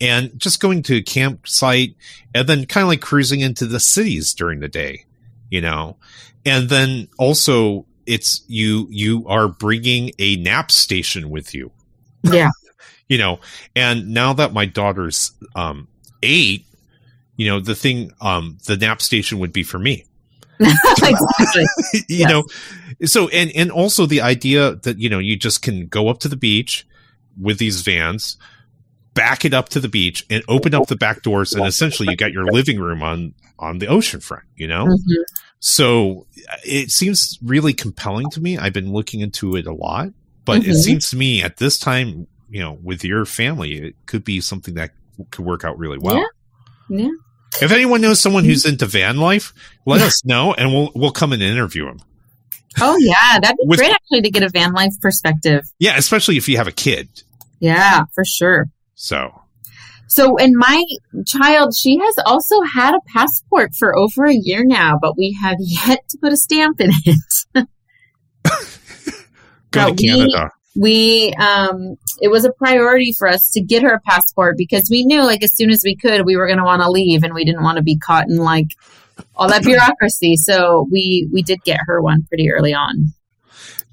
and 0.00 0.32
just 0.40 0.58
going 0.58 0.82
to 0.84 0.96
a 0.96 1.02
campsite 1.02 1.94
and 2.34 2.48
then 2.48 2.66
kind 2.66 2.82
of 2.82 2.88
like 2.88 3.00
cruising 3.00 3.40
into 3.40 3.64
the 3.66 3.78
cities 3.78 4.34
during 4.34 4.58
the 4.58 4.66
day, 4.66 5.04
you 5.50 5.60
know, 5.60 5.98
and 6.44 6.68
then 6.68 7.06
also 7.16 7.86
it's 8.10 8.42
you, 8.48 8.86
you 8.90 9.26
are 9.28 9.48
bringing 9.48 10.10
a 10.18 10.36
nap 10.36 10.70
station 10.70 11.30
with 11.30 11.54
you, 11.54 11.70
yeah 12.24 12.50
you 13.08 13.16
know, 13.18 13.40
and 13.74 14.08
now 14.10 14.32
that 14.34 14.52
my 14.52 14.66
daughter's, 14.66 15.32
um, 15.56 15.88
eight, 16.22 16.64
you 17.36 17.48
know, 17.48 17.58
the 17.60 17.74
thing, 17.74 18.12
um, 18.20 18.58
the 18.66 18.76
nap 18.76 19.00
station 19.02 19.38
would 19.38 19.52
be 19.52 19.62
for 19.62 19.78
me. 19.78 20.04
exactly 20.60 21.64
you 22.08 22.18
Yes. 22.18 22.30
know 22.30 22.44
so 23.06 23.28
and 23.30 23.50
and 23.56 23.70
also 23.70 24.04
the 24.04 24.20
idea 24.20 24.74
that 24.82 24.98
you 24.98 25.08
know 25.08 25.18
you 25.18 25.36
just 25.36 25.62
can 25.62 25.86
go 25.86 26.08
up 26.08 26.18
to 26.20 26.28
the 26.28 26.36
beach 26.36 26.86
with 27.40 27.58
these 27.58 27.80
vans 27.80 28.36
back 29.14 29.46
it 29.46 29.54
up 29.54 29.70
to 29.70 29.80
the 29.80 29.88
beach 29.88 30.26
and 30.28 30.42
open 30.48 30.74
up 30.74 30.86
the 30.88 30.96
back 30.96 31.22
doors 31.22 31.54
and 31.54 31.66
essentially 31.66 32.08
you 32.10 32.16
got 32.16 32.32
your 32.32 32.44
living 32.44 32.78
room 32.78 33.02
on 33.02 33.32
on 33.58 33.78
the 33.78 33.86
ocean 33.86 34.20
front 34.20 34.44
you 34.54 34.68
know 34.68 34.84
Mhm. 34.84 35.24
So 35.60 36.26
it 36.64 36.90
seems 36.90 37.38
really 37.42 37.72
compelling 37.72 38.28
to 38.30 38.40
me 38.40 38.56
i've 38.58 38.72
been 38.72 38.92
looking 38.92 39.20
into 39.20 39.56
it 39.56 39.66
a 39.66 39.72
lot 39.74 40.08
but 40.44 40.58
it 40.64 40.70
Mhm. 40.70 40.82
seems 40.82 41.10
to 41.10 41.16
me 41.16 41.42
at 41.42 41.58
this 41.58 41.78
time 41.78 42.26
you 42.48 42.60
know 42.60 42.78
with 42.82 43.04
your 43.04 43.24
family 43.26 43.74
it 43.76 43.94
could 44.06 44.24
be 44.24 44.40
something 44.40 44.74
that 44.74 44.90
could 45.30 45.44
work 45.44 45.62
out 45.64 45.78
really 45.78 45.98
well 45.98 46.16
Yeah. 46.88 46.98
Yeah. 47.04 47.10
if 47.62 47.70
anyone 47.72 48.00
knows 48.00 48.20
someone 48.20 48.44
who's 48.44 48.64
into 48.64 48.86
van 48.86 49.18
life 49.18 49.52
let 49.86 50.00
us 50.00 50.24
know 50.24 50.54
and 50.54 50.72
we'll 50.72 50.90
we'll 50.94 51.12
come 51.12 51.32
and 51.34 51.42
interview 51.42 51.84
them 51.84 51.98
oh 52.80 52.96
yeah 52.98 53.38
that'd 53.40 53.56
be 53.58 53.64
With- 53.66 53.78
great 53.80 53.92
actually 53.92 54.22
to 54.22 54.30
get 54.30 54.42
a 54.42 54.48
van 54.48 54.72
life 54.72 54.94
perspective 55.00 55.64
Yeah, 55.78 55.96
especially 55.98 56.36
if 56.38 56.48
you 56.48 56.56
have 56.56 56.68
a 56.68 56.72
kid. 56.72 57.08
yeah 57.60 58.04
for 58.14 58.24
sure 58.24 58.70
So, 58.94 59.39
So, 60.10 60.36
and 60.38 60.54
my 60.56 60.84
child, 61.24 61.74
she 61.74 61.96
has 61.96 62.16
also 62.26 62.60
had 62.62 62.94
a 62.94 63.00
passport 63.06 63.74
for 63.76 63.96
over 63.96 64.26
a 64.26 64.34
year 64.34 64.64
now, 64.64 64.98
but 65.00 65.16
we 65.16 65.38
have 65.40 65.56
yet 65.60 66.00
to 66.08 66.18
put 66.18 66.32
a 66.32 66.36
stamp 66.36 66.80
in 66.80 66.90
it. 67.06 67.66
go 69.70 69.86
to 69.86 69.92
we- 69.92 70.08
Canada. 70.08 70.50
We, 70.76 71.32
um, 71.34 71.96
it 72.20 72.28
was 72.28 72.44
a 72.44 72.52
priority 72.52 73.12
for 73.12 73.26
us 73.26 73.50
to 73.52 73.60
get 73.60 73.82
her 73.82 73.94
a 73.94 74.00
passport 74.00 74.56
because 74.56 74.88
we 74.88 75.04
knew, 75.04 75.24
like, 75.24 75.42
as 75.42 75.52
soon 75.54 75.70
as 75.70 75.82
we 75.84 75.96
could, 75.96 76.24
we 76.24 76.36
were 76.36 76.46
going 76.46 76.60
to 76.60 76.64
want 76.64 76.80
to 76.80 76.88
leave, 76.90 77.24
and 77.24 77.34
we 77.34 77.44
didn't 77.44 77.64
want 77.64 77.76
to 77.78 77.82
be 77.82 77.98
caught 77.98 78.28
in 78.28 78.36
like 78.36 78.76
all 79.34 79.48
that 79.48 79.62
bureaucracy. 79.64 80.36
So 80.36 80.86
we 80.90 81.28
we 81.32 81.42
did 81.42 81.58
get 81.64 81.80
her 81.86 82.00
one 82.00 82.22
pretty 82.22 82.52
early 82.52 82.72
on. 82.72 83.12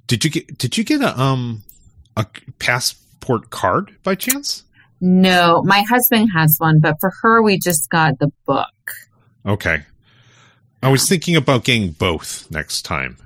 Did 0.05 0.24
you 0.24 0.30
get 0.30 0.57
did 0.59 0.78
you 0.78 0.84
get 0.84 1.01
a 1.01 1.20
um 1.20 1.63
a 2.15 2.28
passport 2.59 3.49
card 3.49 3.95
by 4.03 4.13
chance? 4.13 4.63
No, 5.00 5.62
my 5.64 5.82
husband 5.88 6.30
has 6.36 6.56
one, 6.58 6.80
but 6.80 6.95
for 7.00 7.12
her, 7.22 7.41
we 7.41 7.60
just 7.60 7.89
got 7.89 8.20
the 8.20 8.32
book. 8.45 8.68
Okay. 9.45 9.84
I 10.82 10.89
was 10.89 11.08
thinking 11.10 11.36
about 11.36 11.64
getting 11.64 11.91
both 11.91 12.50
next 12.52 12.84
time. 12.84 13.18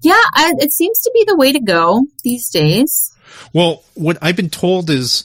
Yeah, 0.00 0.12
I, 0.34 0.54
it 0.58 0.72
seems 0.72 1.00
to 1.00 1.10
be 1.14 1.24
the 1.26 1.36
way 1.36 1.52
to 1.52 1.60
go 1.60 2.04
these 2.22 2.48
days. 2.50 3.14
Well, 3.52 3.82
what 3.94 4.18
I've 4.22 4.36
been 4.36 4.50
told 4.50 4.90
is 4.90 5.24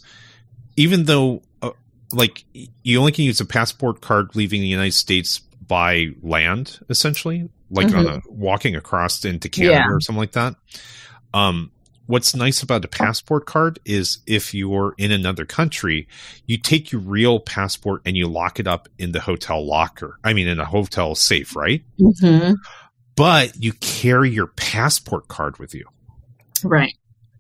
even 0.76 1.06
though 1.06 1.42
uh, 1.62 1.72
like 2.12 2.44
you 2.84 3.00
only 3.00 3.12
can 3.12 3.26
use 3.26 3.40
a 3.42 3.46
passport 3.46 4.02
card 4.02 4.36
leaving 4.36 4.62
the 4.62 4.68
United 4.68 4.94
States 4.94 5.40
by 5.40 6.10
land 6.22 6.80
essentially, 6.90 7.50
like 7.70 7.94
on 7.94 8.06
a 8.08 8.22
walking 8.28 8.76
across 8.76 9.24
into 9.26 9.50
Canada 9.50 9.76
Yeah. 9.88 9.90
or 9.94 10.00
something 10.02 10.20
like 10.20 10.34
that. 10.34 10.56
Um 11.34 11.72
what's 12.08 12.36
nice 12.36 12.62
about 12.62 12.86
a 12.86 12.88
passport 12.88 13.46
card 13.46 13.80
is 13.86 14.20
if 14.28 14.54
you're 14.54 14.94
in 14.98 15.12
another 15.12 15.46
country, 15.46 16.08
you 16.46 16.58
take 16.58 16.92
your 16.92 17.02
real 17.02 17.40
passport 17.40 18.02
and 18.06 18.18
you 18.18 18.28
lock 18.28 18.60
it 18.60 18.68
up 18.68 18.90
in 18.98 19.12
the 19.12 19.22
hotel 19.22 19.66
locker. 19.66 20.20
I 20.24 20.34
mean 20.34 20.48
in 20.48 20.60
a 20.60 20.66
hotel 20.66 21.16
safe, 21.16 21.56
right? 21.56 21.84
Mm-hmm. 22.00 22.54
But 23.16 23.56
you 23.62 23.74
carry 23.74 24.32
your 24.32 24.48
passport 24.48 25.28
card 25.28 25.60
with 25.60 25.74
you. 25.74 25.86
Right. 26.64 26.94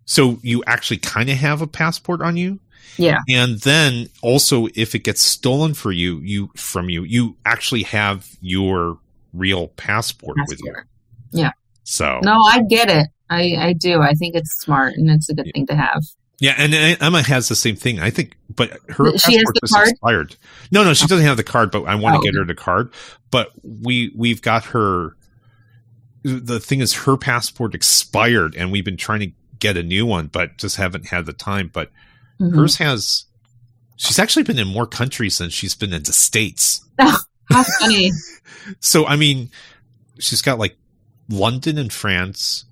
So 0.05 0.39
you 0.41 0.63
actually 0.67 0.97
kind 0.97 1.29
of 1.29 1.37
have 1.37 1.61
a 1.61 1.67
passport 1.67 2.21
on 2.21 2.37
you. 2.37 2.59
Yeah. 2.97 3.19
And 3.29 3.59
then 3.59 4.09
also 4.21 4.67
if 4.75 4.93
it 4.93 4.99
gets 4.99 5.23
stolen 5.23 5.73
for 5.73 5.91
you, 5.91 6.19
you 6.19 6.51
from 6.55 6.89
you, 6.89 7.03
you 7.03 7.37
actually 7.45 7.83
have 7.83 8.29
your 8.41 8.99
real 9.33 9.69
passport, 9.69 10.37
with 10.47 10.59
you. 10.63 10.75
Yeah. 11.31 11.51
So 11.83 12.19
No, 12.23 12.39
I 12.39 12.61
get 12.61 12.89
it. 12.89 13.07
I, 13.33 13.67
I 13.69 13.73
do. 13.73 14.01
I 14.01 14.13
think 14.13 14.35
it's 14.35 14.51
smart 14.59 14.93
and 14.93 15.09
it's 15.09 15.29
a 15.29 15.33
good 15.33 15.49
thing 15.53 15.65
to 15.67 15.75
have. 15.75 16.03
yeah, 16.39 16.55
and 16.57 16.73
Emma 17.01 17.21
has 17.21 17.47
the 17.49 17.55
same 17.55 17.75
thing. 17.75 17.99
I 17.99 18.09
think, 18.09 18.35
but 18.53 18.71
her 18.89 19.17
She 19.17 19.33
has 19.33 19.43
passport 19.43 19.55
the 19.55 19.59
just 19.61 19.73
card? 19.73 19.87
expired. 19.89 20.35
No, 20.71 20.83
no, 20.83 20.93
she 20.93 21.07
doesn't 21.07 21.25
have 21.25 21.37
the 21.37 21.43
card, 21.43 21.71
but 21.71 21.83
I 21.83 21.95
want 21.95 22.15
to 22.15 22.19
Oh. 22.19 22.21
get 22.21 22.35
her 22.35 22.45
the 22.45 22.55
card. 22.55 22.91
But 23.31 23.49
we 23.63 24.11
we've 24.15 24.41
got 24.41 24.65
her. 24.65 25.15
The 26.23 26.59
thing 26.59 26.79
is, 26.79 26.93
her 26.93 27.17
passport 27.17 27.75
expired, 27.75 28.55
and 28.55 28.71
we've 28.71 28.85
been 28.85 28.95
trying 28.97 29.19
to 29.21 29.31
get 29.59 29.75
a 29.75 29.83
new 29.83 30.05
one, 30.05 30.27
but 30.27 30.57
just 30.57 30.77
haven't 30.77 31.07
had 31.07 31.25
the 31.25 31.33
time. 31.33 31.69
But 31.73 31.91
Mhm. 32.41 32.55
hers 32.55 32.77
has 32.77 33.25
She's 33.95 34.17
actually 34.19 34.43
been 34.43 34.57
in 34.57 34.67
more 34.67 34.87
countries 34.87 35.37
than 35.37 35.49
she's 35.51 35.75
been 35.75 35.93
in 35.93 36.03
the 36.03 36.13
states. 36.13 36.81
Oh, 36.99 37.17
how 37.49 37.63
funny. 37.79 38.11
So 38.79 39.05
I 39.05 39.15
mean, 39.17 39.49
she's 40.19 40.41
got 40.41 40.57
like 40.59 40.75
London 41.29 41.77
and 41.77 41.91
France, 41.91 42.65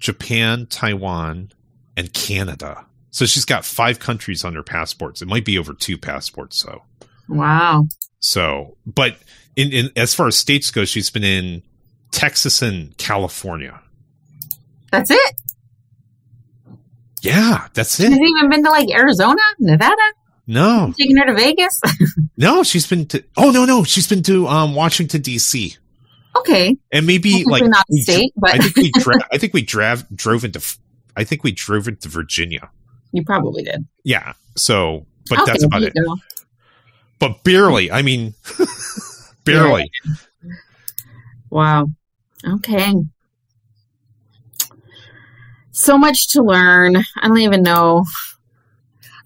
Japan, 0.00 0.66
Taiwan, 0.66 1.52
and 1.96 2.12
Canada. 2.12 2.86
So 3.10 3.26
she's 3.26 3.44
got 3.44 3.64
five 3.64 3.98
countries 3.98 4.44
on 4.44 4.54
her 4.54 4.62
passports. 4.62 5.22
It 5.22 5.28
might 5.28 5.44
be 5.44 5.58
over 5.58 5.74
two 5.74 5.98
passports, 5.98 6.62
though. 6.62 6.82
wow. 7.28 7.84
So, 8.18 8.76
but 8.86 9.16
in, 9.56 9.72
in 9.72 9.90
as 9.96 10.14
far 10.14 10.26
as 10.26 10.36
states 10.36 10.70
go, 10.70 10.84
she's 10.84 11.10
been 11.10 11.24
in 11.24 11.62
Texas 12.10 12.60
and 12.62 12.96
California. 12.98 13.80
That's 14.90 15.10
it. 15.10 15.34
Yeah, 17.22 17.68
that's 17.74 18.00
it. 18.00 18.12
It. 18.12 18.20
even 18.20 18.50
been 18.50 18.64
to 18.64 18.70
like 18.70 18.90
Arizona, 18.90 19.40
Nevada? 19.58 19.96
No, 20.46 20.92
Taking 20.98 21.16
her 21.16 21.26
to 21.26 21.34
Vegas? 21.34 21.80
no, 22.36 22.62
she's 22.62 22.86
been 22.86 23.06
to. 23.06 23.22
Oh 23.36 23.50
no, 23.50 23.64
no, 23.64 23.84
she's 23.84 24.08
been 24.08 24.22
to 24.24 24.48
um 24.48 24.74
Washington 24.74 25.20
D.C. 25.22 25.76
okay. 26.36 26.76
and 26.92 27.06
maybe 27.06 27.44
like 27.44 27.62
not 27.64 27.84
we 27.90 28.00
state, 28.02 28.32
but 28.36 28.54
I 28.54 28.58
think 28.58 28.76
we 28.76 28.90
dra- 29.02 29.28
I 29.32 29.38
think 29.38 29.54
we 29.54 29.62
drove 29.62 30.04
drove 30.14 30.44
into. 30.44 30.60
I 31.16 31.24
think 31.24 31.42
we 31.44 31.52
drove 31.52 31.88
into 31.88 32.08
Virginia. 32.08 32.70
you 33.12 33.24
probably 33.24 33.62
did. 33.64 33.86
Yeah. 34.04 34.34
So, 34.56 35.06
but 35.28 35.40
Okay, 35.40 35.52
that's 35.52 35.64
about 35.64 35.82
it. 35.82 35.92
go. 35.94 36.16
But 37.18 37.42
barely. 37.44 37.90
I 37.90 38.02
mean, 38.02 38.34
barely. 39.44 39.90
Wow. 41.50 41.86
Okay. 42.46 42.94
So 45.72 45.98
much 45.98 46.28
to 46.32 46.42
learn. 46.42 46.96
I 46.96 47.28
don't 47.28 47.38
even 47.38 47.62
know. 47.62 48.04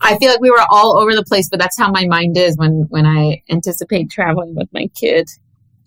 I 0.00 0.18
feel 0.18 0.30
like 0.30 0.40
we 0.40 0.50
were 0.50 0.64
all 0.70 0.98
over 0.98 1.14
the 1.14 1.24
place, 1.24 1.48
but 1.48 1.58
that's 1.58 1.78
how 1.78 1.90
my 1.90 2.06
mind 2.06 2.36
is 2.36 2.56
when 2.56 2.86
when 2.90 3.06
I 3.06 3.42
anticipate 3.50 4.10
traveling 4.10 4.54
with 4.54 4.68
my 4.72 4.86
kid. 4.94 5.28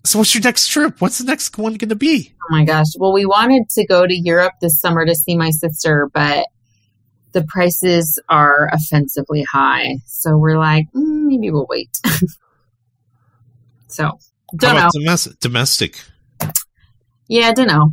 So, 0.04 0.18
what's 0.18 0.34
your 0.34 0.42
next 0.42 0.68
trip? 0.68 1.00
What's 1.00 1.18
the 1.18 1.24
next 1.24 1.58
one 1.58 1.74
going 1.74 1.88
to 1.88 1.94
be? 1.94 2.34
Oh 2.42 2.46
my 2.50 2.64
gosh. 2.64 2.86
Well, 2.96 3.12
we 3.12 3.26
wanted 3.26 3.68
to 3.70 3.86
go 3.86 4.06
to 4.06 4.14
Europe 4.14 4.54
this 4.60 4.80
summer 4.80 5.04
to 5.04 5.14
see 5.14 5.36
my 5.36 5.50
sister, 5.50 6.08
but 6.12 6.46
the 7.32 7.44
prices 7.44 8.18
are 8.28 8.70
offensively 8.72 9.44
high. 9.50 9.96
So 10.06 10.36
we're 10.38 10.58
like, 10.58 10.86
mm, 10.94 11.26
maybe 11.26 11.50
we'll 11.50 11.66
wait. 11.68 12.00
so, 13.88 14.18
don't 14.56 14.74
know. 14.74 14.80
about 14.80 14.92
domes- 14.92 15.36
domestic? 15.40 16.00
Yeah, 17.28 17.52
don't 17.52 17.68
know. 17.68 17.92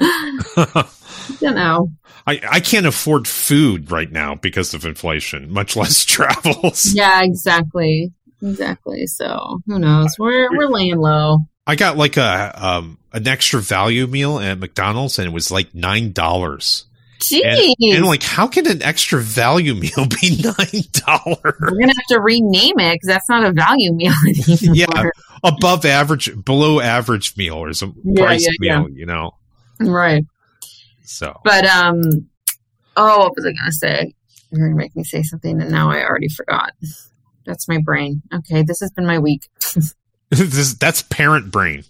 I 0.00 0.84
don't 1.40 1.54
know. 1.54 1.92
I, 2.26 2.40
I 2.48 2.60
can't 2.60 2.86
afford 2.86 3.26
food 3.26 3.90
right 3.90 4.10
now 4.10 4.36
because 4.36 4.74
of 4.74 4.84
inflation, 4.84 5.52
much 5.52 5.74
less 5.76 6.04
travels. 6.04 6.94
Yeah, 6.94 7.22
exactly. 7.24 8.12
Exactly. 8.42 9.06
So 9.06 9.60
who 9.66 9.78
knows? 9.78 10.18
We're 10.18 10.48
we're 10.56 10.68
laying 10.68 10.98
low. 10.98 11.38
I 11.66 11.76
got 11.76 11.96
like 11.96 12.16
a 12.16 12.52
um 12.56 12.98
an 13.12 13.28
extra 13.28 13.60
value 13.60 14.06
meal 14.06 14.38
at 14.38 14.58
McDonald's 14.58 15.18
and 15.18 15.28
it 15.28 15.32
was 15.32 15.50
like 15.50 15.74
nine 15.74 16.12
dollars. 16.12 16.86
Jeez. 17.20 17.74
And 17.94 18.04
like, 18.04 18.24
how 18.24 18.48
can 18.48 18.66
an 18.66 18.82
extra 18.82 19.20
value 19.20 19.74
meal 19.76 20.06
be 20.20 20.42
nine 20.42 20.82
dollars? 20.92 21.54
We're 21.60 21.78
gonna 21.78 21.86
have 21.86 22.06
to 22.08 22.20
rename 22.20 22.78
it 22.78 22.94
because 22.94 23.06
that's 23.06 23.28
not 23.28 23.44
a 23.44 23.52
value 23.52 23.92
meal 23.92 24.12
anymore. 24.26 24.74
Yeah. 24.74 25.04
Above 25.44 25.84
average, 25.84 26.30
below 26.44 26.80
average 26.80 27.36
meal 27.36 27.54
or 27.54 27.72
some 27.72 27.94
Yeah, 28.04 28.24
price 28.24 28.48
yeah, 28.60 28.80
meal, 28.80 28.88
you 28.90 29.06
know. 29.06 29.32
Right. 29.80 30.24
So 31.04 31.40
But 31.44 31.64
um 31.66 32.28
oh 32.96 33.18
what 33.18 33.36
was 33.36 33.46
I 33.46 33.52
gonna 33.52 33.72
say? 33.72 34.14
You're 34.50 34.68
gonna 34.68 34.76
make 34.76 34.96
me 34.96 35.04
say 35.04 35.22
something 35.22 35.60
and 35.60 35.70
now 35.70 35.90
I 35.90 36.04
already 36.04 36.28
forgot. 36.28 36.72
That's 37.46 37.68
my 37.68 37.78
brain. 37.78 38.22
Okay, 38.32 38.62
this 38.62 38.80
has 38.80 38.90
been 38.90 39.06
my 39.06 39.18
week. 39.18 39.48
this 40.30 40.74
that's 40.74 41.02
parent 41.02 41.50
brain. 41.50 41.84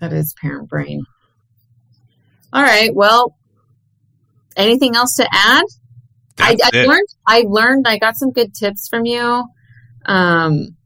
That 0.00 0.12
is 0.12 0.34
parent 0.40 0.68
brain. 0.68 1.04
All 2.52 2.62
right, 2.62 2.94
well 2.94 3.36
anything 4.56 4.96
else 4.96 5.16
to 5.16 5.28
add? 5.32 5.64
I, 6.38 6.56
I 6.62 6.84
learned 6.84 7.08
I 7.26 7.44
learned 7.46 7.86
I 7.88 7.98
got 7.98 8.16
some 8.16 8.32
good 8.32 8.54
tips 8.54 8.88
from 8.88 9.06
you. 9.06 9.44
Um 10.04 10.76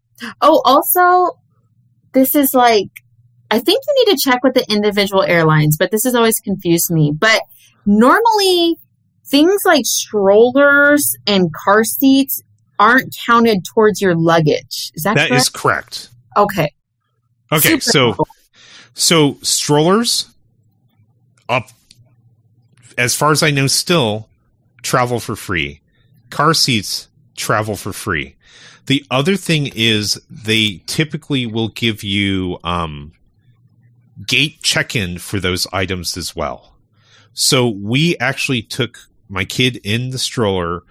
oh 0.41 0.63
also 0.65 1.39
this 2.13 2.35
is 2.35 2.55
like 2.55 2.89
I 3.51 3.59
think 3.59 3.83
you 3.87 4.05
need 4.05 4.17
to 4.17 4.23
check 4.23 4.45
with 4.45 4.55
the 4.55 4.65
individual 4.71 5.25
airlines, 5.25 5.77
but 5.77 5.91
this 5.91 6.05
has 6.05 6.15
always 6.15 6.39
confused 6.39 6.91
me. 6.91 7.13
But 7.13 7.43
normally 7.85 8.77
things 9.27 9.63
like 9.65 9.85
strollers 9.85 11.17
and 11.27 11.53
car 11.53 11.83
seats 11.83 12.43
aren't 12.81 13.15
counted 13.25 13.65
towards 13.65 14.01
your 14.01 14.17
luggage. 14.17 14.91
Is 14.95 15.05
that, 15.05 15.15
That 15.15 15.29
correct? 15.29 15.41
is 15.43 15.49
correct. 15.49 16.09
okay. 16.37 16.73
Okay, 17.53 17.69
Super 17.79 17.81
so 17.81 18.05
helpful. 18.07 18.29
so 18.95 19.37
strollers 19.43 20.27
up 21.49 21.69
as 22.99 23.15
far 23.15 23.31
as 23.33 23.43
I 23.43 23.51
know 23.51 23.67
still 23.67 24.29
travel 24.83 25.21
for 25.21 25.37
free. 25.37 25.81
Car 26.31 26.55
seats 26.55 27.09
travel 27.37 27.77
for 27.77 27.93
free. 27.93 28.37
The 28.87 29.05
other 29.11 29.37
thing 29.37 29.71
is 29.75 30.21
they 30.31 30.83
typically 30.87 31.45
will 31.47 31.69
give 31.69 32.03
you 32.03 32.59
um 32.65 33.13
gate 34.27 34.63
check-in 34.63 35.19
for 35.19 35.41
those 35.41 35.67
items 35.73 36.17
as 36.17 36.37
well. 36.37 36.75
So 37.33 37.69
we 37.69 38.17
actually 38.19 38.63
took 38.63 38.99
my 39.29 39.45
kid 39.45 39.77
in 39.83 40.11
the 40.11 40.19
stroller 40.19 40.83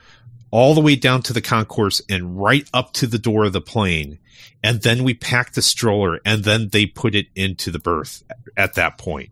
all 0.52 0.74
the 0.74 0.82
way 0.82 0.96
down 0.96 1.22
to 1.24 1.34
the 1.34 1.42
concourse 1.42 2.02
and 2.10 2.40
right 2.42 2.68
up 2.74 2.94
to 2.94 3.08
the 3.08 3.20
door 3.20 3.46
of 3.46 3.54
the 3.54 3.62
plane 3.62 4.18
and 4.64 4.82
then 4.82 5.04
we 5.04 5.14
packed 5.14 5.56
the 5.56 5.62
stroller 5.62 6.20
and 6.26 6.44
then 6.44 6.70
they 6.70 6.86
put 6.86 7.16
it 7.16 7.28
into 7.36 7.72
the 7.72 7.80
berth 7.80 8.24
at 8.58 8.74
that 8.76 8.98
point. 8.98 9.30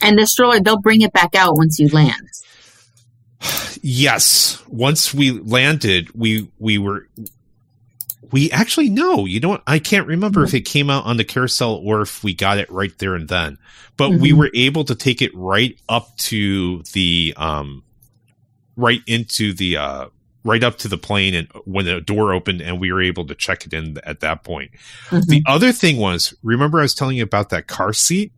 And 0.00 0.18
the 0.18 0.26
stroller, 0.26 0.60
they'll 0.60 0.80
bring 0.80 1.02
it 1.02 1.12
back 1.12 1.34
out 1.34 1.56
once 1.56 1.78
you 1.78 1.88
land. 1.88 2.28
Yes, 3.82 4.62
once 4.68 5.12
we 5.12 5.32
landed, 5.32 6.10
we 6.14 6.48
we 6.58 6.78
were 6.78 7.06
we 8.32 8.50
actually 8.50 8.88
no, 8.88 9.26
you 9.26 9.40
know 9.40 9.50
what? 9.50 9.62
I 9.66 9.78
can't 9.78 10.06
remember 10.06 10.42
if 10.44 10.54
it 10.54 10.62
came 10.62 10.90
out 10.90 11.04
on 11.04 11.16
the 11.16 11.24
carousel 11.24 11.74
or 11.84 12.00
if 12.02 12.24
we 12.24 12.34
got 12.34 12.58
it 12.58 12.70
right 12.70 12.96
there 12.98 13.14
and 13.14 13.28
then. 13.28 13.58
But 13.96 14.12
we 14.12 14.30
Mhm. 14.30 14.38
were 14.38 14.50
able 14.54 14.84
to 14.84 14.94
take 14.94 15.22
it 15.22 15.34
right 15.34 15.78
up 15.88 16.16
to 16.18 16.82
the 16.92 17.34
um 17.36 17.82
right 18.76 19.00
into 19.06 19.52
the 19.52 19.76
uh 19.76 20.06
right 20.46 20.62
up 20.62 20.78
to 20.78 20.88
the 20.88 20.96
plane 20.96 21.34
and 21.34 21.48
when 21.64 21.84
the 21.84 22.00
door 22.00 22.32
opened 22.32 22.60
and 22.62 22.80
we 22.80 22.92
were 22.92 23.02
able 23.02 23.26
to 23.26 23.34
check 23.34 23.66
it 23.66 23.72
in 23.74 23.98
at 24.04 24.20
that 24.20 24.44
point. 24.44 24.70
Mhm. 25.08 25.26
The 25.26 25.42
other 25.46 25.72
thing 25.72 25.96
was, 25.98 26.32
remember 26.42 26.78
I 26.78 26.82
was 26.82 26.94
telling 26.94 27.16
you 27.16 27.24
about 27.24 27.50
that 27.50 27.66
car 27.66 27.92
seat? 27.92 28.32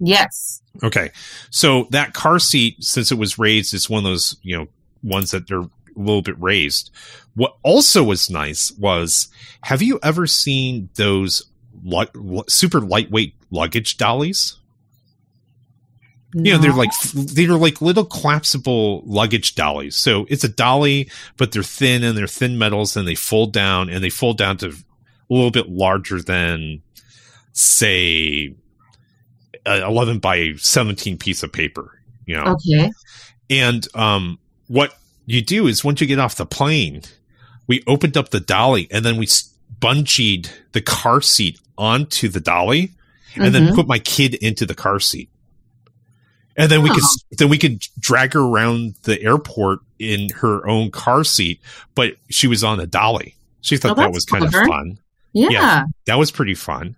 yes. 0.00 0.60
Okay. 0.82 1.10
So 1.50 1.86
that 1.90 2.14
car 2.14 2.40
seat, 2.40 2.82
since 2.82 3.12
it 3.12 3.18
was 3.18 3.38
raised, 3.38 3.72
it's 3.72 3.88
one 3.88 3.98
of 3.98 4.10
those, 4.10 4.36
you 4.42 4.56
know, 4.56 4.66
ones 5.04 5.30
that 5.30 5.46
they're 5.46 5.60
a 5.60 5.70
little 5.94 6.20
bit 6.20 6.34
raised. 6.42 6.90
What 7.36 7.56
also 7.62 8.02
was 8.02 8.28
nice 8.28 8.72
was, 8.72 9.28
have 9.62 9.82
you 9.82 10.00
ever 10.02 10.26
seen 10.26 10.88
those 10.96 11.44
li- 11.84 12.08
super 12.48 12.80
lightweight 12.80 13.34
luggage 13.52 13.96
dollies? 13.96 14.58
You 16.34 16.52
know, 16.54 16.58
they're 16.58 16.72
like, 16.72 16.90
they're 17.14 17.52
like 17.54 17.80
little 17.80 18.04
collapsible 18.04 19.02
luggage 19.06 19.54
dollies. 19.54 19.94
So 19.96 20.26
it's 20.28 20.42
a 20.44 20.48
dolly, 20.48 21.08
but 21.36 21.52
they're 21.52 21.62
thin 21.62 22.02
and 22.02 22.18
they're 22.18 22.26
thin 22.26 22.58
metals 22.58 22.96
and 22.96 23.06
they 23.06 23.14
fold 23.14 23.52
down 23.52 23.88
and 23.88 24.02
they 24.02 24.10
fold 24.10 24.36
down 24.38 24.56
to 24.58 24.68
a 24.70 24.74
little 25.32 25.50
bit 25.52 25.68
larger 25.68 26.20
than, 26.20 26.82
say, 27.52 28.54
an 29.66 29.82
11 29.82 30.18
by 30.18 30.54
17 30.56 31.18
piece 31.18 31.42
of 31.42 31.52
paper, 31.52 31.98
you 32.26 32.36
know? 32.36 32.54
Okay. 32.54 32.90
And 33.50 33.86
um, 33.94 34.38
what 34.66 34.94
you 35.26 35.40
do 35.42 35.66
is 35.66 35.84
once 35.84 36.00
you 36.00 36.06
get 36.06 36.18
off 36.18 36.34
the 36.36 36.46
plane, 36.46 37.02
we 37.66 37.82
opened 37.86 38.16
up 38.16 38.30
the 38.30 38.40
dolly 38.40 38.88
and 38.90 39.04
then 39.04 39.16
we 39.16 39.26
bungeed 39.78 40.50
the 40.72 40.80
car 40.80 41.20
seat 41.20 41.60
onto 41.78 42.28
the 42.28 42.40
dolly 42.40 42.92
and 43.36 43.54
then 43.54 43.68
Mhm. 43.68 43.74
put 43.74 43.86
my 43.86 43.98
kid 43.98 44.34
into 44.34 44.64
the 44.66 44.74
car 44.74 45.00
seat. 45.00 45.28
And 46.56 46.70
then 46.70 46.82
we 46.82 46.90
could 46.90 47.02
then 47.38 47.48
we 47.48 47.58
could 47.58 47.80
drag 47.98 48.34
her 48.34 48.40
around 48.40 48.94
the 49.02 49.20
airport 49.20 49.80
in 49.98 50.28
her 50.30 50.66
own 50.68 50.90
car 50.90 51.24
seat, 51.24 51.60
but 51.94 52.14
she 52.30 52.46
was 52.46 52.62
on 52.62 52.78
a 52.80 52.86
dolly. 52.86 53.34
She 53.60 53.76
thought 53.76 53.92
Oh, 53.98 54.02
that 54.02 54.12
was 54.12 54.24
kind 54.24 54.44
of 54.44 54.52
fun. 54.52 54.98
yeah. 55.32 55.48
yeah. 55.50 55.84
That 56.06 56.16
was 56.18 56.30
pretty 56.30 56.54
fun. 56.54 56.96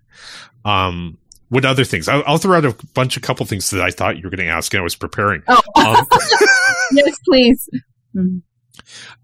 Um, 0.65 1.17
what 1.49 1.63
other 1.65 1.85
things? 1.85 2.07
I'll, 2.09 2.23
I'll 2.27 2.37
throw 2.37 2.57
out 2.57 2.65
a 2.65 2.75
bunch 2.93 3.15
of 3.17 3.23
couple 3.23 3.45
things 3.45 3.69
that 3.71 3.81
I 3.81 3.89
thought 3.89 4.17
you 4.17 4.23
were 4.23 4.29
going 4.29 4.45
to 4.45 4.51
ask, 4.51 4.73
and 4.73 4.81
I 4.81 4.83
was 4.83 4.95
preparing. 4.95 5.41
Oh, 5.47 5.61
Um, 5.77 6.05
yes, 6.91 7.17
please. 7.25 7.69
Mhm. 8.15 8.41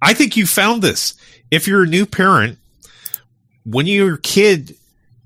I 0.02 0.14
think 0.14 0.36
you 0.38 0.46
found 0.48 0.82
this. 0.82 1.16
If 1.52 1.68
you're 1.68 1.84
a 1.84 1.88
new 1.88 2.06
parent, 2.06 2.58
when 3.66 3.86
your 3.88 4.18
kid 4.18 4.76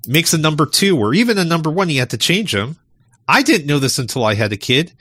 makes 0.06 0.34
a 0.34 0.38
number 0.38 0.66
two 0.66 0.98
or 0.98 1.14
even 1.14 1.38
a 1.38 1.44
number 1.44 1.70
one, 1.70 1.88
you 1.88 2.00
have 2.00 2.08
to 2.10 2.18
change 2.18 2.52
them. 2.52 2.76
I 3.28 3.42
didn't 3.42 3.66
know 3.66 3.78
this 3.78 3.98
until 3.98 4.24
I 4.24 4.34
had 4.34 4.52
a 4.52 4.56
kid. 4.56 4.92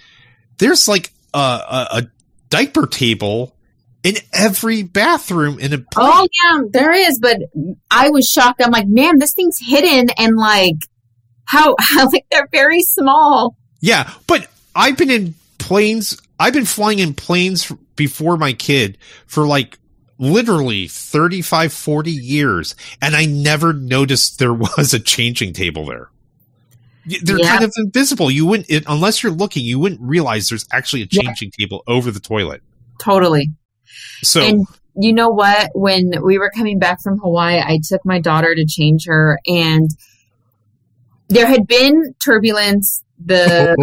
There's 0.58 0.88
like 0.88 1.12
a, 1.34 1.38
a, 1.38 1.88
a 1.92 2.08
diaper 2.50 2.86
table 2.86 3.56
in 4.04 4.16
every 4.34 4.84
bathroom 4.84 5.60
in 5.60 5.74
a 5.74 5.84
Oh 5.96 6.28
yeah, 6.44 6.62
there 6.72 6.92
is, 6.92 7.20
but 7.20 7.38
I 7.90 8.10
was 8.10 8.26
shocked. 8.26 8.62
I'm 8.64 8.72
like, 8.72 8.88
man, 8.88 9.18
this 9.20 9.34
thing's 9.34 9.60
hidden 9.60 10.10
and 10.18 10.36
like 10.36 10.76
how, 11.46 11.76
how 11.80 12.06
like 12.10 12.26
they're 12.30 12.50
very 12.52 12.82
small. 12.82 13.56
Yeah, 13.80 14.12
but 14.28 14.48
I've 14.76 14.98
been 14.98 15.12
in 15.12 15.36
planes. 15.58 16.20
I've 16.40 16.54
been 16.54 16.66
flying 16.66 17.00
in 17.00 17.14
planes 17.14 17.72
before 17.96 18.38
my 18.38 18.54
kid 18.54 18.98
for 19.26 19.48
like 19.48 19.80
literally 20.20 20.88
35, 20.88 21.74
40 21.74 22.12
years, 22.12 22.76
and 23.02 23.16
I 23.16 23.26
never 23.26 23.74
noticed 23.74 24.40
there 24.40 24.54
was 24.78 24.94
a 24.94 25.00
changing 25.00 25.54
table 25.54 25.86
there. 25.86 26.10
They're 27.24 27.40
Yeah. 27.40 27.50
kind 27.50 27.64
of 27.64 27.74
invisible. 27.78 28.30
You 28.30 28.46
wouldn't, 28.46 28.70
it, 28.70 28.84
unless 28.88 29.24
you're 29.24 29.32
looking, 29.32 29.64
you 29.64 29.80
wouldn't 29.80 30.02
realize 30.02 30.50
there's 30.50 30.66
actually 30.72 31.04
a 31.04 31.08
Yeah. 31.10 31.24
changing 31.24 31.52
table 31.52 31.84
over 31.88 32.12
the 32.12 32.20
toilet. 32.20 32.62
Totally. 33.00 33.52
So, 34.24 34.42
And 34.42 34.66
you 35.00 35.14
know 35.14 35.30
what? 35.30 35.70
When 35.74 36.12
we 36.24 36.38
were 36.38 36.50
coming 36.50 36.80
back 36.80 37.02
from 37.02 37.20
Hawaii, 37.20 37.60
I 37.60 37.80
took 37.84 38.02
my 38.06 38.20
daughter 38.20 38.56
to 38.56 38.66
change 38.66 39.06
her, 39.06 39.40
and 39.48 39.90
there 41.30 41.46
had 41.48 41.68
been 41.68 42.14
turbulence. 42.24 43.04
The 43.24 43.76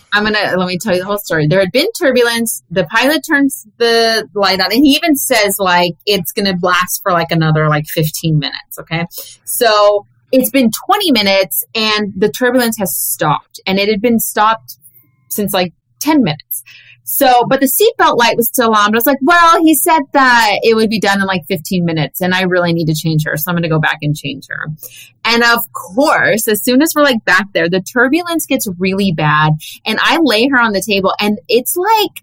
I'm 0.12 0.24
gonna 0.24 0.56
let 0.56 0.66
me 0.66 0.78
tell 0.78 0.94
you 0.94 1.00
the 1.00 1.06
whole 1.06 1.18
story. 1.18 1.46
There 1.46 1.60
had 1.60 1.70
been 1.72 1.86
turbulence. 1.98 2.62
The 2.70 2.84
pilot 2.86 3.22
turns 3.28 3.66
the 3.76 4.26
light 4.34 4.60
on, 4.60 4.72
and 4.72 4.84
he 4.84 4.92
even 4.96 5.16
says 5.16 5.56
like 5.58 5.96
it's 6.06 6.32
gonna 6.32 6.56
blast 6.56 7.02
for 7.02 7.12
like 7.12 7.30
another 7.30 7.68
like 7.68 7.84
15 7.88 8.38
minutes. 8.38 8.78
Okay, 8.78 9.04
so 9.44 10.06
it's 10.32 10.50
been 10.50 10.70
20 10.86 11.12
minutes, 11.12 11.64
and 11.74 12.12
the 12.16 12.30
turbulence 12.30 12.76
has 12.78 12.96
stopped, 12.96 13.60
and 13.66 13.78
it 13.78 13.88
had 13.88 14.00
been 14.00 14.18
stopped 14.18 14.78
since 15.28 15.52
like 15.52 15.72
10 16.00 16.22
minutes. 16.22 16.64
So, 17.12 17.44
but 17.48 17.58
the 17.58 17.66
seatbelt 17.66 18.18
light 18.18 18.36
was 18.36 18.46
still 18.46 18.72
on. 18.72 18.92
But 18.92 18.94
I 18.94 18.98
was 18.98 19.06
like, 19.06 19.18
well, 19.20 19.60
he 19.64 19.74
said 19.74 19.98
that 20.12 20.60
it 20.62 20.76
would 20.76 20.88
be 20.88 21.00
done 21.00 21.20
in 21.20 21.26
like 21.26 21.42
15 21.48 21.84
minutes, 21.84 22.20
and 22.20 22.32
I 22.32 22.42
really 22.42 22.72
need 22.72 22.86
to 22.86 22.94
change 22.94 23.24
her, 23.24 23.36
so 23.36 23.50
I'm 23.50 23.56
going 23.56 23.64
to 23.64 23.68
go 23.68 23.80
back 23.80 23.98
and 24.02 24.14
change 24.14 24.46
her. 24.48 24.68
And 25.24 25.42
of 25.42 25.60
course, 25.72 26.46
as 26.46 26.62
soon 26.62 26.82
as 26.82 26.92
we're 26.94 27.02
like 27.02 27.24
back 27.24 27.46
there, 27.52 27.68
the 27.68 27.80
turbulence 27.80 28.46
gets 28.46 28.68
really 28.78 29.12
bad, 29.12 29.54
and 29.84 29.98
I 30.00 30.18
lay 30.22 30.48
her 30.48 30.60
on 30.60 30.72
the 30.72 30.84
table, 30.86 31.12
and 31.18 31.40
it's 31.48 31.76
like 31.76 32.22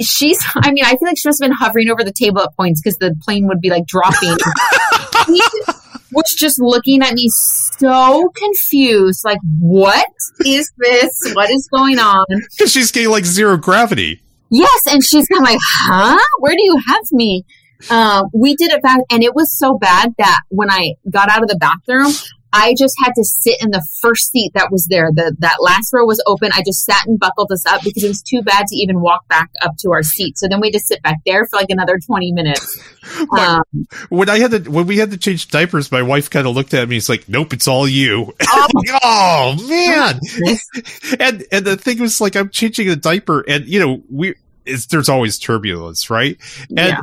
she's. 0.00 0.38
I 0.54 0.70
mean, 0.70 0.84
I 0.84 0.90
feel 0.90 1.08
like 1.08 1.18
she 1.18 1.28
must 1.28 1.42
have 1.42 1.50
been 1.50 1.56
hovering 1.58 1.90
over 1.90 2.04
the 2.04 2.12
table 2.12 2.42
at 2.42 2.54
points 2.56 2.80
because 2.80 2.98
the 2.98 3.16
plane 3.22 3.48
would 3.48 3.60
be 3.60 3.70
like 3.70 3.86
dropping. 3.86 4.36
was 6.12 6.34
just 6.34 6.60
looking 6.60 7.02
at 7.02 7.14
me 7.14 7.28
so 7.78 8.30
confused, 8.34 9.24
like, 9.24 9.38
what 9.60 10.06
is 10.44 10.70
this? 10.78 11.32
What 11.34 11.50
is 11.50 11.68
going 11.72 11.98
on? 11.98 12.24
because 12.50 12.72
she's 12.72 12.90
getting 12.90 13.10
like 13.10 13.24
zero 13.24 13.56
gravity. 13.56 14.22
Yes, 14.50 14.86
and 14.88 15.02
she's 15.02 15.26
kind 15.26 15.42
of 15.42 15.48
like, 15.48 15.58
huh? 15.62 16.18
Where 16.38 16.52
do 16.52 16.62
you 16.62 16.80
have 16.86 17.02
me? 17.12 17.44
Um, 17.90 18.26
we 18.32 18.54
did 18.56 18.72
it 18.72 18.82
back, 18.82 19.00
and 19.10 19.22
it 19.22 19.34
was 19.34 19.52
so 19.52 19.76
bad 19.76 20.14
that 20.18 20.40
when 20.48 20.70
I 20.70 20.94
got 21.10 21.28
out 21.28 21.42
of 21.42 21.48
the 21.48 21.56
bathroom, 21.56 22.12
I 22.56 22.74
just 22.78 22.96
had 23.04 23.12
to 23.16 23.24
sit 23.24 23.56
in 23.60 23.70
the 23.70 23.86
first 24.00 24.30
seat 24.30 24.52
that 24.54 24.70
was 24.72 24.86
there. 24.86 25.10
The 25.12 25.36
that 25.40 25.58
last 25.60 25.92
row 25.92 26.06
was 26.06 26.22
open. 26.26 26.50
I 26.54 26.62
just 26.64 26.84
sat 26.84 27.06
and 27.06 27.18
buckled 27.18 27.52
us 27.52 27.66
up 27.66 27.82
because 27.84 28.02
it 28.02 28.08
was 28.08 28.22
too 28.22 28.40
bad 28.42 28.66
to 28.68 28.76
even 28.76 29.00
walk 29.00 29.28
back 29.28 29.50
up 29.60 29.76
to 29.80 29.92
our 29.92 30.02
seat. 30.02 30.38
So 30.38 30.48
then 30.48 30.60
we 30.60 30.70
just 30.70 30.86
sit 30.86 31.02
back 31.02 31.18
there 31.26 31.46
for 31.46 31.56
like 31.56 31.70
another 31.70 31.98
twenty 31.98 32.32
minutes. 32.32 32.82
Um, 33.30 33.62
when 34.08 34.28
I 34.28 34.40
had 34.40 34.50
to, 34.50 34.70
when 34.70 34.88
we 34.88 34.98
had 34.98 35.12
to 35.12 35.16
change 35.16 35.46
diapers, 35.48 35.92
my 35.92 36.02
wife 36.02 36.28
kind 36.28 36.44
of 36.44 36.56
looked 36.56 36.74
at 36.74 36.88
me. 36.88 36.96
It's 36.96 37.08
like, 37.08 37.28
"Nope, 37.28 37.52
it's 37.52 37.68
all 37.68 37.86
you." 37.86 38.34
oh, 38.48 38.66
oh 39.02 39.66
man! 39.68 40.18
and 41.20 41.44
and 41.52 41.64
the 41.64 41.76
thing 41.76 42.00
was 42.00 42.20
like 42.20 42.34
I'm 42.34 42.50
changing 42.50 42.88
a 42.88 42.96
diaper, 42.96 43.42
and 43.48 43.64
you 43.66 43.78
know 43.78 44.02
we 44.10 44.34
it's, 44.64 44.86
there's 44.86 45.08
always 45.08 45.38
turbulence, 45.38 46.10
right? 46.10 46.36
And 46.68 46.78
yeah. 46.78 47.00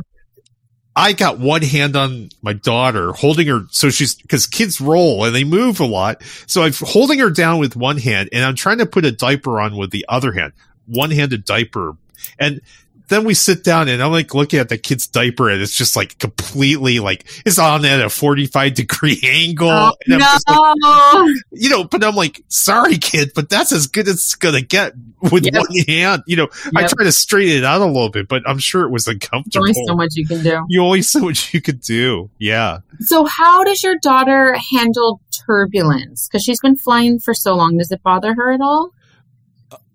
I 0.96 1.12
got 1.12 1.38
one 1.38 1.62
hand 1.62 1.96
on 1.96 2.28
my 2.42 2.52
daughter, 2.52 3.12
holding 3.12 3.48
her 3.48 3.66
so 3.70 3.90
she's 3.90 4.14
because 4.14 4.46
kids 4.46 4.80
roll 4.80 5.24
and 5.24 5.34
they 5.34 5.44
move 5.44 5.80
a 5.80 5.86
lot, 5.86 6.22
so 6.46 6.62
I'm 6.62 6.72
holding 6.72 7.18
her 7.18 7.30
down 7.30 7.58
with 7.58 7.74
one 7.76 7.98
hand, 7.98 8.28
and 8.32 8.44
I'm 8.44 8.54
trying 8.54 8.78
to 8.78 8.86
put 8.86 9.04
a 9.04 9.12
diaper 9.12 9.60
on 9.60 9.76
with 9.76 9.90
the 9.90 10.06
other 10.08 10.32
hand, 10.32 10.52
one 10.86 11.10
handed 11.10 11.44
diaper, 11.44 11.96
and. 12.38 12.60
Then 13.08 13.24
we 13.24 13.34
sit 13.34 13.62
down 13.64 13.88
and 13.88 14.02
I'm 14.02 14.12
like 14.12 14.34
looking 14.34 14.58
at 14.58 14.70
the 14.70 14.78
kid's 14.78 15.06
diaper 15.06 15.50
and 15.50 15.60
it's 15.60 15.76
just 15.76 15.94
like 15.94 16.18
completely 16.18 17.00
like 17.00 17.26
it's 17.44 17.58
on 17.58 17.84
at 17.84 18.00
a 18.00 18.08
45 18.08 18.72
degree 18.74 19.20
angle. 19.24 19.68
Oh, 19.70 19.92
and 20.06 20.22
I'm 20.22 20.40
no. 20.48 21.24
like, 21.26 21.36
you 21.52 21.68
know, 21.68 21.84
but 21.84 22.02
I'm 22.02 22.14
like, 22.14 22.42
sorry, 22.48 22.96
kid, 22.96 23.32
but 23.34 23.50
that's 23.50 23.72
as 23.72 23.86
good 23.88 24.08
as 24.08 24.14
it's 24.14 24.34
gonna 24.34 24.62
get 24.62 24.94
with 25.20 25.44
Yep. 25.44 25.54
one 25.54 25.66
hand. 25.86 26.22
You 26.26 26.36
know, 26.36 26.48
I 26.74 26.86
try 26.86 27.04
to 27.04 27.12
straighten 27.12 27.58
it 27.58 27.64
out 27.64 27.82
a 27.82 27.86
little 27.86 28.08
bit, 28.10 28.26
but 28.26 28.42
I'm 28.48 28.58
sure 28.58 28.84
it 28.84 28.90
was 28.90 29.04
There's 29.04 29.16
uncomfortable. 29.16 29.64
only 29.66 29.74
so 29.86 29.94
much 29.94 30.10
you 30.14 30.26
can 30.26 30.42
do. 30.42 30.64
you 30.70 30.82
only 30.82 31.02
so 31.02 31.20
much 31.20 31.52
you 31.52 31.60
could 31.60 31.80
do. 31.82 32.30
Yeah. 32.38 32.78
So, 33.00 33.26
how 33.26 33.64
does 33.64 33.82
your 33.82 33.96
daughter 34.00 34.56
handle 34.72 35.20
turbulence? 35.46 36.26
Because 36.28 36.42
she's 36.42 36.60
been 36.60 36.76
flying 36.76 37.18
for 37.18 37.34
so 37.34 37.54
long. 37.54 37.76
Does 37.76 37.92
it 37.92 38.02
bother 38.02 38.34
her 38.34 38.50
at 38.52 38.60
all? 38.62 38.90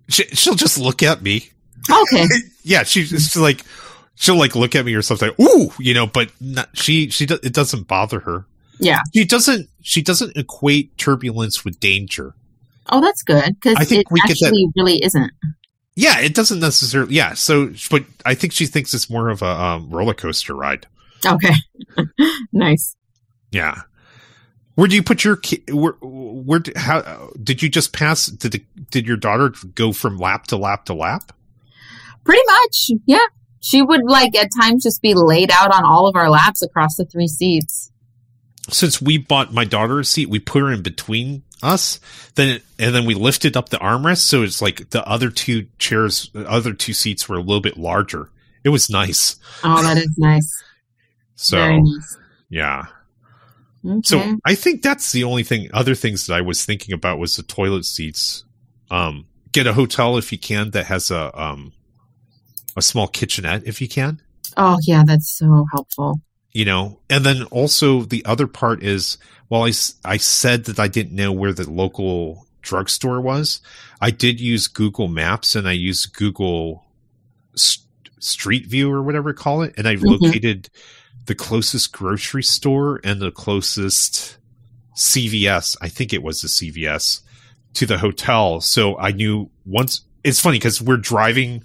She, 0.10 0.24
she'll 0.28 0.56
just 0.56 0.78
look 0.80 1.02
at 1.04 1.22
me. 1.22 1.50
Okay. 1.90 2.26
Yeah. 2.64 2.84
She's 2.84 3.10
just 3.10 3.36
like, 3.36 3.64
she'll 4.16 4.38
like 4.38 4.56
look 4.56 4.76
at 4.76 4.86
me 4.86 4.94
or 4.96 5.02
something. 5.02 5.32
Ooh, 5.42 5.72
you 5.80 5.94
know, 5.94 6.08
but 6.08 6.32
not, 6.42 6.70
she, 6.78 7.10
she, 7.10 7.26
it 7.26 7.54
doesn't 7.54 7.88
bother 7.88 8.20
her. 8.22 8.46
Yeah. 8.80 9.02
She 9.14 9.26
doesn't, 9.26 9.70
she 9.82 10.02
doesn't 10.02 10.38
equate 10.38 10.98
turbulence 10.98 11.64
with 11.66 11.80
danger. 11.80 12.34
Oh, 12.90 13.02
that's 13.02 13.22
good 13.24 13.56
because 13.56 13.76
I 13.78 13.84
think 13.86 14.02
it 14.02 14.08
we 14.12 14.20
get 14.22 14.38
that- 14.40 14.72
really 14.76 15.04
isn't. 15.04 15.32
Yeah. 15.96 16.20
It 16.20 16.34
doesn't 16.34 16.60
necessarily, 16.60 17.14
yeah. 17.16 17.34
So, 17.34 17.74
but 17.92 18.04
I 18.26 18.36
think 18.36 18.54
she 18.54 18.66
thinks 18.66 18.94
it's 18.94 19.10
more 19.10 19.30
of 19.30 19.42
a 19.42 19.46
um, 19.48 19.90
roller 19.90 20.14
coaster 20.14 20.56
ride. 20.56 20.88
Okay. 21.26 21.54
nice. 22.54 22.96
Yeah. 23.52 23.82
Where 24.76 24.88
do 24.88 24.96
you 24.96 25.04
put 25.04 25.26
your 25.26 25.36
ki- 25.36 25.64
where 25.74 25.92
where 26.02 26.62
how 26.78 27.32
did 27.44 27.62
you 27.62 27.68
just 27.68 27.92
pass 27.92 28.28
did 28.28 28.54
the, 28.54 28.64
did 28.92 29.06
your 29.06 29.18
daughter 29.18 29.54
go 29.76 29.92
from 29.92 30.18
lap 30.18 30.48
to 30.48 30.56
lap 30.56 30.86
to 30.86 30.94
lap? 30.94 31.34
Pretty 32.30 32.44
much. 32.46 32.92
Yeah. 33.08 33.26
She 33.60 33.82
would 33.82 34.04
like 34.06 34.38
at 34.38 34.50
times 34.62 34.84
just 34.84 35.02
be 35.02 35.16
laid 35.16 35.50
out 35.52 35.74
on 35.74 35.84
all 35.84 36.06
of 36.06 36.16
our 36.16 36.30
laps 36.30 36.62
across 36.62 36.96
the 36.96 37.06
three 37.06 37.28
seats. 37.28 37.92
Since 38.70 39.02
we 39.02 39.18
bought 39.18 39.52
my 39.52 39.66
daughter 39.66 40.00
a 40.00 40.06
seat, 40.06 40.30
we 40.30 40.38
put 40.38 40.62
her 40.62 40.72
in 40.72 40.84
between 40.84 41.42
us. 41.64 42.00
Then 42.36 42.62
and 42.78 42.94
then 42.94 43.06
we 43.06 43.16
lifted 43.16 43.58
up 43.58 43.70
the 43.70 43.78
armrest 43.78 44.20
so 44.20 44.44
it's 44.44 44.62
like 44.62 44.92
the 44.92 45.04
other 45.08 45.32
two 45.32 45.70
chairs, 45.80 46.30
other 46.36 46.74
two 46.74 46.94
seats 46.94 47.28
were 47.28 47.38
a 47.38 47.42
little 47.42 47.62
bit 47.62 47.78
larger. 47.78 48.30
It 48.64 48.70
was 48.70 48.92
nice. 48.92 49.38
Oh, 49.64 49.82
that 49.82 49.98
is 49.98 50.16
nice. 50.18 50.64
So 51.42 51.58
nice. 51.58 52.18
yeah. 52.50 52.88
Okay. 53.84 54.02
So 54.04 54.38
I 54.44 54.56
think 54.56 54.82
that's 54.82 55.14
the 55.14 55.24
only 55.24 55.44
thing. 55.44 55.70
Other 55.74 55.96
things 55.96 56.28
that 56.28 56.34
I 56.34 56.42
was 56.42 56.66
thinking 56.66 56.94
about 56.94 57.18
was 57.18 57.38
the 57.38 57.44
toilet 57.44 57.86
seats. 57.86 58.44
Um, 58.92 59.26
get 59.54 59.66
a 59.66 59.72
hotel 59.72 60.18
if 60.18 60.34
you 60.34 60.38
can 60.38 60.72
that 60.72 60.88
has 60.88 61.12
a 61.12 61.42
um 61.42 61.72
a 62.80 62.82
small 62.82 63.08
kitchenette 63.08 63.68
if 63.68 63.80
you 63.82 63.88
can. 63.88 64.22
oh, 64.58 64.78
yeah, 64.84 65.04
that's 65.06 65.30
so 65.30 65.66
helpful. 65.72 66.20
You 66.52 66.66
know, 66.66 67.00
and 67.10 67.24
then 67.24 67.44
also 67.52 68.02
the 68.02 68.26
other 68.26 68.48
part 68.48 68.82
is 68.84 69.18
while 69.50 69.64
I, 69.64 69.72
I 70.04 70.18
said 70.18 70.66
that 70.66 70.80
I 70.80 70.88
didn't 70.88 71.16
know 71.16 71.32
where 71.32 71.54
the 71.54 71.70
local 71.70 72.48
drugstore 72.64 73.22
was, 73.22 73.62
I 74.02 74.10
did 74.12 74.40
use 74.42 74.68
Google 74.68 75.08
Maps 75.08 75.56
and 75.56 75.68
I 75.68 75.74
used 75.74 76.14
Google 76.16 76.86
S- 77.56 77.86
Street 78.20 78.66
View 78.66 78.92
or 78.92 79.04
whatever 79.04 79.30
you 79.30 79.36
call 79.36 79.62
it, 79.62 79.76
and 79.78 79.88
I 79.88 79.96
Mhm. 79.96 80.20
located 80.20 80.70
the 81.28 81.36
closest 81.36 81.92
grocery 81.92 82.44
store 82.44 83.00
and 83.04 83.22
the 83.22 83.32
closest 83.32 84.38
CVS. 84.96 85.78
I 85.82 85.88
think 85.90 86.14
it 86.14 86.24
was 86.24 86.42
the 86.42 86.48
CVS 86.50 87.22
to 87.76 87.86
the 87.86 88.00
hotel. 88.00 88.60
So 88.62 88.98
I 88.98 89.12
knew 89.12 89.50
once. 89.66 90.02
It's 90.24 90.40
funny 90.40 90.58
because 90.58 90.82
we're 90.82 90.98
driving 90.98 91.64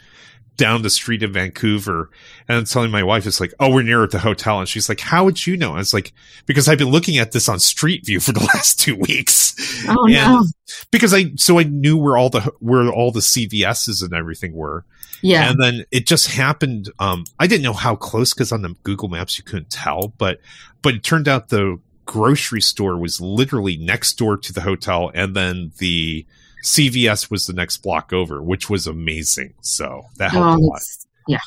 down 0.57 0.83
the 0.83 0.91
street 0.91 1.23
in 1.23 1.33
Vancouver 1.33 2.11
and 2.49 2.59
I'm 2.59 2.65
telling 2.65 2.91
my 2.91 3.03
wife, 3.03 3.27
it's 3.27 3.41
like, 3.41 3.53
oh, 3.59 3.73
we're 3.73 3.83
near 3.83 4.05
at 4.05 4.11
the 4.11 4.19
hotel. 4.19 4.61
And 4.61 4.69
she's 4.69 4.89
like, 4.89 5.01
how 5.01 5.25
would 5.25 5.47
you 5.47 5.57
know? 5.57 5.73
I 5.75 5.79
was 5.79 5.93
like, 5.95 6.13
because 6.47 6.69
I've 6.69 6.79
been 6.79 6.91
looking 6.91 7.19
at 7.19 7.33
this 7.33 7.49
on 7.49 7.59
Street 7.59 8.07
View 8.07 8.21
for 8.21 8.33
the 8.33 8.41
last 8.55 8.79
two 8.79 8.97
weeks. 8.97 9.55
Oh, 9.89 10.05
And- 10.07 10.15
no. 10.15 10.45
Because 10.91 11.13
I, 11.13 11.33
so 11.37 11.59
I 11.59 11.65
knew 11.65 11.97
where 11.97 12.17
all 12.17 12.31
the, 12.31 12.41
where 12.61 12.89
all 12.91 13.11
the 13.13 13.21
CVSs 13.21 14.03
and 14.03 14.13
everything 14.15 14.55
were. 14.55 14.85
Yeah. 15.23 15.51
And 15.51 15.61
then 15.63 15.85
it 15.91 16.07
just 16.07 16.29
happened. 16.29 16.91
Um, 16.99 17.25
I 17.39 17.47
didn't 17.47 17.63
know 17.63 17.73
how 17.73 17.97
close 17.97 18.35
because 18.35 18.53
on 18.53 18.63
the 18.63 18.75
Google 18.83 19.09
Maps 19.09 19.39
you 19.39 19.45
couldn't 19.45 19.71
tell, 19.71 20.13
but 20.19 20.41
but 20.83 20.95
it 20.95 21.03
turned 21.03 21.29
out 21.29 21.49
the 21.49 21.81
grocery 22.05 22.61
store 22.61 22.99
was 22.99 23.21
literally 23.23 23.79
next 23.79 24.15
door 24.19 24.37
to 24.37 24.53
the 24.53 24.61
hotel, 24.61 25.11
and 25.15 25.35
then 25.35 25.73
the 25.79 26.27
CVS 26.65 27.31
was 27.31 27.45
the 27.45 27.53
next 27.53 27.79
block 27.79 28.13
over, 28.13 28.43
which 28.43 28.69
was 28.71 28.87
amazing. 28.87 29.55
So 29.61 30.07
that 30.17 30.33
helped 30.33 30.61
Oh, 30.61 30.65
a 30.65 30.67
lot. 30.67 30.81
yeah. 31.29 31.39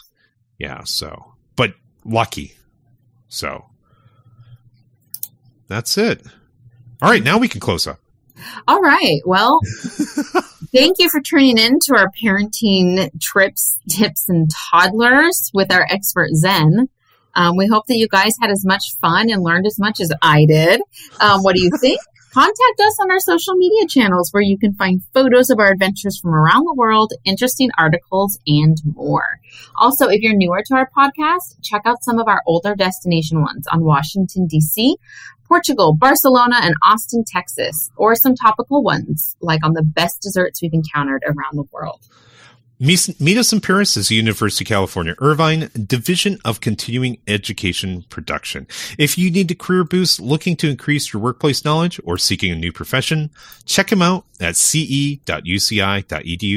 Yeah. 0.60 0.84
So, 0.86 1.34
but 1.56 1.74
lucky. 2.06 2.54
So 3.28 3.66
that's 5.68 5.98
it. 5.98 6.22
All 7.02 7.10
right, 7.10 7.24
now 7.24 7.38
we 7.38 7.48
can 7.48 7.60
close 7.60 7.86
up. 7.88 8.00
All 8.68 8.80
right. 8.82 9.20
Well, 9.26 9.60
Thank 10.74 11.00
you 11.00 11.10
for 11.10 11.22
tuning 11.22 11.58
in 11.58 11.80
to 11.84 11.96
our 11.96 12.12
parenting 12.22 13.10
trips, 13.22 13.80
tips, 13.90 14.28
and 14.30 14.50
toddlers 14.52 15.50
with 15.54 15.72
our 15.72 15.88
expert 15.90 16.30
Zen. 16.36 16.90
Um, 17.36 17.56
we 17.56 17.68
hope 17.68 17.86
that 17.88 17.96
you 17.98 18.08
guys 18.08 18.36
had 18.42 18.52
as 18.52 18.66
much 18.66 18.84
fun 19.02 19.30
and 19.30 19.42
learned 19.44 19.66
as 19.66 19.80
much 19.80 20.00
as 20.02 20.12
I 20.22 20.46
did. 20.46 20.82
Um, 21.22 21.42
what 21.44 21.56
do 21.56 21.62
you 21.64 21.72
think? 21.82 22.00
Contact 22.34 22.80
us 22.82 23.00
on 23.02 23.10
our 23.10 23.20
social 23.20 23.56
media 23.56 23.88
channels 23.88 24.32
where 24.32 24.44
you 24.44 24.58
can 24.58 24.74
find 24.74 25.04
photos 25.14 25.50
of 25.50 25.60
our 25.60 25.72
adventures 25.72 26.20
from 26.20 26.36
around 26.36 26.66
the 26.66 26.74
world, 26.74 27.14
interesting 27.26 27.70
articles, 27.78 28.38
and 28.46 28.78
more. 28.96 29.40
Also, 29.76 30.08
if 30.08 30.22
you're 30.22 30.36
newer 30.36 30.62
to 30.66 30.76
our 30.76 30.90
podcast, 30.96 31.56
check 31.64 31.82
out 31.86 32.04
some 32.04 32.20
of 32.20 32.28
our 32.28 32.42
older 32.46 32.76
destination 32.76 33.42
ones 33.42 33.66
on 33.68 33.84
Washington, 33.84 34.46
D.C., 34.46 34.98
Portugal, 35.48 35.96
Barcelona, 35.96 36.58
and 36.62 36.76
Austin, 36.84 37.24
Texas, 37.26 37.90
or 37.96 38.16
some 38.16 38.36
topical 38.36 38.84
ones 38.84 39.38
like 39.40 39.66
on 39.66 39.74
the 39.74 39.84
best 39.84 40.22
desserts 40.22 40.62
we've 40.62 40.74
encountered 40.74 41.24
around 41.26 41.54
the 41.54 41.68
world. 41.72 42.02
Meet 42.80 43.38
us 43.38 43.52
in 43.52 43.60
Paris 43.60 43.98
is 43.98 44.12
University 44.12 44.64
of 44.64 44.68
California 44.68 45.16
Irvine 45.18 45.72
Division 45.74 46.38
of 46.46 46.62
Continuing 46.62 47.18
Education 47.28 48.04
Production. 48.10 48.68
If 49.00 49.18
you 49.18 49.32
need 49.32 49.50
a 49.50 49.56
career 49.56 49.84
boost 49.84 50.20
looking 50.20 50.56
to 50.58 50.70
increase 50.70 51.12
your 51.12 51.20
workplace 51.20 51.66
knowledge 51.66 52.00
or 52.04 52.20
seeking 52.20 52.52
a 52.52 52.56
new 52.56 52.72
profession, 52.72 53.32
check 53.66 53.88
them 53.88 54.04
out 54.04 54.26
at 54.40 54.56
ce.uci.edu 54.58 55.26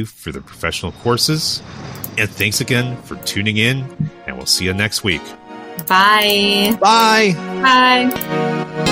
for 0.09 0.31
the 0.31 0.43
professional 0.43 0.93
courses. 0.93 1.63
And 2.19 2.29
thanks 2.29 2.61
again 2.61 3.01
for 3.03 3.17
tuning 3.25 3.57
in, 3.57 3.87
and 4.27 4.37
we'll 4.37 4.45
see 4.45 4.67
you 4.67 4.75
next 4.75 5.03
week. 5.03 5.23
Bye. 5.87 6.77
Bye. 6.79 7.33
Bye. 7.63 8.85